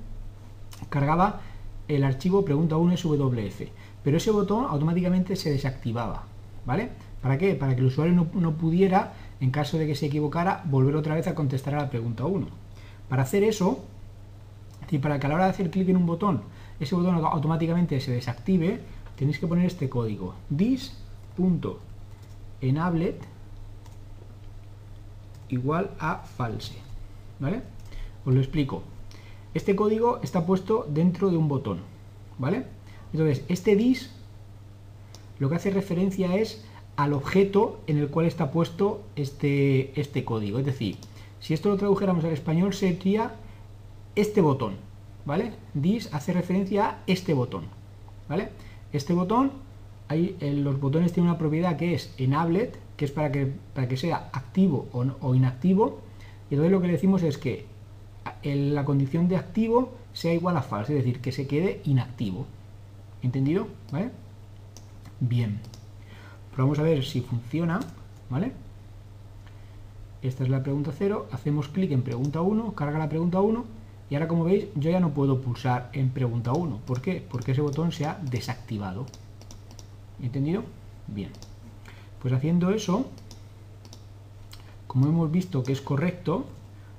cargaba 0.91 1.41
el 1.89 2.05
archivo 2.05 2.45
pregunta 2.45 2.77
1 2.77 2.97
SWF. 2.97 3.63
Pero 4.05 4.17
ese 4.17 4.31
botón 4.31 4.67
automáticamente 4.69 5.37
se 5.37 5.51
desactivaba, 5.51 6.25
¿vale? 6.67 6.91
¿Para 7.23 7.39
qué? 7.39 7.55
Para 7.55 7.75
que 7.75 7.81
el 7.81 7.87
usuario 7.87 8.15
no, 8.15 8.29
no 8.35 8.53
pudiera, 8.53 9.15
en 9.41 9.51
caso 9.51 9.79
de 9.79 9.87
que 9.87 9.95
se 9.95 10.07
equivocara, 10.07 10.63
volver 10.67 10.97
otra 10.97 11.15
vez 11.15 11.27
a 11.27 11.35
contestar 11.35 11.75
a 11.75 11.79
la 11.79 11.91
pregunta 11.91 12.27
1. 12.27 12.47
Para 13.09 13.23
hacer 13.23 13.43
eso, 13.43 13.85
y 14.91 14.99
para 14.99 15.19
que 15.19 15.27
a 15.27 15.29
la 15.31 15.35
hora 15.37 15.45
de 15.45 15.51
hacer 15.51 15.71
clic 15.71 15.89
en 15.89 15.97
un 15.97 16.07
botón, 16.07 16.43
ese 16.79 16.95
botón 16.95 17.15
automáticamente 17.15 18.01
se 18.01 18.13
desactive, 18.13 18.81
tenéis 19.21 19.39
que 19.39 19.47
poner 19.47 19.67
este 19.67 19.89
código 19.91 20.35
this.enablet 20.49 23.21
igual 25.51 25.91
a 25.99 26.25
false. 26.25 26.73
¿Vale? 27.39 27.61
Os 28.25 28.33
lo 28.33 28.41
explico. 28.41 28.83
Este 29.53 29.77
código 29.77 30.21
está 30.23 30.47
puesto 30.47 30.87
dentro 30.89 31.31
de 31.31 31.37
un 31.37 31.49
botón. 31.49 31.81
¿Vale? 32.39 32.65
Entonces, 33.13 33.45
este 33.49 33.77
dis 33.77 34.11
lo 35.39 35.51
que 35.51 35.57
hace 35.57 35.69
referencia 35.71 36.37
es 36.37 36.65
al 36.97 37.13
objeto 37.13 37.83
en 37.87 37.99
el 37.99 38.09
cual 38.09 38.25
está 38.25 38.51
puesto 38.51 39.03
este, 39.17 40.01
este 40.01 40.25
código. 40.25 40.59
Es 40.59 40.65
decir, 40.65 40.97
si 41.41 41.53
esto 41.53 41.69
lo 41.69 41.77
tradujéramos 41.77 42.25
al 42.25 42.33
español 42.33 42.73
sería 42.73 43.35
este 44.17 44.41
botón, 44.41 44.77
¿vale? 45.27 45.53
Dis 45.75 46.09
hace 46.15 46.33
referencia 46.33 46.89
a 46.89 46.99
este 47.07 47.35
botón, 47.35 47.65
¿vale? 48.27 48.49
Este 48.93 49.13
botón, 49.13 49.53
ahí 50.09 50.37
los 50.41 50.81
botones 50.81 51.13
tienen 51.13 51.31
una 51.31 51.39
propiedad 51.39 51.77
que 51.77 51.95
es 51.95 52.13
enabled, 52.19 52.71
que 52.97 53.05
es 53.05 53.13
para 53.13 53.31
que, 53.31 53.97
sea 53.97 54.31
activo 54.33 54.89
o, 54.93 55.35
inactivo, 55.35 56.01
y 56.51 56.55
entonces 56.55 56.73
lo 56.73 56.81
que 56.81 56.89
le 56.89 56.95
decimos 56.95 57.23
es 57.23 57.39
que 57.39 57.67
la 58.43 58.85
condición 58.85 59.29
de 59.29 59.37
activo 59.37 59.93
sea 60.13 60.35
igual 60.35 60.57
a 60.57 60.63
false, 60.63 60.97
es 60.97 61.05
decir, 61.05 61.21
que 61.21 61.31
se 61.31 61.47
quede 61.47 61.81
inactivo. 61.85 62.47
¿Entendido? 63.23 63.69
¿Vale? 63.93 64.11
Bien. 65.21 65.61
vamos 66.57 66.79
a 66.79 66.83
ver 66.83 67.05
si 67.05 67.21
funciona, 67.21 67.81
¿vale? 68.29 68.53
Esta 70.23 70.43
es 70.43 70.51
la 70.51 70.63
pregunta 70.63 70.93
0, 70.97 71.29
hacemos 71.31 71.69
clic 71.69 71.93
en 71.93 72.03
pregunta 72.03 72.41
1, 72.41 72.73
carga 72.73 72.99
la 72.99 73.09
pregunta 73.09 73.41
1 73.41 73.80
y 74.11 74.15
ahora 74.17 74.27
como 74.27 74.45
veis 74.45 74.67
yo 74.75 74.91
ya 74.91 74.99
no 74.99 75.15
puedo 75.15 75.41
pulsar 75.41 75.89
en 75.93 76.11
pregunta 76.11 76.53
1. 76.53 76.81
¿Por 76.85 77.01
qué? 77.01 77.25
Porque 77.31 77.53
ese 77.53 77.61
botón 77.61 77.93
se 77.93 78.07
ha 78.07 78.19
desactivado. 78.21 79.07
¿Entendido? 80.21 80.65
Bien. 81.07 81.31
Pues 82.21 82.35
haciendo 82.35 82.71
eso, 82.73 83.07
como 84.89 85.07
hemos 85.07 85.31
visto 85.31 85.63
que 85.63 85.73
es 85.73 85.81
correcto, 85.81 86.45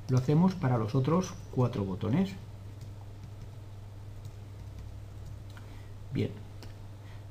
lo 0.07 0.17
hacemos 0.17 0.55
para 0.55 0.77
los 0.77 0.95
otros 0.95 1.33
cuatro 1.53 1.83
botones. 1.83 2.31
Bien. 6.13 6.31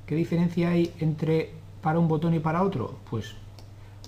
¿Qué 0.05 0.15
diferencia 0.15 0.69
hay 0.69 0.93
entre 0.99 1.53
para 1.81 1.97
un 1.97 2.07
botón 2.07 2.35
y 2.35 2.39
para 2.39 2.61
otro? 2.61 2.99
Pues 3.09 3.33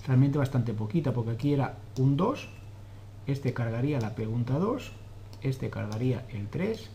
realmente 0.06 0.38
bastante 0.38 0.72
poquita, 0.72 1.12
porque 1.12 1.32
aquí 1.32 1.52
era 1.52 1.78
un 1.98 2.16
2, 2.16 2.48
este 3.26 3.52
cargaría 3.52 4.00
la 4.00 4.14
pregunta 4.14 4.58
2, 4.58 4.92
este 5.44 5.70
cargaría 5.70 6.24
el 6.30 6.48
3, 6.48 6.90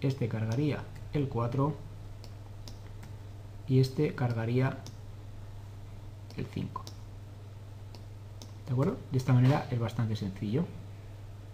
este 0.00 0.28
cargaría 0.28 0.82
el 1.12 1.28
4 1.28 1.74
y 3.68 3.80
este 3.80 4.14
cargaría 4.14 4.78
el 6.36 6.46
5. 6.46 6.82
¿De 8.66 8.72
acuerdo? 8.72 8.96
De 9.12 9.18
esta 9.18 9.34
manera 9.34 9.68
es 9.70 9.78
bastante 9.78 10.16
sencillo. 10.16 10.64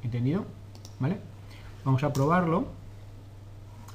¿Entendido? 0.02 0.44
¿Vale? 1.00 1.18
Vamos 1.84 2.04
a 2.04 2.12
probarlo. 2.12 2.66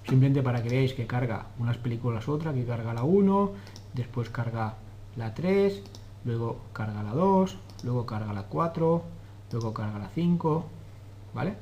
Simplemente 0.06 0.43
para 0.43 0.62
que 0.62 0.69
veáis 0.69 0.93
que 0.93 1.08
carga 1.08 1.47
unas 1.60 1.78
películas 1.78 2.28
otra, 2.28 2.54
que 2.54 2.65
carga 2.65 2.93
la 2.93 3.04
1, 3.04 3.52
después 3.93 4.30
carga 4.30 4.76
la 5.15 5.34
3, 5.34 5.82
luego 6.26 6.60
carga 6.73 7.02
la 7.04 7.13
2, 7.13 7.58
luego 7.84 8.06
carga 8.06 8.34
la 8.34 8.43
4, 8.43 9.04
luego 9.54 9.73
carga 9.73 9.99
la 9.99 10.10
5, 10.10 10.65
¿vale? 11.34 11.56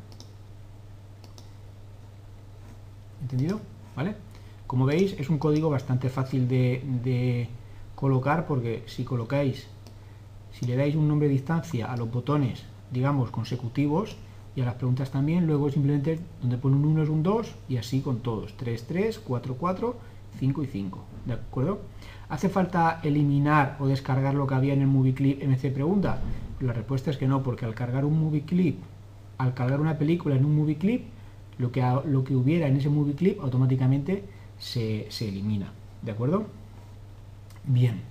¿Entendido? 3.21 3.59
¿Vale? 3.95 4.15
Como 4.67 4.85
veis 4.85 5.15
es 5.19 5.29
un 5.29 5.37
código 5.37 5.69
bastante 5.69 6.09
fácil 6.09 6.47
de, 6.47 7.49
colocar 7.95 8.47
porque 8.47 8.83
si 8.87 9.03
colocáis, 9.03 9.67
si 10.51 10.65
le 10.65 10.75
dais 10.75 10.95
un 10.95 11.07
nombre 11.07 11.27
de 11.27 11.33
distancia 11.33 11.91
a 11.91 11.97
los 11.97 12.11
botones, 12.11 12.63
digamos, 12.91 13.29
consecutivos, 13.29 14.17
y 14.55 14.61
a 14.61 14.65
las 14.65 14.75
preguntas 14.75 15.11
también, 15.11 15.47
luego 15.47 15.69
simplemente 15.69 16.19
donde 16.41 16.57
pone 16.57 16.75
un 16.75 16.85
1 16.85 17.03
es 17.03 17.09
un 17.09 17.23
2 17.23 17.55
y 17.69 17.77
así 17.77 18.01
con 18.01 18.19
todos, 18.19 18.57
3, 18.57 18.85
3, 18.87 19.19
4, 19.19 19.55
4, 19.55 19.95
5 20.39 20.63
y 20.63 20.67
5, 20.67 21.03
¿de 21.25 21.33
acuerdo? 21.33 21.81
¿Hace 22.29 22.49
falta 22.49 22.99
eliminar 23.03 23.77
o 23.79 23.87
descargar 23.87 24.33
lo 24.33 24.47
que 24.47 24.55
había 24.55 24.73
en 24.73 24.81
el 24.81 24.87
Movie 24.87 25.13
Clip 25.13 25.43
MC 25.43 25.71
Pregunta? 25.73 26.19
La 26.59 26.73
respuesta 26.73 27.11
es 27.11 27.17
que 27.17 27.27
no, 27.27 27.43
porque 27.43 27.65
al 27.65 27.75
cargar 27.75 28.05
un 28.05 28.19
Movie 28.19 28.43
Clip, 28.43 28.79
al 29.41 29.53
cargar 29.53 29.81
una 29.81 29.97
película 29.97 30.35
en 30.35 30.45
un 30.45 30.55
Movie 30.55 30.77
Clip, 30.77 31.03
lo 31.57 31.71
que, 31.71 31.81
lo 32.05 32.23
que 32.23 32.35
hubiera 32.35 32.67
en 32.67 32.77
ese 32.77 32.89
Movie 32.89 33.15
Clip 33.15 33.39
automáticamente 33.41 34.23
se, 34.57 35.07
se 35.09 35.29
elimina. 35.29 35.71
¿De 36.01 36.11
acuerdo? 36.11 36.45
Bien. 37.65 38.01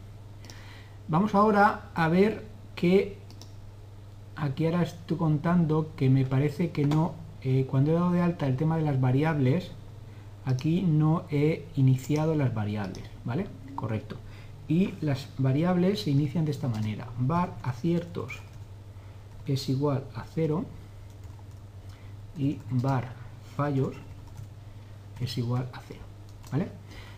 Vamos 1.08 1.34
ahora 1.34 1.90
a 1.94 2.08
ver 2.08 2.44
que 2.74 3.16
aquí 4.36 4.66
ahora 4.66 4.82
estoy 4.82 5.16
contando 5.16 5.92
que 5.96 6.10
me 6.10 6.24
parece 6.24 6.70
que 6.70 6.84
no, 6.84 7.14
eh, 7.42 7.66
cuando 7.68 7.92
he 7.92 7.94
dado 7.94 8.10
de 8.10 8.22
alta 8.22 8.46
el 8.46 8.56
tema 8.56 8.76
de 8.76 8.82
las 8.82 9.00
variables, 9.00 9.70
aquí 10.44 10.82
no 10.82 11.24
he 11.30 11.66
iniciado 11.76 12.34
las 12.34 12.54
variables, 12.54 13.04
¿vale? 13.24 13.46
correcto. 13.76 14.16
Y 14.68 14.94
las 15.00 15.28
variables 15.38 16.02
se 16.02 16.10
inician 16.10 16.44
de 16.44 16.50
esta 16.50 16.68
manera. 16.68 17.08
var 17.18 17.56
aciertos 17.62 18.40
es 19.46 19.68
igual 19.68 20.04
a 20.14 20.24
0 20.34 20.64
y 22.40 22.59
var 22.70 23.05
fallos 23.55 23.94
es 25.20 25.37
igual 25.37 25.68
a 25.74 25.81
0. 25.87 26.00
¿vale? 26.50 26.68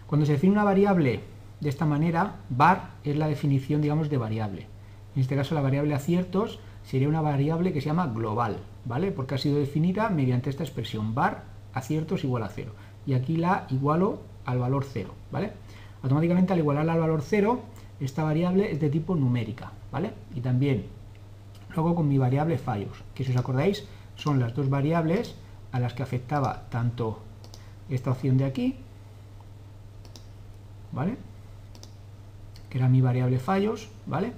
Cuando 0.08 0.26
se 0.26 0.32
define 0.32 0.52
una 0.52 0.64
variable 0.64 1.20
de 1.60 1.68
esta 1.68 1.86
manera, 1.86 2.40
var 2.50 2.90
es 3.04 3.16
la 3.16 3.28
definición, 3.28 3.80
digamos, 3.80 4.10
de 4.10 4.18
variable. 4.18 4.66
En 5.14 5.22
este 5.22 5.36
caso 5.36 5.54
la 5.54 5.60
variable 5.60 5.94
aciertos 5.94 6.58
sería 6.82 7.08
una 7.08 7.20
variable 7.20 7.72
que 7.72 7.80
se 7.80 7.86
llama 7.86 8.08
global, 8.08 8.58
¿vale? 8.84 9.12
Porque 9.12 9.36
ha 9.36 9.38
sido 9.38 9.58
definida 9.58 10.08
mediante 10.08 10.50
esta 10.50 10.64
expresión 10.64 11.14
var 11.14 11.44
aciertos 11.72 12.24
igual 12.24 12.42
a 12.42 12.48
0. 12.48 12.72
Y 13.06 13.14
aquí 13.14 13.36
la 13.36 13.66
igualo 13.70 14.22
al 14.44 14.58
valor 14.58 14.84
0, 14.84 15.14
¿vale? 15.30 15.52
Automáticamente 16.02 16.52
al 16.52 16.58
igualarla 16.58 16.94
al 16.94 17.00
valor 17.00 17.22
0, 17.22 17.62
esta 18.00 18.24
variable 18.24 18.72
es 18.72 18.80
de 18.80 18.90
tipo 18.90 19.14
numérica, 19.14 19.70
¿vale? 19.92 20.10
Y 20.34 20.40
también 20.40 20.86
luego 21.76 21.94
con 21.94 22.08
mi 22.08 22.18
variable 22.18 22.58
fallos, 22.58 23.04
que 23.14 23.22
si 23.22 23.30
os 23.30 23.36
acordáis 23.36 23.86
son 24.22 24.38
las 24.38 24.54
dos 24.54 24.70
variables 24.70 25.34
a 25.72 25.80
las 25.80 25.94
que 25.94 26.04
afectaba 26.04 26.68
tanto 26.70 27.18
esta 27.90 28.12
opción 28.12 28.38
de 28.38 28.44
aquí, 28.44 28.76
¿vale? 30.92 31.16
Que 32.70 32.78
era 32.78 32.88
mi 32.88 33.00
variable 33.00 33.40
fallos, 33.40 33.88
¿vale? 34.06 34.32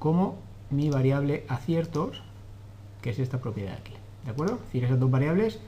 Como 0.00 0.36
mi 0.70 0.90
variable 0.90 1.46
aciertos, 1.48 2.22
que 3.00 3.10
es 3.10 3.20
esta 3.20 3.40
propiedad 3.40 3.70
de 3.70 3.78
aquí, 3.78 3.94
¿de 4.24 4.30
acuerdo? 4.32 4.54
Es 4.54 4.62
decir, 4.62 4.84
esas 4.84 4.98
dos 4.98 5.10
variables 5.10 5.60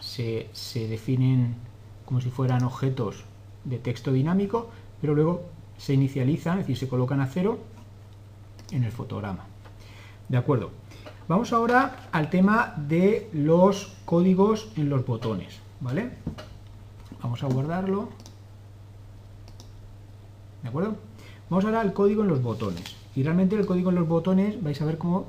se, 0.00 0.48
se 0.52 0.88
definen 0.88 1.56
como 2.06 2.22
si 2.22 2.30
fueran 2.30 2.64
objetos 2.64 3.24
de 3.64 3.78
texto 3.78 4.12
dinámico, 4.12 4.70
pero 5.00 5.14
luego 5.14 5.42
se 5.76 5.92
inicializan, 5.92 6.58
es 6.58 6.66
decir, 6.66 6.78
se 6.78 6.88
colocan 6.88 7.20
a 7.20 7.26
cero 7.26 7.58
en 8.70 8.84
el 8.84 8.92
fotograma. 8.92 9.44
De 10.28 10.38
acuerdo. 10.38 10.70
Vamos 11.28 11.52
ahora 11.52 12.08
al 12.10 12.30
tema 12.30 12.74
de 12.76 13.30
los 13.32 13.94
códigos 14.04 14.72
en 14.76 14.88
los 14.90 15.06
botones, 15.06 15.60
¿vale? 15.80 16.10
Vamos 17.22 17.42
a 17.44 17.46
guardarlo. 17.46 18.08
¿De 20.62 20.68
acuerdo? 20.68 20.96
Vamos 21.48 21.64
ahora 21.64 21.80
al 21.80 21.92
código 21.92 22.22
en 22.22 22.28
los 22.28 22.42
botones. 22.42 22.96
Y 23.14 23.22
realmente 23.22 23.54
el 23.54 23.66
código 23.66 23.90
en 23.90 23.96
los 23.96 24.08
botones 24.08 24.60
vais 24.62 24.80
a 24.82 24.84
ver 24.84 24.98
cómo 24.98 25.26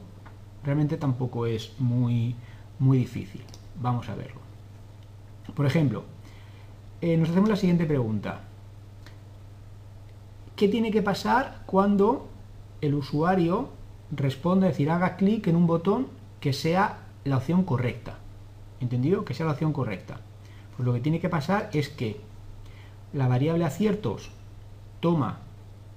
realmente 0.64 0.98
tampoco 0.98 1.46
es 1.46 1.74
muy, 1.78 2.36
muy 2.80 2.98
difícil. 2.98 3.44
Vamos 3.80 4.10
a 4.10 4.16
verlo. 4.16 4.42
Por 5.54 5.66
ejemplo, 5.66 6.04
eh, 7.02 7.18
nos 7.18 7.30
hacemos 7.30 7.50
la 7.50 7.56
siguiente 7.56 7.86
pregunta. 7.86 8.42
¿Qué 10.56 10.68
tiene 10.68 10.92
que 10.92 11.04
pasar 11.04 11.64
cuando 11.68 12.28
el 12.82 12.96
usuario 12.96 13.70
responda, 14.16 14.68
es 14.68 14.74
decir, 14.74 14.90
haga 14.90 15.16
clic 15.16 15.48
en 15.48 15.56
un 15.56 15.68
botón 15.68 16.08
que 16.40 16.54
sea 16.54 17.00
la 17.24 17.38
opción 17.38 17.64
correcta. 17.64 18.18
¿Entendido? 18.80 19.24
Que 19.26 19.34
sea 19.34 19.46
la 19.46 19.54
opción 19.54 19.74
correcta. 19.74 20.20
Pues 20.76 20.86
lo 20.86 20.94
que 20.94 21.00
tiene 21.00 21.20
que 21.20 21.30
pasar 21.30 21.70
es 21.74 21.90
que 21.90 22.20
la 23.14 23.28
variable 23.28 23.64
aciertos 23.64 24.32
toma, 25.00 25.40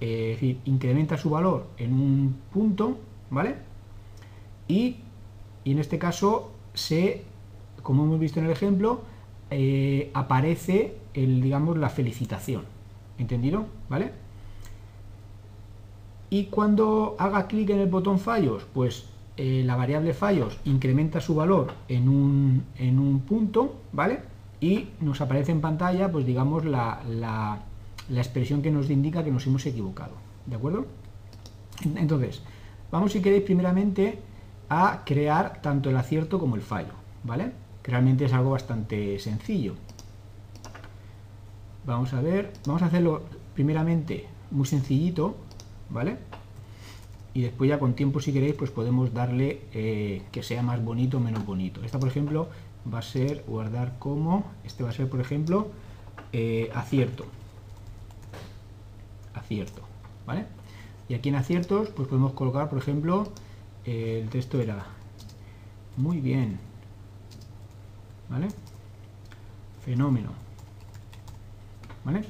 eh, 0.00 0.32
es 0.32 0.40
decir, 0.40 0.60
incrementa 0.64 1.16
su 1.16 1.30
valor 1.30 1.66
en 1.78 1.92
un 1.92 2.36
punto, 2.52 2.98
¿vale? 3.30 3.56
Y, 4.68 4.96
en 5.64 5.78
este 5.78 5.98
caso 5.98 6.52
se, 6.74 7.24
como 7.82 8.04
hemos 8.04 8.20
visto 8.20 8.38
en 8.38 8.46
el 8.46 8.52
ejemplo, 8.52 9.00
eh, 9.50 10.10
aparece 10.14 10.96
el, 11.14 11.40
digamos, 11.40 11.76
la 11.78 11.88
felicitación. 11.88 12.62
¿Entendido? 13.18 13.66
¿Vale? 13.88 14.12
Y 16.36 16.44
cuando 16.50 17.16
haga 17.18 17.46
clic 17.46 17.70
en 17.70 17.78
el 17.78 17.88
botón 17.88 18.18
fallos, 18.18 18.66
pues 18.74 19.06
eh, 19.38 19.62
la 19.64 19.74
variable 19.74 20.12
fallos 20.12 20.58
incrementa 20.66 21.18
su 21.18 21.34
valor 21.34 21.72
en 21.88 22.10
un, 22.10 22.62
en 22.76 22.98
un 22.98 23.20
punto, 23.20 23.76
¿vale? 23.90 24.20
Y 24.60 24.88
nos 25.00 25.22
aparece 25.22 25.52
en 25.52 25.62
pantalla, 25.62 26.12
pues 26.12 26.26
digamos, 26.26 26.66
la, 26.66 27.00
la, 27.08 27.60
la 28.10 28.20
expresión 28.20 28.60
que 28.60 28.70
nos 28.70 28.90
indica 28.90 29.24
que 29.24 29.30
nos 29.30 29.46
hemos 29.46 29.64
equivocado, 29.64 30.12
¿de 30.44 30.56
acuerdo? 30.56 30.84
Entonces, 31.96 32.42
vamos 32.90 33.12
si 33.12 33.22
queréis 33.22 33.44
primeramente 33.44 34.18
a 34.68 35.04
crear 35.06 35.62
tanto 35.62 35.88
el 35.88 35.96
acierto 35.96 36.38
como 36.38 36.56
el 36.56 36.60
fallo, 36.60 36.92
¿vale? 37.24 37.52
Realmente 37.82 38.26
es 38.26 38.34
algo 38.34 38.50
bastante 38.50 39.18
sencillo. 39.20 39.72
Vamos 41.86 42.12
a 42.12 42.20
ver, 42.20 42.52
vamos 42.66 42.82
a 42.82 42.86
hacerlo 42.86 43.22
primeramente 43.54 44.26
muy 44.50 44.66
sencillito, 44.66 45.45
¿vale? 45.90 46.18
Y 47.34 47.42
después 47.42 47.68
ya 47.68 47.78
con 47.78 47.94
tiempo, 47.94 48.20
si 48.20 48.32
queréis, 48.32 48.54
pues 48.54 48.70
podemos 48.70 49.12
darle 49.12 49.60
eh, 49.74 50.22
que 50.32 50.42
sea 50.42 50.62
más 50.62 50.82
bonito 50.82 51.18
o 51.18 51.20
menos 51.20 51.44
bonito. 51.44 51.82
Esta, 51.84 51.98
por 52.00 52.08
ejemplo, 52.08 52.48
va 52.92 53.00
a 53.00 53.02
ser 53.02 53.44
guardar 53.46 53.98
como, 53.98 54.50
este 54.64 54.82
va 54.82 54.88
a 54.88 54.92
ser, 54.92 55.08
por 55.10 55.20
ejemplo, 55.20 55.68
eh, 56.32 56.70
acierto. 56.74 57.26
Acierto, 59.34 59.82
¿vale? 60.26 60.46
Y 61.08 61.14
aquí 61.14 61.28
en 61.28 61.34
aciertos, 61.34 61.90
pues 61.90 62.08
podemos 62.08 62.32
colocar, 62.32 62.70
por 62.70 62.78
ejemplo, 62.78 63.28
eh, 63.84 64.20
el 64.22 64.30
texto 64.30 64.58
era 64.60 64.86
muy 65.98 66.20
bien, 66.20 66.58
¿vale? 68.30 68.48
Fenómeno, 69.84 70.30
¿vale? 72.02 72.24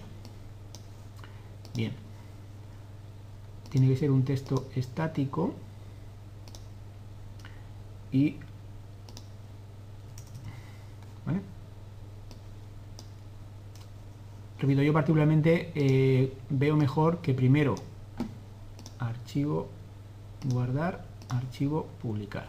Bien 1.77 2.06
tiene 3.77 3.93
que 3.93 3.99
ser 3.99 4.11
un 4.11 4.25
texto 4.25 4.69
estático 4.75 5.53
y 8.11 8.37
repito 14.59 14.81
yo 14.81 14.95
particularmente 14.95 15.73
eh, 15.75 16.33
veo 16.49 16.75
mejor 16.77 17.19
que 17.19 17.35
primero 17.35 17.75
archivo 18.99 19.69
guardar 20.51 21.05
archivo 21.29 21.87
publicar 22.01 22.49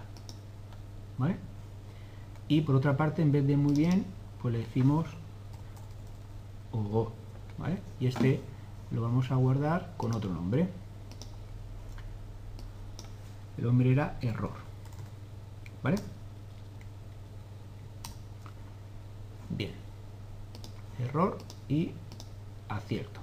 y 2.48 2.62
por 2.62 2.76
otra 2.76 2.96
parte 2.96 3.22
en 3.22 3.34
vez 3.34 3.46
de 3.46 3.58
muy 3.58 3.74
bien 3.74 4.06
pues 4.42 4.54
le 4.54 4.60
decimos 4.60 5.08
o 6.72 7.12
y 8.00 8.08
este 8.08 8.40
lo 8.92 9.02
vamos 9.02 9.30
a 9.30 9.36
guardar 9.36 9.94
con 9.98 10.16
otro 10.16 10.32
nombre 10.32 10.87
el 13.58 13.66
hombre 13.66 13.92
era 13.92 14.18
error. 14.22 14.54
¿Vale? 15.84 15.98
Bien. 19.50 19.72
Error 21.00 21.38
y 21.70 21.92
acierto. 22.70 23.20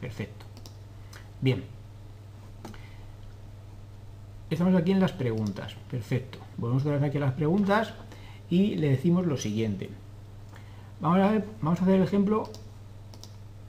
Perfecto. 0.00 0.46
Bien. 1.40 1.64
Estamos 4.48 4.74
aquí 4.74 4.92
en 4.92 5.00
las 5.00 5.12
preguntas. 5.12 5.76
Perfecto. 5.90 6.38
Volvemos 6.56 6.82
otra 6.82 6.96
vez 6.98 7.08
aquí 7.08 7.18
a 7.18 7.20
las 7.20 7.34
preguntas 7.34 7.94
y 8.48 8.76
le 8.76 8.90
decimos 8.90 9.26
lo 9.26 9.36
siguiente. 9.36 9.90
Vamos 11.00 11.18
a, 11.18 11.42
vamos 11.62 11.80
a 11.80 11.82
hacer 11.82 11.96
el 11.96 12.02
ejemplo 12.02 12.50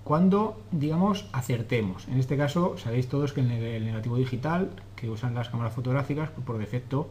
cuando, 0.03 0.59
digamos, 0.71 1.25
acertemos. 1.31 2.07
En 2.07 2.17
este 2.17 2.35
caso, 2.37 2.77
sabéis 2.77 3.07
todos 3.07 3.33
que 3.33 3.41
el 3.41 3.85
negativo 3.85 4.17
digital, 4.17 4.71
que 4.95 5.09
usan 5.09 5.35
las 5.35 5.49
cámaras 5.49 5.73
fotográficas, 5.73 6.29
pues 6.31 6.45
por 6.45 6.57
defecto 6.57 7.09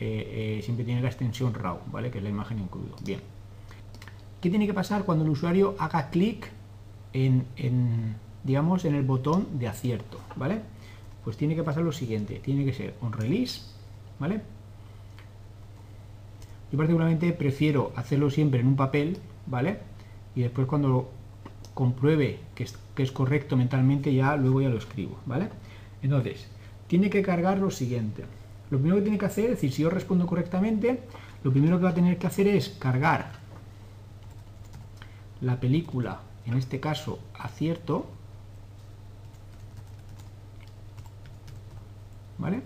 eh, 0.00 0.58
eh, 0.58 0.62
siempre 0.62 0.84
tiene 0.84 1.00
la 1.00 1.08
extensión 1.08 1.54
RAW, 1.54 1.78
¿vale? 1.92 2.10
Que 2.10 2.18
es 2.18 2.24
la 2.24 2.30
imagen 2.30 2.58
incluido. 2.58 2.96
Bien. 3.04 3.20
¿Qué 4.40 4.50
tiene 4.50 4.66
que 4.66 4.74
pasar 4.74 5.04
cuando 5.04 5.24
el 5.24 5.30
usuario 5.30 5.76
haga 5.78 6.10
clic 6.10 6.50
en, 7.12 7.46
digamos, 8.42 8.84
en 8.84 8.96
el 8.96 9.04
botón 9.04 9.60
de 9.60 9.68
acierto, 9.68 10.18
¿vale? 10.34 10.62
Pues 11.22 11.36
tiene 11.36 11.54
que 11.54 11.62
pasar 11.62 11.84
lo 11.84 11.92
siguiente, 11.92 12.40
tiene 12.42 12.64
que 12.64 12.72
ser 12.72 12.94
on 13.00 13.12
release, 13.12 13.60
¿vale? 14.18 14.42
Yo 16.72 16.78
particularmente 16.78 17.32
prefiero 17.32 17.92
hacerlo 17.94 18.30
siempre 18.30 18.58
en 18.58 18.66
un 18.66 18.76
papel, 18.76 19.18
¿vale? 19.46 19.78
Y 20.34 20.40
después 20.40 20.66
cuando 20.66 21.10
compruebe 21.74 22.40
que 22.54 22.64
es, 23.02 23.12
correcto 23.12 23.56
mentalmente, 23.56 24.14
ya 24.14 24.36
luego 24.36 24.60
ya 24.60 24.68
lo 24.68 24.78
escribo, 24.78 25.18
¿vale? 25.26 25.48
Entonces, 26.02 26.46
tiene 26.86 27.10
que 27.10 27.22
cargar 27.22 27.58
lo 27.58 27.70
siguiente. 27.70 28.24
Lo 28.70 28.78
primero 28.78 28.96
que 28.96 29.02
tiene 29.02 29.18
que 29.18 29.26
hacer, 29.26 29.44
es 29.46 29.50
decir, 29.52 29.72
si 29.72 29.82
yo 29.82 29.90
respondo 29.90 30.26
correctamente, 30.26 31.00
lo 31.44 31.50
primero 31.50 31.78
que 31.78 31.84
va 31.84 31.90
a 31.90 31.94
tener 31.94 32.18
que 32.18 32.26
hacer 32.26 32.46
es 32.48 32.70
cargar 32.70 33.32
la 35.40 35.58
película, 35.58 36.20
en 36.46 36.54
este 36.54 36.80
caso 36.80 37.18
acierto, 37.38 38.06
¿vale? 42.38 42.62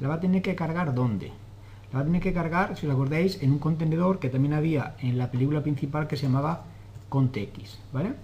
La 0.00 0.08
va 0.08 0.14
a 0.14 0.20
tener 0.20 0.42
que 0.42 0.54
cargar 0.54 0.94
¿dónde? 0.94 1.32
La 1.92 1.98
va 1.98 2.00
a 2.00 2.04
tener 2.04 2.22
que 2.22 2.32
cargar, 2.32 2.76
si 2.76 2.86
os 2.86 2.92
acordáis, 2.92 3.42
en 3.42 3.52
un 3.52 3.58
contenedor 3.58 4.18
que 4.18 4.28
también 4.28 4.54
había 4.54 4.94
en 5.00 5.18
la 5.18 5.30
película 5.30 5.62
principal 5.62 6.06
que 6.06 6.16
se 6.16 6.26
llamaba 6.26 6.64
ContX, 7.10 7.78
¿vale? 7.92 8.14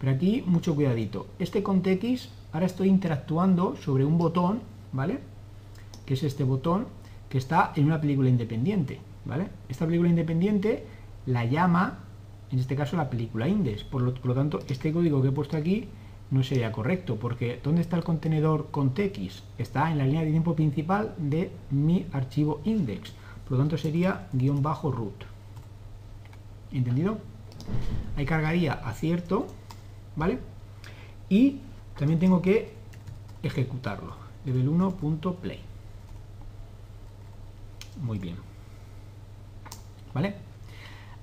Pero 0.00 0.10
aquí 0.12 0.42
mucho 0.44 0.74
cuidadito. 0.74 1.28
Este 1.38 1.62
ContX, 1.62 2.30
ahora 2.52 2.66
estoy 2.66 2.88
interactuando 2.88 3.76
sobre 3.76 4.04
un 4.04 4.18
botón, 4.18 4.60
¿vale? 4.90 5.20
Que 6.04 6.14
es 6.14 6.24
este 6.24 6.42
botón 6.42 6.86
que 7.28 7.38
está 7.38 7.72
en 7.76 7.84
una 7.84 8.00
película 8.00 8.28
independiente, 8.28 8.98
¿vale? 9.24 9.46
Esta 9.68 9.86
película 9.86 10.10
independiente 10.10 10.84
la 11.26 11.44
llama, 11.44 12.00
en 12.50 12.58
este 12.58 12.74
caso, 12.74 12.96
la 12.96 13.08
película 13.08 13.46
index. 13.46 13.84
Por 13.84 14.02
lo, 14.02 14.12
por 14.14 14.26
lo 14.26 14.34
tanto, 14.34 14.58
este 14.68 14.92
código 14.92 15.22
que 15.22 15.28
he 15.28 15.32
puesto 15.32 15.56
aquí 15.56 15.86
no 16.32 16.42
sería 16.42 16.72
correcto, 16.72 17.16
porque 17.16 17.60
¿dónde 17.62 17.82
está 17.82 17.96
el 17.96 18.02
contenedor 18.02 18.70
ContX? 18.70 19.44
Está 19.58 19.92
en 19.92 19.98
la 19.98 20.06
línea 20.06 20.22
de 20.22 20.30
tiempo 20.30 20.56
principal 20.56 21.14
de 21.16 21.52
mi 21.70 22.06
archivo 22.12 22.60
index. 22.64 23.12
Por 23.44 23.52
lo 23.52 23.58
tanto, 23.58 23.78
sería 23.78 24.28
guion 24.32 24.62
bajo 24.62 24.90
root. 24.90 25.24
¿Entendido? 26.72 27.18
Ahí 28.16 28.24
cargaría 28.24 28.72
acierto, 28.72 29.46
¿vale? 30.16 30.38
Y 31.28 31.60
también 31.98 32.18
tengo 32.18 32.42
que 32.42 32.74
ejecutarlo, 33.42 34.14
level 34.44 34.68
1.play. 34.68 35.60
Muy 38.02 38.18
bien. 38.18 38.36
¿Vale? 40.14 40.34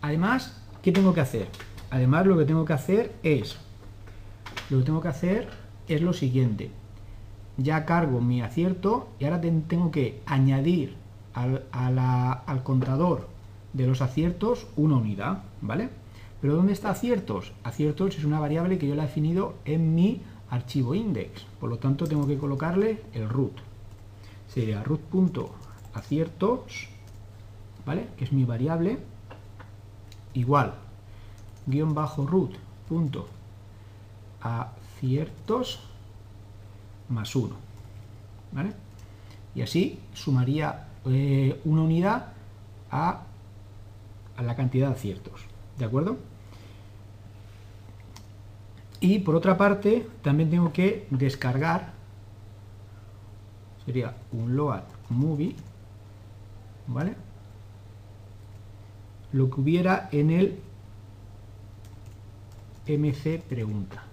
Además, 0.01 0.61
¿qué 0.81 0.91
tengo 0.91 1.13
que 1.13 1.21
hacer? 1.21 1.47
Además, 1.91 2.25
lo 2.25 2.37
que 2.37 2.45
tengo 2.45 2.65
que 2.65 2.73
hacer 2.73 3.15
es, 3.23 3.57
lo 4.69 4.79
que 4.79 4.83
tengo 4.85 5.01
que 5.01 5.07
hacer 5.07 5.49
es 5.87 6.01
lo 6.01 6.13
siguiente. 6.13 6.71
Ya 7.57 7.85
cargo 7.85 8.21
mi 8.21 8.41
acierto 8.41 9.09
y 9.19 9.25
ahora 9.25 9.41
tengo 9.41 9.91
que 9.91 10.21
añadir 10.25 10.95
al, 11.33 11.65
al 11.71 12.63
contador 12.63 13.27
de 13.73 13.85
los 13.85 14.01
aciertos 14.01 14.67
una 14.75 14.95
unidad, 14.95 15.43
¿vale? 15.61 15.89
Pero 16.41 16.55
¿dónde 16.55 16.73
está 16.73 16.91
aciertos? 16.91 17.53
Aciertos 17.63 18.17
es 18.17 18.23
una 18.23 18.39
variable 18.39 18.77
que 18.77 18.87
yo 18.87 18.95
la 18.95 19.03
he 19.03 19.07
definido 19.07 19.55
en 19.65 19.95
mi 19.95 20.21
archivo 20.49 20.95
index. 20.95 21.43
Por 21.59 21.69
lo 21.69 21.77
tanto, 21.77 22.07
tengo 22.07 22.25
que 22.27 22.37
colocarle 22.37 23.01
el 23.13 23.27
root. 23.27 23.57
Sería 24.47 24.81
root.aciertos, 24.83 26.87
¿vale? 27.85 28.07
Que 28.17 28.23
es 28.23 28.31
mi 28.31 28.45
variable, 28.45 28.99
igual, 30.33 30.75
guion 31.67 31.93
bajo 31.93 32.25
root 32.25 32.53
punto 32.87 33.27
aciertos 34.41 35.81
más 37.09 37.35
1, 37.35 37.55
¿vale? 38.51 38.73
Y 39.55 39.61
así 39.61 39.99
sumaría 40.13 40.87
eh, 41.05 41.59
una 41.65 41.81
unidad 41.81 42.33
a, 42.91 43.23
a 44.37 44.43
la 44.43 44.55
cantidad 44.55 44.87
de 44.87 44.93
aciertos. 44.93 45.41
¿De 45.77 45.85
acuerdo? 45.85 46.17
Y 49.01 49.19
por 49.19 49.35
otra 49.35 49.57
parte, 49.57 50.07
también 50.21 50.49
tengo 50.49 50.73
que 50.73 51.07
descargar, 51.09 51.93
sería 53.85 54.15
un 54.31 54.55
load 54.55 54.83
movie, 55.09 55.55
¿vale? 56.87 57.15
Lo 59.31 59.49
que 59.49 59.61
hubiera 59.61 60.09
en 60.11 60.31
el 60.31 60.59
mc 62.87 63.41
pregunta. 63.43 64.03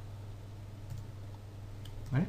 ¿Vale? 2.13 2.27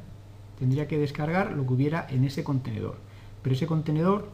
Tendría 0.58 0.88
que 0.88 0.98
descargar 0.98 1.52
lo 1.52 1.66
que 1.66 1.72
hubiera 1.74 2.06
en 2.08 2.24
ese 2.24 2.42
contenedor. 2.42 2.96
Pero 3.42 3.54
ese 3.54 3.66
contenedor, 3.66 4.28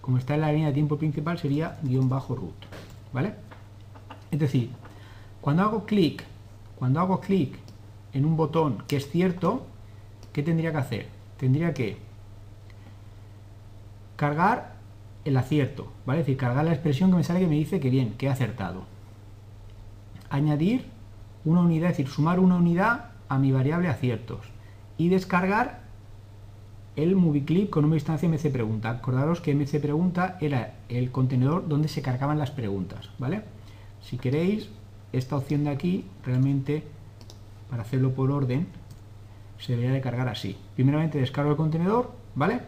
como 0.00 0.16
está 0.16 0.34
en 0.34 0.40
la 0.40 0.52
línea 0.52 0.68
de 0.68 0.74
tiempo 0.74 0.96
principal, 0.96 1.38
sería 1.38 1.78
guion 1.82 2.08
bajo 2.08 2.34
root. 2.36 2.54
¿Vale? 3.12 3.34
Es 4.30 4.38
decir, 4.38 4.70
cuando 5.40 5.62
hago 5.64 5.84
clic, 5.84 6.24
cuando 6.80 6.98
hago 6.98 7.20
clic 7.20 7.58
en 8.14 8.24
un 8.24 8.38
botón 8.38 8.84
que 8.88 8.96
es 8.96 9.10
cierto, 9.10 9.66
¿qué 10.32 10.42
tendría 10.42 10.72
que 10.72 10.78
hacer? 10.78 11.08
Tendría 11.36 11.74
que 11.74 11.98
cargar 14.16 14.76
el 15.26 15.36
acierto, 15.36 15.92
¿vale? 16.06 16.20
Es 16.20 16.26
decir, 16.26 16.38
cargar 16.38 16.64
la 16.64 16.72
expresión 16.72 17.10
que 17.10 17.16
me 17.16 17.22
sale 17.22 17.40
que 17.40 17.46
me 17.46 17.56
dice 17.56 17.80
que 17.80 17.90
bien, 17.90 18.14
que 18.14 18.26
he 18.26 18.28
acertado. 18.30 18.84
Añadir 20.30 20.86
una 21.44 21.60
unidad, 21.60 21.90
es 21.90 21.98
decir, 21.98 22.10
sumar 22.10 22.40
una 22.40 22.56
unidad 22.56 23.10
a 23.28 23.38
mi 23.38 23.52
variable 23.52 23.88
aciertos. 23.88 24.40
Y 24.96 25.10
descargar 25.10 25.80
el 26.96 27.14
movie 27.14 27.68
con 27.68 27.84
una 27.84 27.96
instancia 27.96 28.26
mc 28.26 28.50
pregunta. 28.50 28.88
Acordaros 28.88 29.42
que 29.42 29.54
mc 29.54 29.80
pregunta 29.82 30.38
era 30.40 30.76
el 30.88 31.10
contenedor 31.10 31.68
donde 31.68 31.88
se 31.88 32.00
cargaban 32.00 32.38
las 32.38 32.50
preguntas, 32.50 33.10
¿vale? 33.18 33.42
Si 34.00 34.16
queréis, 34.16 34.70
esta 35.12 35.36
opción 35.36 35.64
de 35.64 35.70
aquí, 35.70 36.04
realmente, 36.24 36.84
para 37.68 37.82
hacerlo 37.82 38.12
por 38.12 38.30
orden, 38.30 38.66
se 39.58 39.72
debería 39.72 39.92
de 39.92 40.00
cargar 40.00 40.28
así. 40.28 40.56
Primeramente 40.74 41.18
descargo 41.18 41.50
el 41.50 41.56
contenedor, 41.56 42.12
¿vale? 42.34 42.60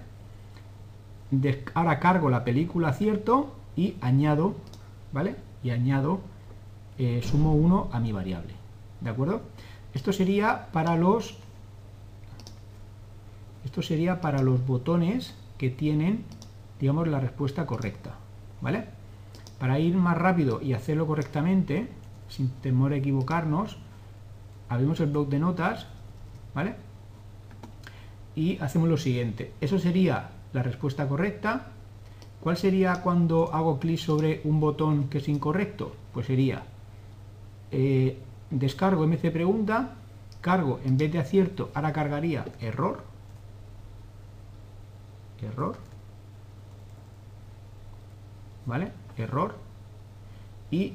ahora 1.75 1.99
cargo 1.99 2.29
la 2.29 2.45
película 2.45 2.89
acierto 2.89 3.55
y 3.75 3.95
añado, 4.03 4.55
¿vale? 5.13 5.37
Y 5.65 5.71
añado, 5.71 6.21
eh, 6.99 7.23
sumo 7.23 7.55
1 7.55 7.89
a 7.91 8.01
mi 8.01 8.13
variable, 8.13 8.53
¿de 9.01 9.11
acuerdo? 9.11 9.41
Esto 9.95 10.13
sería 10.13 10.69
para 10.73 10.97
los 10.97 11.39
esto 13.65 13.81
sería 13.81 14.21
para 14.21 14.43
los 14.43 14.67
botones 14.67 15.35
que 15.57 15.71
tienen, 15.71 16.25
digamos, 16.81 17.07
la 17.09 17.21
respuesta 17.21 17.65
correcta, 17.65 18.17
¿vale? 18.61 18.87
Para 19.59 19.79
ir 19.79 19.97
más 19.97 20.19
rápido 20.19 20.61
y 20.61 20.73
hacerlo 20.73 21.07
correctamente, 21.07 21.89
sin 22.33 22.49
temor 22.63 22.93
a 22.93 22.97
equivocarnos, 22.97 23.77
abrimos 24.71 25.01
el 25.01 25.11
blog 25.11 25.29
de 25.29 25.39
notas, 25.39 25.87
¿vale? 26.55 26.77
Y 28.35 28.59
hacemos 28.59 28.89
lo 28.89 28.97
siguiente. 28.97 29.53
Eso 29.61 29.79
sería 29.79 30.31
la 30.55 30.63
respuesta 30.63 31.07
correcta. 31.07 31.67
¿Cuál 32.41 32.57
sería 32.57 33.03
cuando 33.03 33.53
hago 33.53 33.79
clic 33.79 33.99
sobre 33.99 34.41
un 34.45 34.61
botón 34.61 35.09
que 35.11 35.19
es 35.19 35.29
incorrecto? 35.29 35.95
Pues 36.15 36.27
sería 36.27 36.63
eh, 37.71 38.19
descargo 38.51 39.07
mc 39.07 39.31
pregunta, 39.31 39.95
cargo 40.41 40.81
en 40.85 40.97
vez 40.97 41.13
de 41.13 41.19
acierto, 41.19 41.71
ahora 41.75 41.93
cargaría 41.93 42.47
error, 42.61 43.05
error, 45.43 45.77
¿vale? 48.65 48.91
Error 49.19 49.55
y 50.71 50.95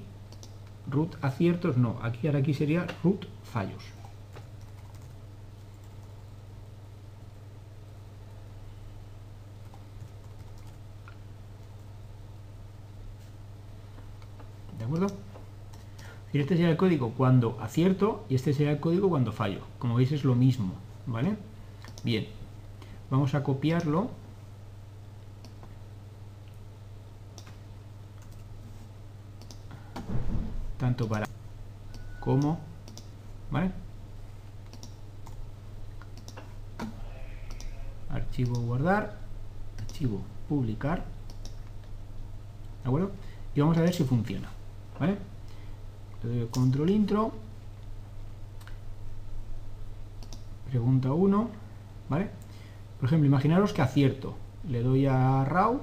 root 0.89 1.15
aciertos 1.21 1.77
no, 1.77 1.99
aquí 2.01 2.27
ahora 2.27 2.39
aquí 2.39 2.53
sería 2.53 2.87
root 3.03 3.25
fallos. 3.43 3.83
¿De 14.77 14.85
acuerdo? 14.85 15.07
Este 16.33 16.55
sería 16.55 16.69
el 16.69 16.77
código 16.77 17.11
cuando 17.11 17.57
acierto 17.61 18.25
y 18.29 18.35
este 18.35 18.53
sería 18.53 18.73
el 18.73 18.79
código 18.79 19.09
cuando 19.09 19.31
fallo. 19.31 19.61
Como 19.79 19.95
veis 19.95 20.11
es 20.11 20.23
lo 20.23 20.35
mismo, 20.35 20.73
¿vale? 21.07 21.35
Bien, 22.03 22.27
vamos 23.09 23.33
a 23.33 23.43
copiarlo 23.43 24.11
tanto 30.77 31.07
para 31.07 31.25
como, 32.19 32.59
¿vale? 33.51 33.71
Archivo 38.09 38.59
guardar, 38.61 39.17
archivo 39.79 40.21
publicar, 40.47 41.03
¿de? 42.83 43.11
Y 43.55 43.61
vamos 43.61 43.77
a 43.77 43.81
ver 43.81 43.93
si 43.93 44.03
funciona, 44.03 44.49
¿vale? 44.99 45.17
Le 46.23 46.29
doy 46.29 46.47
control 46.47 46.89
intro, 46.89 47.31
pregunta 50.69 51.11
1, 51.11 51.49
¿vale? 52.09 52.29
Por 52.99 53.07
ejemplo, 53.07 53.27
imaginaros 53.27 53.73
que 53.73 53.81
acierto, 53.81 54.35
le 54.67 54.81
doy 54.81 55.05
a 55.05 55.45
RAW, 55.45 55.81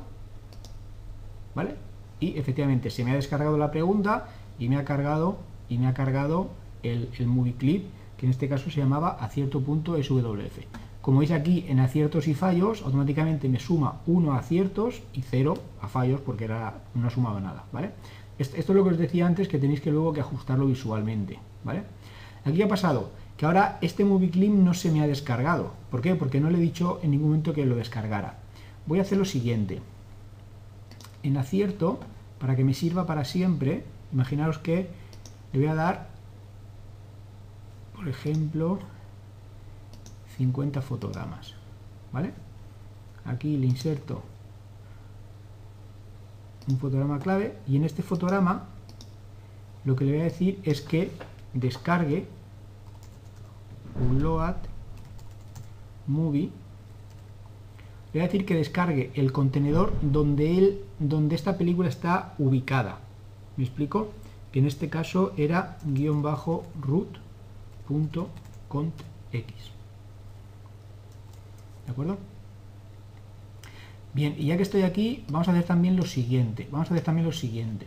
¿vale? 1.55 1.77
Y 2.21 2.39
efectivamente 2.39 2.91
se 2.91 3.05
me 3.05 3.13
ha 3.13 3.15
descargado 3.15 3.57
la 3.59 3.71
pregunta 3.71 4.29
y 4.59 4.69
me 4.69 4.77
ha 4.77 4.85
cargado 4.85 5.39
y 5.69 5.79
me 5.79 5.87
ha 5.87 5.95
cargado 5.95 6.51
el, 6.83 7.09
el 7.19 7.27
movie 7.27 7.55
clip 7.55 7.87
que 8.17 8.27
en 8.27 8.31
este 8.31 8.49
caso 8.49 8.71
se 8.71 8.81
llamaba 8.81 9.11
acierto.swf 9.21 10.59
como 11.05 11.19
veis 11.19 11.33
aquí 11.33 11.67
en 11.69 11.81
aciertos 11.81 12.29
y 12.29 12.35
fallos 12.35 12.81
automáticamente 12.81 13.47
me 13.51 13.61
suma 13.61 14.01
1 14.07 14.33
a 14.33 14.39
aciertos 14.39 15.03
y 15.13 15.21
0 15.21 15.55
a 15.83 15.89
fallos 15.89 16.23
porque 16.23 16.45
era, 16.45 16.81
no 16.95 17.07
ha 17.07 17.11
sumado 17.11 17.41
nada 17.41 17.65
¿vale? 17.73 17.91
esto, 18.39 18.57
es 18.57 18.69
lo 18.69 18.83
que 18.83 18.91
os 18.91 18.99
decía 18.99 19.27
antes 19.27 19.47
que 19.47 19.59
tenéis 19.59 19.83
que 19.83 19.91
luego 19.91 20.15
que 20.15 20.21
ajustarlo 20.21 20.67
visualmente 20.67 21.39
¿vale? 21.63 21.83
aquí 22.47 22.63
ha 22.63 22.69
pasado 22.69 23.11
que 23.37 23.45
ahora 23.45 23.79
este 23.83 24.05
movie 24.07 24.31
clip 24.31 24.51
no 24.51 24.73
se 24.73 24.91
me 24.91 25.03
ha 25.03 25.07
descargado 25.07 25.73
¿por 25.91 26.01
qué? 26.01 26.15
porque 26.15 26.41
no 26.41 26.49
le 26.49 26.57
he 26.57 26.63
dicho 26.63 27.01
en 27.03 27.11
ningún 27.11 27.29
momento 27.29 27.53
que 27.53 27.67
lo 27.67 27.77
descargara 27.77 28.39
voy 28.87 28.99
a 28.99 29.03
hacer 29.03 29.19
lo 29.19 29.27
siguiente 29.27 29.83
en 31.23 31.37
acierto 31.37 32.01
para 32.39 32.57
que 32.57 32.65
me 32.65 32.73
sirva 32.73 33.05
para 33.05 33.27
siempre 33.27 33.85
imaginaros 34.15 34.59
que 34.59 34.89
le 35.53 35.59
voy 35.59 35.69
a 35.69 35.75
dar, 35.75 36.09
por 37.95 38.09
ejemplo, 38.09 38.79
50 40.37 40.81
fotogramas, 40.83 41.55
¿vale? 42.13 42.33
Aquí 43.25 43.57
le 43.57 43.67
inserto 43.67 44.23
un 46.69 46.79
fotograma 46.79 47.19
clave 47.19 47.59
y 47.67 47.77
en 47.77 47.85
este 47.85 48.03
fotograma 48.03 48.65
lo 49.85 49.97
que 49.97 50.05
le 50.05 50.13
voy 50.13 50.21
a 50.23 50.25
decir 50.25 50.61
es 50.65 50.81
que 50.81 51.11
descargue 51.53 52.27
un 54.01 54.23
load 54.23 54.57
movie 56.07 56.51
le 58.13 58.21
voy 58.21 58.21
a 58.21 58.25
decir 58.25 58.47
que 58.47 58.55
descargue 58.55 59.11
el 59.15 59.31
contenedor 59.33 59.93
donde, 60.01 60.57
él, 60.57 60.85
donde 60.99 61.35
esta 61.35 61.59
película 61.59 61.89
está 61.89 62.35
ubicada 62.39 63.04
¿Me 63.57 63.65
explico? 63.65 64.13
Que 64.53 64.59
en 64.61 64.67
este 64.67 64.89
caso 64.89 65.33
era 65.37 65.79
guion 65.85 66.23
bajo 66.23 66.65
root.contx. 66.81 68.25
¿De 71.87 71.93
acuerdo? 71.93 72.19
Bien, 74.13 74.35
y 74.39 74.47
ya 74.47 74.57
que 74.57 74.63
estoy 74.63 74.83
aquí, 74.83 75.25
vamos 75.29 75.49
a 75.49 75.51
hacer 75.51 75.65
también 75.65 75.97
lo 75.97 76.05
siguiente. 76.05 76.69
Vamos 76.71 76.89
a 76.91 76.95
hacer 76.95 77.05
también 77.05 77.27
lo 77.27 77.33
siguiente. 77.33 77.87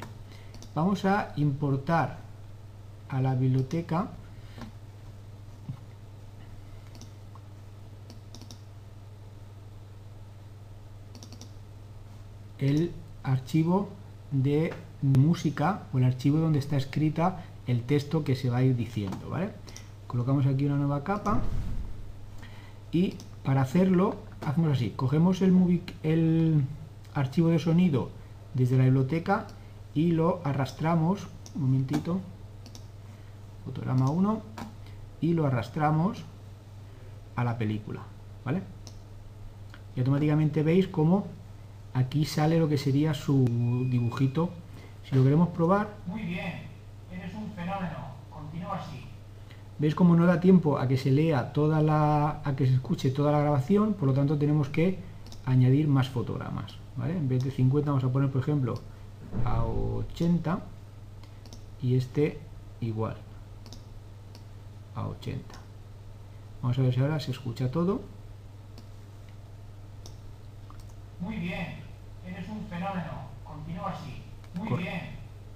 Vamos 0.75 1.05
a 1.05 1.33
importar 1.37 2.19
a 3.09 3.21
la 3.21 3.33
biblioteca 3.33 4.09
el 12.59 12.91
archivo 13.23 13.89
de 14.31 14.73
música 15.01 15.83
o 15.93 15.97
el 15.97 16.03
archivo 16.03 16.39
donde 16.39 16.59
está 16.59 16.77
escrita 16.77 17.45
el 17.67 17.83
texto 17.83 18.23
que 18.23 18.35
se 18.35 18.49
va 18.49 18.57
a 18.57 18.63
ir 18.63 18.75
diciendo, 18.75 19.29
¿vale? 19.29 19.51
Colocamos 20.07 20.45
aquí 20.45 20.65
una 20.65 20.77
nueva 20.77 21.03
capa 21.03 21.41
y 22.91 23.15
para 23.43 23.61
hacerlo 23.61 24.15
hacemos 24.45 24.71
así, 24.71 24.91
cogemos 24.95 25.41
el, 25.41 25.81
el 26.03 26.63
archivo 27.13 27.49
de 27.49 27.59
sonido 27.59 28.09
desde 28.53 28.77
la 28.77 28.85
biblioteca 28.85 29.47
y 29.93 30.11
lo 30.11 30.41
arrastramos, 30.43 31.27
un 31.55 31.61
momentito, 31.63 32.19
fotograma 33.65 34.09
1, 34.09 34.41
y 35.21 35.33
lo 35.33 35.45
arrastramos 35.45 36.23
a 37.35 37.43
la 37.43 37.57
película, 37.57 38.01
¿vale? 38.45 38.61
Y 39.95 39.99
automáticamente 39.99 40.63
veis 40.63 40.87
cómo 40.87 41.27
aquí 41.97 42.25
sale 42.25 42.59
lo 42.59 42.67
que 42.69 42.77
sería 42.77 43.13
su 43.13 43.45
dibujito 43.89 44.49
si 45.03 45.15
lo 45.15 45.23
queremos 45.23 45.49
probar... 45.49 45.95
Muy 46.05 46.21
bien, 46.21 46.63
eres 47.11 47.33
un 47.33 47.49
fenómeno. 47.51 47.97
Continúa 48.29 48.75
así. 48.75 49.05
¿Veis 49.79 49.95
cómo 49.95 50.15
no 50.15 50.25
da 50.25 50.39
tiempo 50.39 50.77
a 50.77 50.87
que 50.87 50.97
se 50.97 51.11
lea 51.11 51.53
toda 51.53 51.81
la. 51.81 52.41
a 52.43 52.55
que 52.55 52.65
se 52.65 52.73
escuche 52.73 53.11
toda 53.11 53.31
la 53.31 53.39
grabación? 53.39 53.93
Por 53.93 54.09
lo 54.09 54.13
tanto 54.13 54.37
tenemos 54.37 54.69
que 54.69 54.99
añadir 55.45 55.87
más 55.87 56.09
fotogramas. 56.09 56.75
¿vale? 56.97 57.15
En 57.15 57.29
vez 57.29 57.43
de 57.43 57.51
50 57.51 57.89
vamos 57.89 58.03
a 58.03 58.11
poner, 58.11 58.29
por 58.29 58.41
ejemplo, 58.41 58.73
a 59.45 59.63
80 59.63 60.59
y 61.81 61.95
este 61.95 62.39
igual 62.81 63.15
a 64.95 65.07
80. 65.07 65.41
Vamos 66.61 66.77
a 66.79 66.81
ver 66.81 66.93
si 66.93 66.99
ahora 66.99 67.19
se 67.19 67.31
escucha 67.31 67.71
todo. 67.71 68.01
Muy 71.19 71.37
bien, 71.37 71.86
eres 72.27 72.47
un 72.49 72.65
fenómeno, 72.67 73.11
continúa 73.43 73.91
así. 73.91 74.21
Muy 74.55 74.69
Cor- 74.69 74.79
bien, 74.79 75.01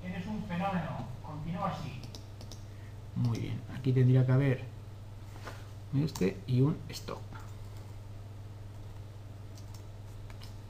eres 0.03 0.25
un 0.27 0.43
fenómeno, 0.43 1.05
continúa 1.25 1.69
así. 1.69 1.99
Muy 3.15 3.39
bien, 3.39 3.61
aquí 3.77 3.91
tendría 3.91 4.25
que 4.25 4.31
haber 4.31 4.63
este 5.95 6.37
y 6.47 6.61
un 6.61 6.77
stop. 6.89 7.19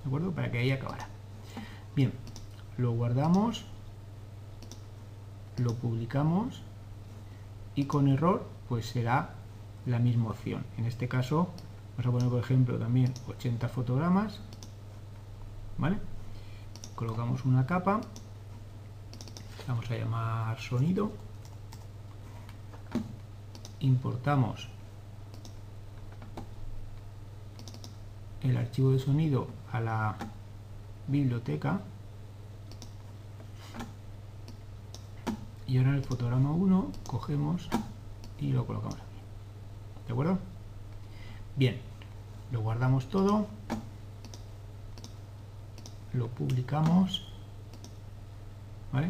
¿De 0.03 0.07
acuerdo? 0.07 0.31
Para 0.31 0.51
que 0.51 0.57
ahí 0.59 0.71
acabara. 0.71 1.07
Bien, 1.95 2.11
lo 2.77 2.91
guardamos, 2.93 3.65
lo 5.57 5.75
publicamos 5.75 6.61
y 7.75 7.85
con 7.85 8.07
error 8.07 8.47
pues 8.67 8.87
será 8.87 9.35
la 9.85 9.99
misma 9.99 10.31
opción. 10.31 10.65
En 10.77 10.85
este 10.85 11.07
caso 11.07 11.49
vamos 11.97 12.07
a 12.07 12.11
poner 12.11 12.29
por 12.29 12.39
ejemplo 12.39 12.77
también 12.79 13.13
80 13.27 13.67
fotogramas, 13.69 14.39
¿vale? 15.81 15.97
Colocamos 16.95 17.43
una 17.43 17.65
capa, 17.65 18.01
vamos 19.67 19.89
a 19.89 19.95
llamar 19.97 20.59
sonido. 20.59 21.11
Importamos 23.79 24.69
el 28.43 28.55
archivo 28.57 28.91
de 28.91 28.99
sonido 28.99 29.47
a 29.71 29.81
la 29.81 30.17
biblioteca. 31.07 31.81
Y 35.65 35.77
ahora 35.77 35.91
en 35.91 35.95
el 35.95 36.03
fotograma 36.03 36.51
1 36.51 36.91
cogemos 37.07 37.69
y 38.39 38.51
lo 38.51 38.67
colocamos 38.67 38.95
aquí. 38.95 40.05
¿de 40.05 40.13
acuerdo? 40.13 40.37
bien, 41.55 41.79
lo 42.51 42.61
guardamos 42.61 43.09
todo 43.09 43.47
lo 46.13 46.27
publicamos 46.27 47.27
¿vale? 48.91 49.07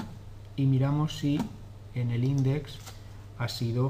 y 0.55 0.65
miramos 0.65 1.17
si 1.17 1.39
en 1.95 2.11
el 2.11 2.23
index 2.23 2.77
ha 3.37 3.47
sido 3.47 3.87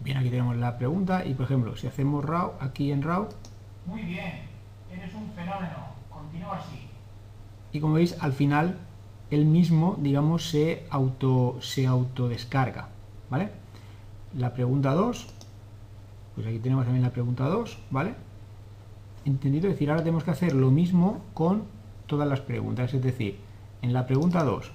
Bien, 0.00 0.18
aquí 0.18 0.30
tenemos 0.30 0.56
la 0.56 0.78
pregunta 0.78 1.24
y 1.24 1.34
por 1.34 1.46
ejemplo, 1.46 1.76
si 1.76 1.86
hacemos 1.86 2.24
RAW, 2.24 2.52
aquí 2.60 2.92
en 2.92 3.02
RAW, 3.02 3.28
Muy 3.86 4.02
bien, 4.02 4.42
eres 4.90 5.12
un 5.14 5.30
fenómeno, 5.32 5.76
continúa 6.10 6.58
así. 6.58 6.88
y 7.72 7.80
como 7.80 7.94
veis, 7.94 8.16
al 8.20 8.32
final 8.32 8.78
el 9.30 9.44
mismo, 9.46 9.96
digamos, 9.98 10.48
se 10.48 10.86
auto 10.90 11.58
se 11.60 11.86
autodescarga, 11.86 12.88
¿vale? 13.30 13.50
La 14.36 14.54
pregunta 14.54 14.92
2, 14.92 15.26
pues 16.36 16.46
aquí 16.46 16.60
tenemos 16.60 16.84
también 16.84 17.02
la 17.02 17.10
pregunta 17.10 17.48
2, 17.48 17.78
¿vale? 17.90 18.14
¿Entendido? 19.24 19.66
Es 19.66 19.74
decir, 19.74 19.90
ahora 19.90 20.04
tenemos 20.04 20.22
que 20.22 20.30
hacer 20.30 20.54
lo 20.54 20.70
mismo 20.70 21.22
con 21.34 21.64
todas 22.06 22.28
las 22.28 22.40
preguntas, 22.40 22.94
es 22.94 23.02
decir, 23.02 23.38
en 23.82 23.92
la 23.92 24.06
pregunta 24.06 24.44
2 24.44 24.70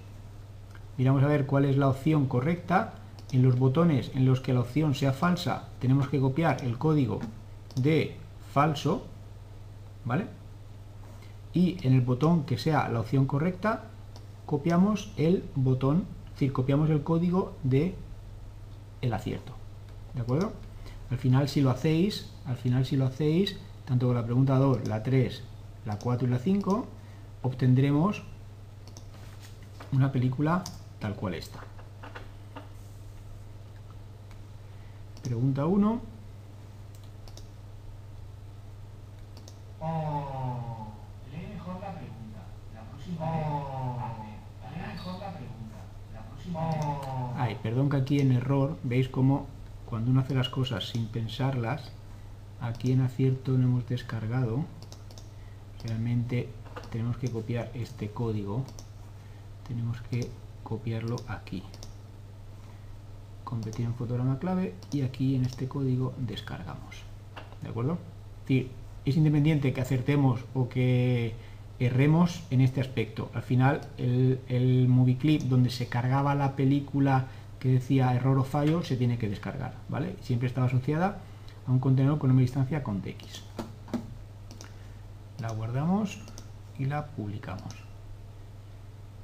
miramos 0.98 1.24
a 1.24 1.28
ver 1.28 1.46
cuál 1.46 1.66
es 1.66 1.78
la 1.78 1.88
opción 1.88 2.28
correcta, 2.28 2.94
en 3.32 3.44
los 3.44 3.58
botones 3.58 4.12
en 4.14 4.26
los 4.26 4.42
que 4.42 4.54
la 4.54 4.60
opción 4.60 4.94
sea 4.94 5.14
falsa 5.14 5.70
tenemos 5.80 6.10
que 6.10 6.20
copiar 6.20 6.64
el 6.66 6.78
código 6.78 7.20
de 7.76 8.18
falso, 8.54 9.06
¿vale? 10.04 10.28
Y 11.54 11.78
en 11.86 11.94
el 11.94 12.02
botón 12.02 12.44
que 12.44 12.58
sea 12.58 12.90
la 12.90 13.00
opción 13.00 13.26
correcta 13.26 13.86
copiamos 14.46 15.14
el 15.16 15.46
botón, 15.56 16.06
es 16.26 16.32
decir, 16.34 16.52
copiamos 16.52 16.90
el 16.90 17.04
código 17.04 17.54
de 17.64 17.96
el 19.02 19.14
acierto, 19.14 19.54
¿de 20.14 20.22
acuerdo? 20.22 20.52
Al 21.12 21.18
final 21.18 21.48
si 21.50 21.62
lo 21.62 21.70
hacéis, 21.70 22.30
al 22.46 22.56
final 22.58 22.86
si 22.86 22.96
lo 22.96 23.06
hacéis, 23.06 23.58
tanto 23.86 24.08
con 24.08 24.16
la 24.16 24.24
pregunta 24.26 24.56
2, 24.58 24.88
la 24.88 25.04
3, 25.04 25.44
la 25.86 26.00
4 26.00 26.28
y 26.28 26.32
la 26.32 26.40
5, 26.40 26.88
obtendremos 27.44 28.24
una 29.92 30.12
película 30.12 30.64
tal 31.00 31.16
cual 31.16 31.34
esta. 31.34 31.60
Pregunta 35.24 35.66
1. 35.66 36.02
Oh, 39.80 40.88
lee 41.32 41.54
mejor 41.54 41.76
la 41.82 41.94
pregunta. 41.94 42.40
La 42.74 42.82
próxima 42.84 43.26
Oh. 43.26 43.96
vez. 43.96 44.04
hazme. 44.04 44.78
Lee 44.78 44.94
mejor 44.94 45.20
la 45.20 45.34
pregunta. 45.34 45.78
La 46.14 46.22
próxima 46.24 46.70
vez. 46.70 46.78
Ay, 47.38 47.58
perdón 47.62 47.90
que 47.90 47.98
aquí 47.98 48.20
en 48.20 48.32
error, 48.32 48.78
veis 48.84 49.10
como 49.10 49.48
cuando 49.92 50.10
uno 50.10 50.22
hace 50.22 50.34
las 50.34 50.48
cosas 50.48 50.88
sin 50.88 51.08
pensarlas, 51.08 51.92
aquí 52.62 52.94
en 52.94 53.02
acierto 53.02 53.52
no 53.58 53.66
hemos 53.68 53.90
descargado. 53.90 54.64
Realmente 55.84 56.48
tenemos 56.94 57.18
que 57.18 57.30
copiar 57.30 57.70
este 57.74 58.10
código. 58.10 58.64
Tenemos 59.68 60.00
que 60.04 60.30
copiarlo 60.64 61.18
aquí. 61.28 61.62
Convertir 63.44 63.86
en 63.86 63.94
fotograma 63.94 64.40
clave 64.40 64.76
y 64.94 65.02
aquí 65.02 65.36
en 65.36 65.44
este 65.44 65.68
código 65.68 66.14
descargamos. 66.18 67.04
¿De 67.62 67.68
acuerdo? 67.68 67.98
Es 68.48 68.68
es 69.04 69.18
independiente 69.18 69.74
que 69.74 69.82
acertemos 69.82 70.46
o 70.54 70.70
que 70.70 71.34
erremos 71.80 72.44
en 72.50 72.62
este 72.62 72.80
aspecto. 72.80 73.30
Al 73.34 73.42
final, 73.42 73.82
el, 73.98 74.40
el 74.48 74.88
movie 74.88 75.18
clip 75.18 75.42
donde 75.42 75.70
se 75.70 75.88
cargaba 75.88 76.34
la 76.34 76.56
película 76.56 77.28
que 77.62 77.70
decía 77.70 78.14
error 78.14 78.38
o 78.38 78.44
fallo 78.44 78.84
se 78.84 78.98
tiene 78.98 79.18
que 79.18 79.30
descargar, 79.30 79.76
¿vale? 79.88 80.18
Siempre 80.22 80.48
estaba 80.48 80.68
asociada 80.68 81.20
a 81.66 81.72
un 81.72 81.80
contenedor 81.80 82.20
con 82.20 82.32
una 82.32 82.42
distancia 82.42 82.84
con 82.84 83.02
TX. 83.02 83.44
La 85.40 85.52
guardamos 85.54 86.20
y 86.78 86.86
la 86.86 87.06
publicamos. 87.06 87.74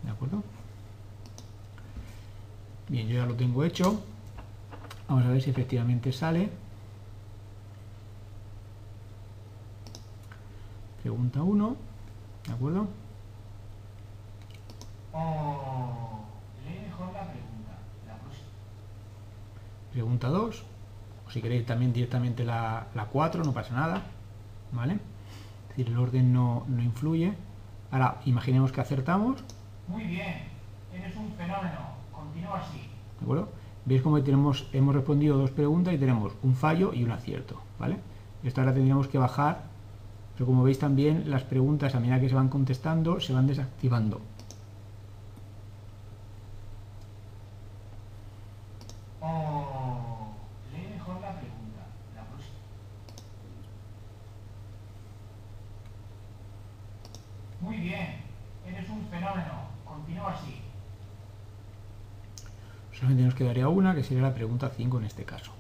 ¿De 0.04 0.12
acuerdo? 0.12 0.44
Bien, 2.88 3.08
yo 3.08 3.16
ya 3.16 3.26
lo 3.26 3.36
tengo 3.36 3.64
hecho. 3.64 4.02
Vamos 5.10 5.26
a 5.26 5.30
ver 5.30 5.42
si 5.42 5.50
efectivamente 5.50 6.12
sale. 6.12 6.50
Pregunta 11.02 11.42
1. 11.42 11.76
¿De 12.48 12.54
acuerdo? 12.54 12.88
Oh, 15.14 16.20
lee 16.64 16.80
mejor 16.86 17.14
la 17.14 17.24
pregunta. 17.24 17.78
La 18.06 18.16
próxima. 18.16 18.48
Pregunta 19.98 20.28
2. 20.28 20.64
O 21.26 21.32
si 21.32 21.42
queréis 21.42 21.66
también 21.66 21.92
directamente 21.92 22.46
la, 22.46 22.86
la 22.94 23.06
4, 23.06 23.44
no 23.44 23.52
pasa 23.52 23.74
nada. 23.74 24.04
¿Vale? 24.72 24.94
Es 24.94 25.70
decir, 25.70 25.88
el 25.88 25.98
orden 25.98 26.32
no, 26.32 26.66
no 26.68 26.84
influye. 26.84 27.34
Ahora, 27.90 28.22
imaginemos 28.26 28.72
que 28.72 28.80
acertamos. 28.80 29.44
Muy 29.88 30.04
bien, 30.04 30.36
eres 30.94 31.16
un 31.16 31.32
fenómeno. 31.32 31.80
Continúa 32.12 32.60
así. 32.60 32.78
¿De 33.18 33.24
acuerdo? 33.24 33.50
Veis 33.86 34.04
cómo 34.04 34.22
tenemos, 34.22 34.70
hemos 34.72 34.94
respondido 34.94 35.36
dos 35.36 35.50
preguntas 35.50 35.96
y 35.96 35.98
tenemos 35.98 36.34
un 36.44 36.54
fallo 36.54 36.94
y 36.94 37.04
un 37.04 37.10
acierto. 37.10 37.60
¿Vale? 37.80 37.98
Esto 38.44 38.62
ahora 38.62 38.76
tendríamos 38.76 39.08
que 39.08 39.18
bajar. 39.18 39.64
Pero 40.36 40.46
como 40.46 40.62
veis 40.62 40.78
también, 40.78 41.32
las 41.32 41.42
preguntas 41.42 41.96
a 41.96 42.00
medida 42.00 42.20
que 42.20 42.30
se 42.30 42.36
van 42.36 42.50
contestando 42.50 43.20
se 43.20 43.34
van 43.34 43.48
desactivando. 43.48 44.22
Oh, 49.30 50.34
lee 50.72 50.88
mejor 50.94 51.20
la 51.20 51.34
pregunta. 51.34 51.82
La 52.16 52.24
próxima. 52.24 52.56
Muy 57.60 57.78
bien, 57.78 58.22
eres 58.66 58.90
un 58.90 59.06
fenómeno. 59.10 59.54
Continúa 59.84 60.32
así. 60.32 60.62
Solamente 62.94 63.24
nos 63.24 63.27
quedaría 63.38 63.70
una, 63.70 63.94
que 63.94 64.04
sería 64.04 64.24
la 64.24 64.34
pregunta 64.34 64.70
5 64.76 64.98
en 64.98 65.06
este 65.06 65.24
caso. 65.24 65.52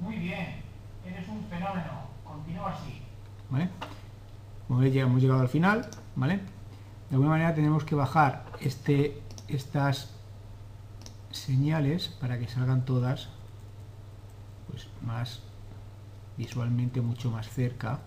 Muy 0.00 0.16
bien, 0.16 0.62
eres 1.04 1.28
un 1.28 1.44
fenómeno. 1.44 2.08
Continúa 2.24 2.72
así. 2.72 3.02
¿Vale? 3.50 3.68
Como 4.66 4.80
veis, 4.80 4.94
ya 4.94 5.02
hemos 5.02 5.20
llegado 5.20 5.40
al 5.40 5.48
final, 5.48 5.88
¿vale? 6.16 6.40
De 7.10 7.16
alguna 7.16 7.30
manera 7.30 7.54
tenemos 7.54 7.84
que 7.84 7.94
bajar 7.94 8.46
este, 8.60 9.20
estas 9.46 10.14
señales 11.30 12.08
para 12.08 12.38
que 12.38 12.48
salgan 12.48 12.84
todas 12.84 13.28
pues 14.70 14.88
más 15.02 15.42
visualmente 16.36 17.00
mucho 17.00 17.30
más 17.30 17.48
cerca 17.48 18.00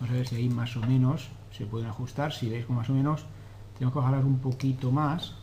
Vamos 0.00 0.14
a 0.14 0.16
ver 0.16 0.26
si 0.26 0.36
ahí 0.36 0.48
más 0.48 0.74
o 0.76 0.80
menos 0.80 1.28
se 1.52 1.66
pueden 1.66 1.88
ajustar. 1.88 2.32
Si 2.32 2.48
veis 2.48 2.68
más 2.68 2.88
o 2.90 2.94
menos, 2.94 3.24
tenemos 3.74 3.92
que 3.92 3.98
bajar 3.98 4.24
un 4.24 4.38
poquito 4.38 4.90
más. 4.90 5.34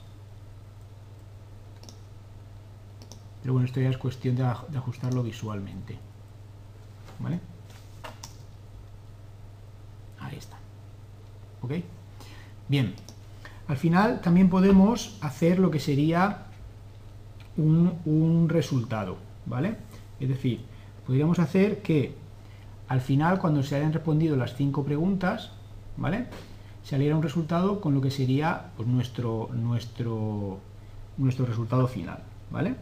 Pero 3.41 3.53
bueno, 3.53 3.65
esto 3.65 3.79
ya 3.79 3.89
es 3.89 3.97
cuestión 3.97 4.35
de, 4.35 4.43
de 4.43 4.77
ajustarlo 4.77 5.23
visualmente. 5.23 5.97
¿Vale? 7.19 7.39
Ahí 10.19 10.37
está. 10.37 10.57
¿Ok? 11.61 11.71
Bien. 12.67 12.93
Al 13.67 13.77
final 13.77 14.21
también 14.21 14.49
podemos 14.49 15.17
hacer 15.21 15.59
lo 15.59 15.71
que 15.71 15.79
sería 15.79 16.45
un, 17.57 17.99
un 18.05 18.49
resultado. 18.49 19.17
¿Vale? 19.45 19.77
Es 20.19 20.29
decir, 20.29 20.65
podríamos 21.05 21.39
hacer 21.39 21.81
que 21.81 22.15
al 22.87 23.01
final, 23.01 23.39
cuando 23.39 23.63
se 23.63 23.75
hayan 23.75 23.93
respondido 23.93 24.35
las 24.37 24.55
cinco 24.55 24.83
preguntas, 24.83 25.51
¿vale? 25.97 26.27
Saliera 26.83 27.15
un 27.15 27.23
resultado 27.23 27.81
con 27.81 27.93
lo 27.93 28.01
que 28.01 28.11
sería 28.11 28.71
pues, 28.77 28.87
nuestro, 28.87 29.49
nuestro, 29.53 30.59
nuestro 31.17 31.45
resultado 31.45 31.87
final, 31.87 32.19
¿vale? 32.49 32.75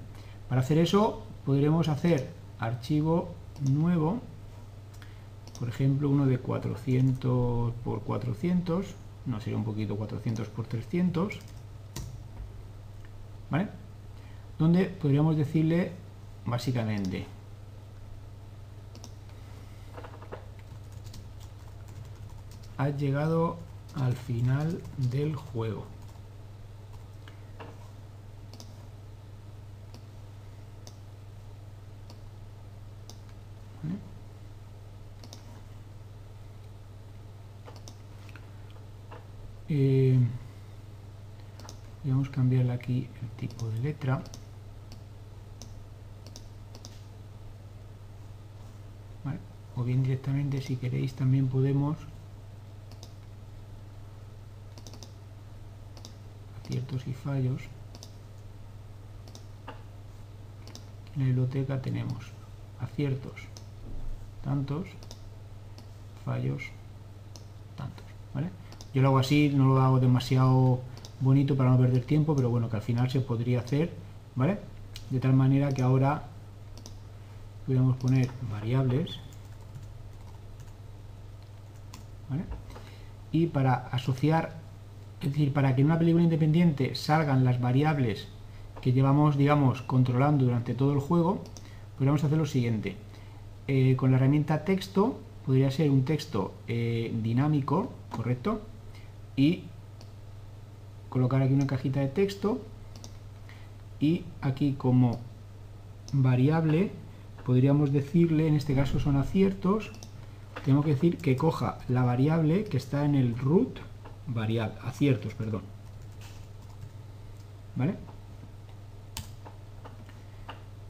Para 0.48 0.62
hacer 0.62 0.78
eso, 0.78 1.24
podremos 1.46 1.88
hacer 1.88 2.30
archivo 2.60 3.30
nuevo, 3.72 4.22
por 5.60 5.70
ejemplo, 5.70 6.10
uno 6.10 6.26
de 6.26 6.38
400 6.38 7.74
por 7.84 8.02
400, 8.02 8.86
no 9.26 9.40
sería 9.40 9.58
un 9.58 9.64
poquito 9.64 9.96
400 9.96 10.48
por 10.50 10.68
300, 10.68 11.40
¿vale? 13.50 13.70
Donde 14.60 14.86
podríamos 14.86 15.36
decirle 15.36 15.92
básicamente 16.46 17.26
has 22.78 22.98
llegado 22.98 23.58
al 23.96 24.14
final 24.14 24.82
del 24.98 25.36
juego. 25.36 25.86
Eh, 39.68 40.20
vamos 42.04 42.28
a 42.30 42.32
cambiarle 42.32 42.72
aquí 42.72 43.08
el 43.22 43.30
tipo 43.32 43.68
de 43.70 43.80
letra. 43.80 44.22
O 49.76 49.84
bien 49.84 50.04
directamente 50.04 50.62
si 50.62 50.78
queréis 50.78 51.16
también 51.16 51.50
podemos 51.50 51.98
aciertos 56.76 57.08
y 57.08 57.14
fallos. 57.14 57.62
En 61.16 61.22
la 61.22 61.26
biblioteca 61.28 61.82
tenemos 61.82 62.32
aciertos 62.80 63.34
tantos, 64.44 64.88
fallos 66.26 66.64
tantos. 67.78 68.06
¿vale? 68.34 68.50
Yo 68.94 69.02
lo 69.02 69.10
hago 69.10 69.20
así, 69.20 69.50
no 69.56 69.74
lo 69.74 69.82
hago 69.82 70.00
demasiado 70.00 70.82
bonito 71.22 71.56
para 71.56 71.72
no 71.72 71.78
perder 71.78 72.04
tiempo, 72.04 72.36
pero 72.36 72.50
bueno, 72.50 72.70
que 72.70 72.76
al 72.76 72.82
final 72.82 73.10
se 73.10 73.22
podría 73.22 73.62
hacer, 73.62 73.92
¿vale? 74.36 74.60
De 75.10 75.20
tal 75.20 75.34
manera 75.34 75.72
que 75.72 75.82
ahora 75.82 76.24
podemos 77.66 77.96
poner 77.98 78.30
variables. 78.52 79.20
Y 83.32 83.48
para 83.48 83.74
asociar 83.88 84.65
es 85.22 85.30
decir, 85.30 85.54
para 85.54 85.76
que 85.76 85.82
en 85.82 85.88
una 85.88 86.00
película 86.00 86.24
independiente 86.24 86.96
salgan 86.96 87.44
las 87.44 87.60
variables 87.60 88.28
que 88.82 88.94
llevamos, 88.94 89.38
digamos, 89.38 89.82
controlando 89.82 90.46
durante 90.46 90.76
todo 90.76 90.94
el 90.94 91.00
juego, 91.00 91.42
podríamos 91.98 92.24
hacer 92.24 92.38
lo 92.38 92.46
siguiente. 92.46 92.96
Eh, 93.68 93.96
con 93.96 94.12
la 94.12 94.18
herramienta 94.18 94.64
texto, 94.64 95.20
podría 95.46 95.72
ser 95.72 95.90
un 95.90 96.06
texto 96.06 96.54
eh, 96.68 97.14
dinámico, 97.24 97.92
¿correcto? 98.16 98.62
Y 99.36 99.64
colocar 101.10 101.42
aquí 101.42 101.54
una 101.54 101.68
cajita 101.68 102.00
de 102.00 102.08
texto 102.08 102.60
y 104.00 104.24
aquí 104.42 104.76
como 104.78 105.20
variable 106.14 106.92
podríamos 107.46 107.92
decirle, 107.92 108.48
en 108.48 108.56
este 108.56 108.76
caso 108.76 109.00
son 109.00 109.16
aciertos, 109.16 109.92
tenemos 110.64 110.86
que 110.86 110.92
decir 110.92 111.18
que 111.18 111.36
coja 111.36 111.78
la 111.88 112.04
variable 112.04 112.66
que 112.66 112.78
está 112.78 113.06
en 113.06 113.16
el 113.16 113.38
root 113.38 113.80
variable, 114.28 114.76
aciertos, 114.84 115.34
perdón. 115.34 115.62
¿Vale? 117.76 117.96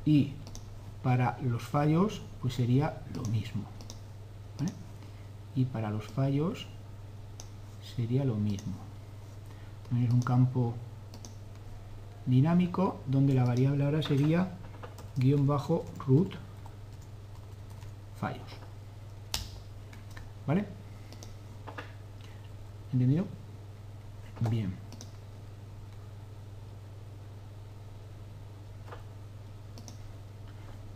Y 0.06 0.34
para 1.04 1.38
los 1.42 1.64
fallos, 1.64 2.22
pues 2.42 2.54
sería 2.54 3.02
lo 3.14 3.24
mismo. 3.24 3.64
¿vale? 4.60 4.72
Y 5.56 5.66
para 5.66 5.90
los 5.90 6.06
fallos 6.08 6.68
sería 7.96 8.24
lo 8.24 8.36
mismo. 8.36 8.76
También 9.90 10.10
es 10.10 10.14
un 10.14 10.22
campo 10.22 10.74
dinámico 12.26 13.00
donde 13.06 13.34
la 13.34 13.46
variable 13.46 13.84
ahora 13.84 14.02
sería 14.02 14.50
guion 15.16 15.48
bajo 15.48 15.86
root 16.06 16.34
fallos. 18.20 18.50
¿Vale? 20.48 20.75
¿Entendido? 22.96 23.26
Bien. 24.50 24.74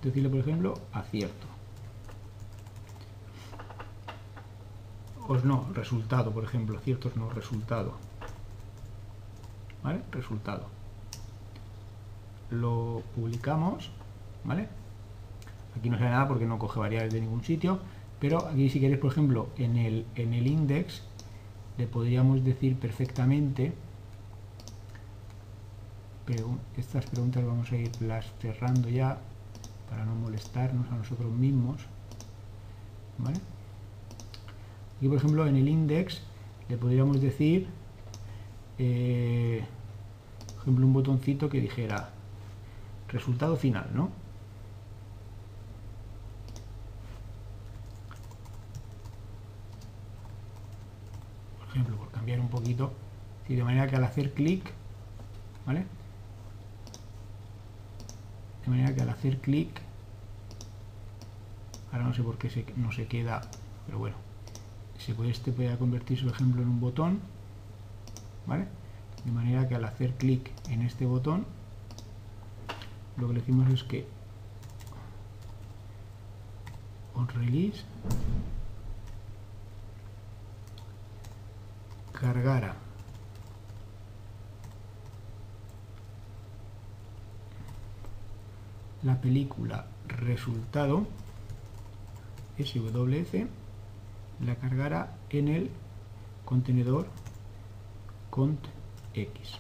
Decirle, 0.01 0.29
por 0.29 0.39
ejemplo, 0.39 0.73
acierto. 0.93 1.45
Os 5.27 5.43
no, 5.43 5.67
resultado, 5.73 6.31
por 6.31 6.45
ejemplo, 6.45 6.77
aciertos 6.77 7.17
no, 7.17 7.29
resultado. 7.31 7.97
¿Vale? 9.83 10.01
Resultado. 10.13 10.67
Lo 12.49 13.03
publicamos, 13.13 13.91
¿vale? 14.45 14.69
Aquí 15.77 15.89
no 15.89 15.97
sale 15.97 16.11
nada 16.11 16.29
porque 16.29 16.45
no 16.45 16.59
coge 16.59 16.79
variables 16.79 17.13
de 17.13 17.19
ningún 17.19 17.43
sitio, 17.43 17.79
pero 18.21 18.47
aquí 18.47 18.69
si 18.69 18.79
queréis, 18.79 19.01
por 19.01 19.11
ejemplo, 19.11 19.49
en 19.57 19.75
el, 19.75 20.05
en 20.15 20.33
el 20.33 20.47
index 20.47 21.09
le 21.80 21.88
podríamos 21.88 22.43
decir 22.43 22.75
perfectamente 22.75 23.71
estas 26.77 27.05
preguntas 27.05 27.43
vamos 27.43 27.71
a 27.71 27.77
irlas 27.77 28.25
cerrando 28.39 28.89
ya 28.89 29.17
para 29.89 30.05
no 30.05 30.13
molestarnos 30.13 30.91
a 30.91 30.95
nosotros 30.95 31.32
mismos 31.32 31.82
¿vale? 33.17 33.39
y 35.01 35.07
por 35.07 35.17
ejemplo 35.17 35.47
en 35.47 35.55
el 35.55 35.69
index 35.69 36.21
le 36.67 36.77
podríamos 36.77 37.21
decir 37.21 37.67
eh, 38.77 39.63
por 40.53 40.61
ejemplo 40.63 40.86
un 40.86 40.93
botoncito 40.93 41.49
que 41.49 41.61
dijera 41.61 42.09
resultado 43.07 43.55
final 43.55 43.89
¿no? 43.95 44.11
ejemplo, 51.69 51.97
por 51.97 52.09
cambiar 52.20 52.41
un 52.41 52.49
poquito, 52.49 52.91
y 53.47 53.55
de 53.55 53.63
manera 53.63 53.88
que 53.88 53.95
al 53.95 54.03
hacer 54.03 54.34
clic, 54.34 54.70
¿vale? 55.65 55.86
De 58.65 58.70
manera 58.70 58.93
que 58.93 59.01
al 59.01 59.09
hacer 59.09 59.38
clic, 59.38 59.70
ahora 61.93 62.03
no 62.03 62.13
sé 62.13 62.22
por 62.22 62.38
qué 62.38 62.74
no 62.76 62.91
se 62.91 63.07
queda, 63.07 63.39
pero 63.86 63.99
bueno, 63.99 64.17
se 64.97 65.13
puede, 65.13 65.32
este 65.32 65.53
puede 65.53 65.78
convertirse, 65.78 66.26
por 66.26 66.34
ejemplo, 66.34 66.61
en 66.61 66.67
un 66.67 66.82
botón, 66.82 67.22
¿vale? 68.45 68.65
De 69.24 69.32
manera 69.32 69.70
que 69.70 69.76
al 69.76 69.86
hacer 69.86 70.13
clic 70.15 70.51
en 70.70 70.82
este 70.82 71.05
botón, 71.05 71.45
lo 73.15 73.28
que 73.28 73.34
le 73.34 73.39
decimos 73.39 73.72
es 73.72 73.84
que 73.84 74.05
on 77.15 77.30
release 77.30 77.84
cargara 82.20 82.76
la 89.03 89.22
película 89.22 89.88
resultado 90.07 91.07
SWF 92.57 93.45
la 94.45 94.55
cargara 94.55 95.15
en 95.30 95.47
el 95.47 95.72
contenedor 96.43 97.07
cont 98.30 98.59
x 99.13 99.57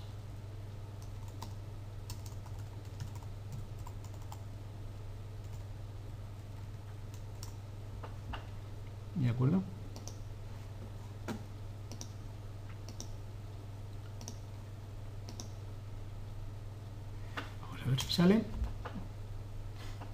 ¿de 9.15 9.29
acuerdo? 9.29 9.63
Ver 17.89 17.99
si 17.99 18.11
sale. 18.11 18.43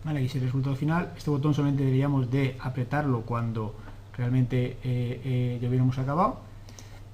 Vale, 0.03 0.19
aquí 0.19 0.27
es 0.27 0.35
el 0.35 0.41
resultado 0.41 0.75
final. 0.75 1.13
Este 1.17 1.29
botón 1.29 1.53
solamente 1.53 1.83
deberíamos 1.83 2.29
de 2.29 2.57
apretarlo 2.59 3.21
cuando 3.21 3.75
realmente 4.15 4.77
eh, 4.83 5.21
eh, 5.23 5.59
ya 5.61 5.67
hubiéramos 5.67 5.97
acabado. 5.97 6.39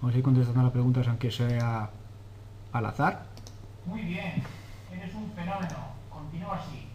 Vamos 0.02 0.16
a 0.16 0.18
ir 0.18 0.24
contestando 0.24 0.64
las 0.64 0.72
preguntas 0.72 1.08
aunque 1.08 1.32
sea 1.32 1.90
al 2.72 2.86
azar. 2.86 3.26
Muy 3.86 4.02
bien, 4.02 4.44
eres 4.92 5.14
un 5.16 5.32
fenómeno. 5.32 5.78
Continúa 6.10 6.56
así. 6.56 6.88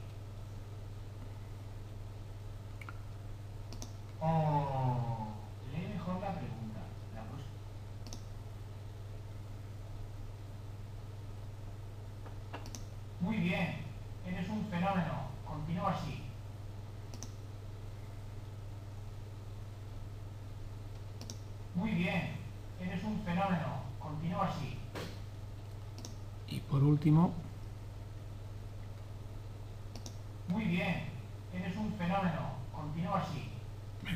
Oh, 4.20 5.28
lee 5.72 5.88
mejor 5.92 6.20
la 6.20 6.32
pregunta. 6.32 6.80
La 7.14 7.22
próxima. 7.22 7.52
Muy 13.20 13.36
bien, 13.36 13.76
eres 14.26 14.48
un 14.48 14.66
fenómeno. 14.66 15.26
Continúa 15.46 15.90
así. 15.92 16.22
Muy 21.74 21.90
bien, 21.90 22.36
eres 22.80 23.04
un 23.04 23.20
fenómeno. 23.24 23.82
Continúa 23.98 24.46
así. 24.46 24.78
Y 26.48 26.60
por 26.60 26.82
último, 26.97 27.34
Muy 30.49 30.64
bien, 30.64 31.03
eres 31.53 31.76
un 31.76 31.92
fenómeno. 31.92 32.57
Continúa 32.72 33.18
así. 33.18 33.51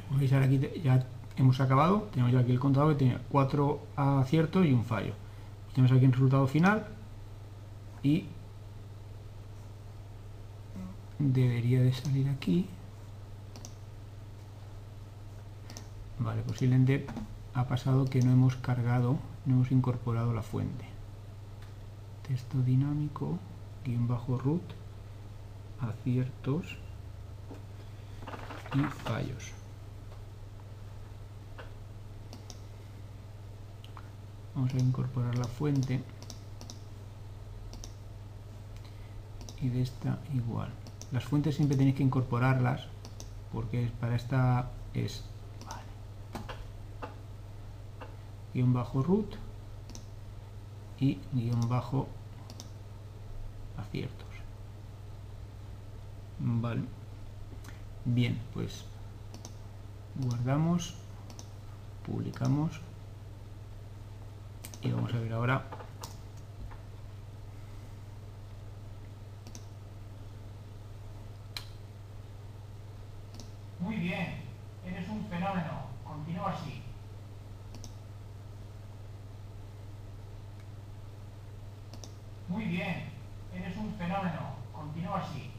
como 0.07 0.21
veis 0.21 0.33
ahora 0.33 0.47
aquí 0.47 0.61
ya 0.83 1.05
hemos 1.37 1.61
acabado. 1.61 2.09
Tenemos 2.13 2.33
ya 2.33 2.41
aquí 2.41 2.53
el 2.53 2.61
contador 2.61 2.93
que 2.93 2.99
tiene 2.99 3.19
cuatro 3.29 3.81
aciertos 3.97 4.65
y 4.65 4.73
un 4.73 4.85
fallo. 4.85 5.13
Tenemos 5.75 5.95
aquí 5.95 6.05
el 6.07 6.13
resultado 6.13 6.47
final 6.47 6.87
y 8.03 8.27
debería 11.19 11.83
de 11.83 11.93
salir 11.93 12.29
aquí. 12.29 12.69
Vale, 16.19 16.43
posiblemente 16.43 17.07
ha 17.55 17.67
pasado 17.67 18.05
que 18.05 18.23
no 18.23 18.31
hemos 18.33 18.57
cargado, 18.57 19.19
no 19.47 19.55
hemos 19.55 19.73
incorporado 19.73 20.33
la 20.33 20.43
fuente. 20.43 21.00
Texto 22.31 22.59
dinámico, 22.63 23.41
guion 23.85 24.07
bajo 24.07 24.39
root, 24.39 24.63
aciertos 25.81 26.79
y 28.73 28.79
fallos. 29.03 29.51
Vamos 34.55 34.73
a 34.73 34.79
incorporar 34.79 35.37
la 35.37 35.45
fuente 35.45 36.05
y 39.61 39.69
de 39.69 39.83
esta 39.83 40.21
igual. 40.33 40.71
Las 41.11 41.25
fuentes 41.25 41.57
siempre 41.57 41.77
tenéis 41.77 41.97
que 41.97 42.05
incorporarlas 42.05 42.87
porque 43.53 43.91
para 43.99 44.15
esta 44.15 44.71
es 44.95 45.25
guion 48.55 48.73
bajo 48.73 49.03
root 49.03 49.35
y 51.01 51.19
guion 51.33 51.69
bajo 51.69 52.07
aciertos. 53.91 54.29
Vale. 56.39 56.83
Bien, 58.05 58.41
pues 58.55 58.85
guardamos, 60.15 60.95
publicamos 62.07 62.81
y 64.83 64.91
vamos 64.91 65.13
a 65.13 65.19
ver 65.19 65.33
ahora 65.33 65.65
Muy 73.81 73.97
bien, 73.97 74.43
eres 74.85 75.09
un 75.09 75.25
fenómeno. 75.27 75.87
Continúa 76.05 76.51
así. 76.51 76.83
Muy 82.49 82.65
bien, 82.67 83.10
un 83.81 83.95
fenómeno. 83.95 84.57
Continúa 84.73 85.21
así. 85.21 85.51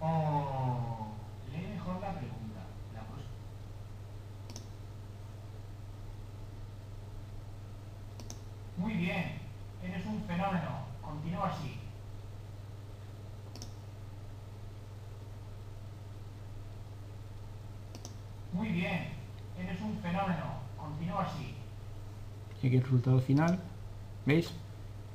Oh, 0.00 1.12
lee 1.52 1.68
mejor 1.68 2.00
la 2.00 2.14
pregunta. 2.14 2.60
La 2.94 3.02
próxima. 3.02 3.30
Muy 8.76 8.94
bien, 8.94 9.40
eres 9.82 10.06
un 10.06 10.22
fenómeno. 10.24 10.86
Continúa 11.02 11.48
así. 11.48 11.78
Muy 18.52 18.68
bien, 18.70 19.12
eres 19.56 19.80
un 19.80 19.98
fenómeno. 20.00 20.60
Continúa 20.76 21.22
así. 21.22 21.54
Y 22.62 22.66
aquí 22.66 22.76
el 22.76 22.82
resultado 22.82 23.20
final. 23.20 23.58
¿Veis? 24.26 24.52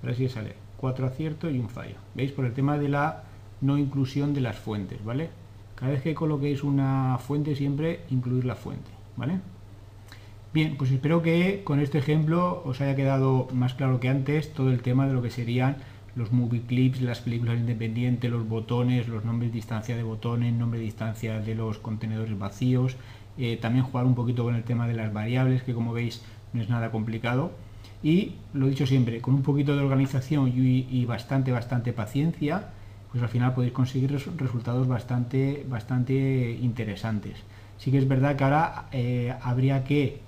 Ahora 0.01 0.15
sí 0.15 0.27
sale 0.29 0.55
cuatro 0.77 1.05
aciertos 1.05 1.53
y 1.53 1.59
un 1.59 1.69
fallo. 1.69 1.95
¿Veis? 2.13 2.31
Por 2.31 2.45
el 2.45 2.53
tema 2.53 2.77
de 2.77 2.89
la 2.89 3.23
no 3.61 3.77
inclusión 3.77 4.33
de 4.33 4.41
las 4.41 4.57
fuentes, 4.57 5.03
¿vale? 5.03 5.29
Cada 5.75 5.91
vez 5.91 6.01
que 6.01 6.13
coloquéis 6.13 6.63
una 6.63 7.17
fuente, 7.17 7.55
siempre 7.55 8.01
incluir 8.09 8.45
la 8.45 8.55
fuente, 8.55 8.89
¿vale? 9.17 9.39
Bien, 10.53 10.77
pues 10.77 10.91
espero 10.91 11.21
que 11.21 11.63
con 11.65 11.79
este 11.79 11.97
ejemplo 11.97 12.63
os 12.65 12.79
haya 12.79 12.95
quedado 12.95 13.47
más 13.53 13.73
claro 13.73 13.99
que 13.99 14.07
antes 14.07 14.53
todo 14.53 14.71
el 14.71 14.81
tema 14.81 15.05
de 15.05 15.13
lo 15.13 15.21
que 15.21 15.29
serían 15.29 15.77
los 16.15 16.31
movie 16.31 16.61
clips, 16.61 17.01
las 17.01 17.19
películas 17.19 17.57
independientes, 17.57 18.31
los 18.31 18.47
botones, 18.47 19.09
los 19.09 19.25
nombres 19.25 19.51
de 19.51 19.55
distancia 19.55 19.97
de 19.97 20.03
botones, 20.03 20.53
nombre 20.53 20.79
de 20.79 20.85
distancia 20.85 21.41
de 21.41 21.55
los 21.55 21.77
contenedores 21.77 22.39
vacíos, 22.39 22.95
eh, 23.37 23.57
también 23.61 23.83
jugar 23.83 24.05
un 24.05 24.15
poquito 24.15 24.45
con 24.45 24.55
el 24.55 24.63
tema 24.63 24.87
de 24.87 24.93
las 24.93 25.11
variables, 25.11 25.63
que 25.63 25.73
como 25.73 25.91
veis 25.91 26.23
no 26.55 26.61
es 26.61 26.69
nada 26.69 26.91
complicado. 26.91 27.51
Y 28.03 28.33
lo 28.53 28.67
dicho 28.67 28.85
siempre, 28.85 29.21
con 29.21 29.33
un 29.35 29.41
poquito 29.43 29.75
de 29.75 29.83
organización 29.83 30.51
y, 30.55 31.05
bastante, 31.05 31.51
bastante 31.51 31.93
paciencia, 31.93 32.69
pues 33.11 33.23
al 33.23 33.29
final 33.29 33.53
podéis 33.53 33.73
conseguir 33.73 34.11
res- 34.11 34.37
resultados 34.37 34.87
bastante, 34.87 35.65
bastante 35.69 36.57
interesantes. 36.61 37.37
Sí 37.77 37.91
que 37.91 37.97
es 37.97 38.07
verdad 38.07 38.35
que 38.35 38.43
ahora 38.43 38.85
eh, 38.91 39.33
habría 39.41 39.83
que 39.83 40.21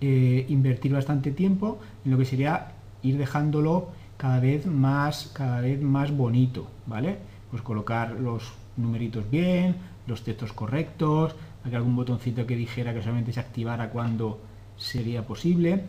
eh, 0.00 0.46
invertir 0.48 0.92
bastante 0.92 1.30
tiempo 1.30 1.78
en 2.04 2.10
lo 2.10 2.18
que 2.18 2.24
sería 2.24 2.72
ir 3.02 3.18
dejándolo 3.18 3.88
cada 4.16 4.40
vez 4.40 4.66
más 4.66 5.30
cada 5.32 5.60
vez 5.60 5.80
más 5.80 6.10
bonito 6.16 6.68
vale 6.86 7.18
pues 7.50 7.62
colocar 7.62 8.10
los 8.20 8.52
numeritos 8.76 9.30
bien 9.30 9.76
los 10.06 10.22
textos 10.22 10.52
correctos 10.52 11.34
aquí 11.64 11.74
algún 11.76 11.94
botoncito 11.96 12.46
que 12.46 12.56
dijera 12.56 12.92
que 12.94 13.02
solamente 13.02 13.32
se 13.32 13.40
activara 13.40 13.90
cuando 13.90 14.40
sería 14.82 15.26
posible. 15.26 15.84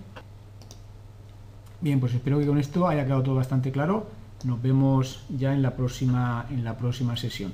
Bien 1.82 2.00
pues 2.00 2.14
espero 2.14 2.40
que 2.40 2.48
con 2.48 2.58
esto 2.58 2.88
haya 2.88 3.06
quedado 3.06 3.24
todo 3.24 3.36
bastante 3.36 3.72
claro. 3.72 4.08
Nos 4.44 4.62
vemos 4.62 5.26
ya 5.30 5.54
en 5.54 5.62
la 5.62 5.76
próxima 5.76 6.46
en 6.50 6.64
la 6.64 6.78
próxima 6.78 7.16
sesión 7.18 7.54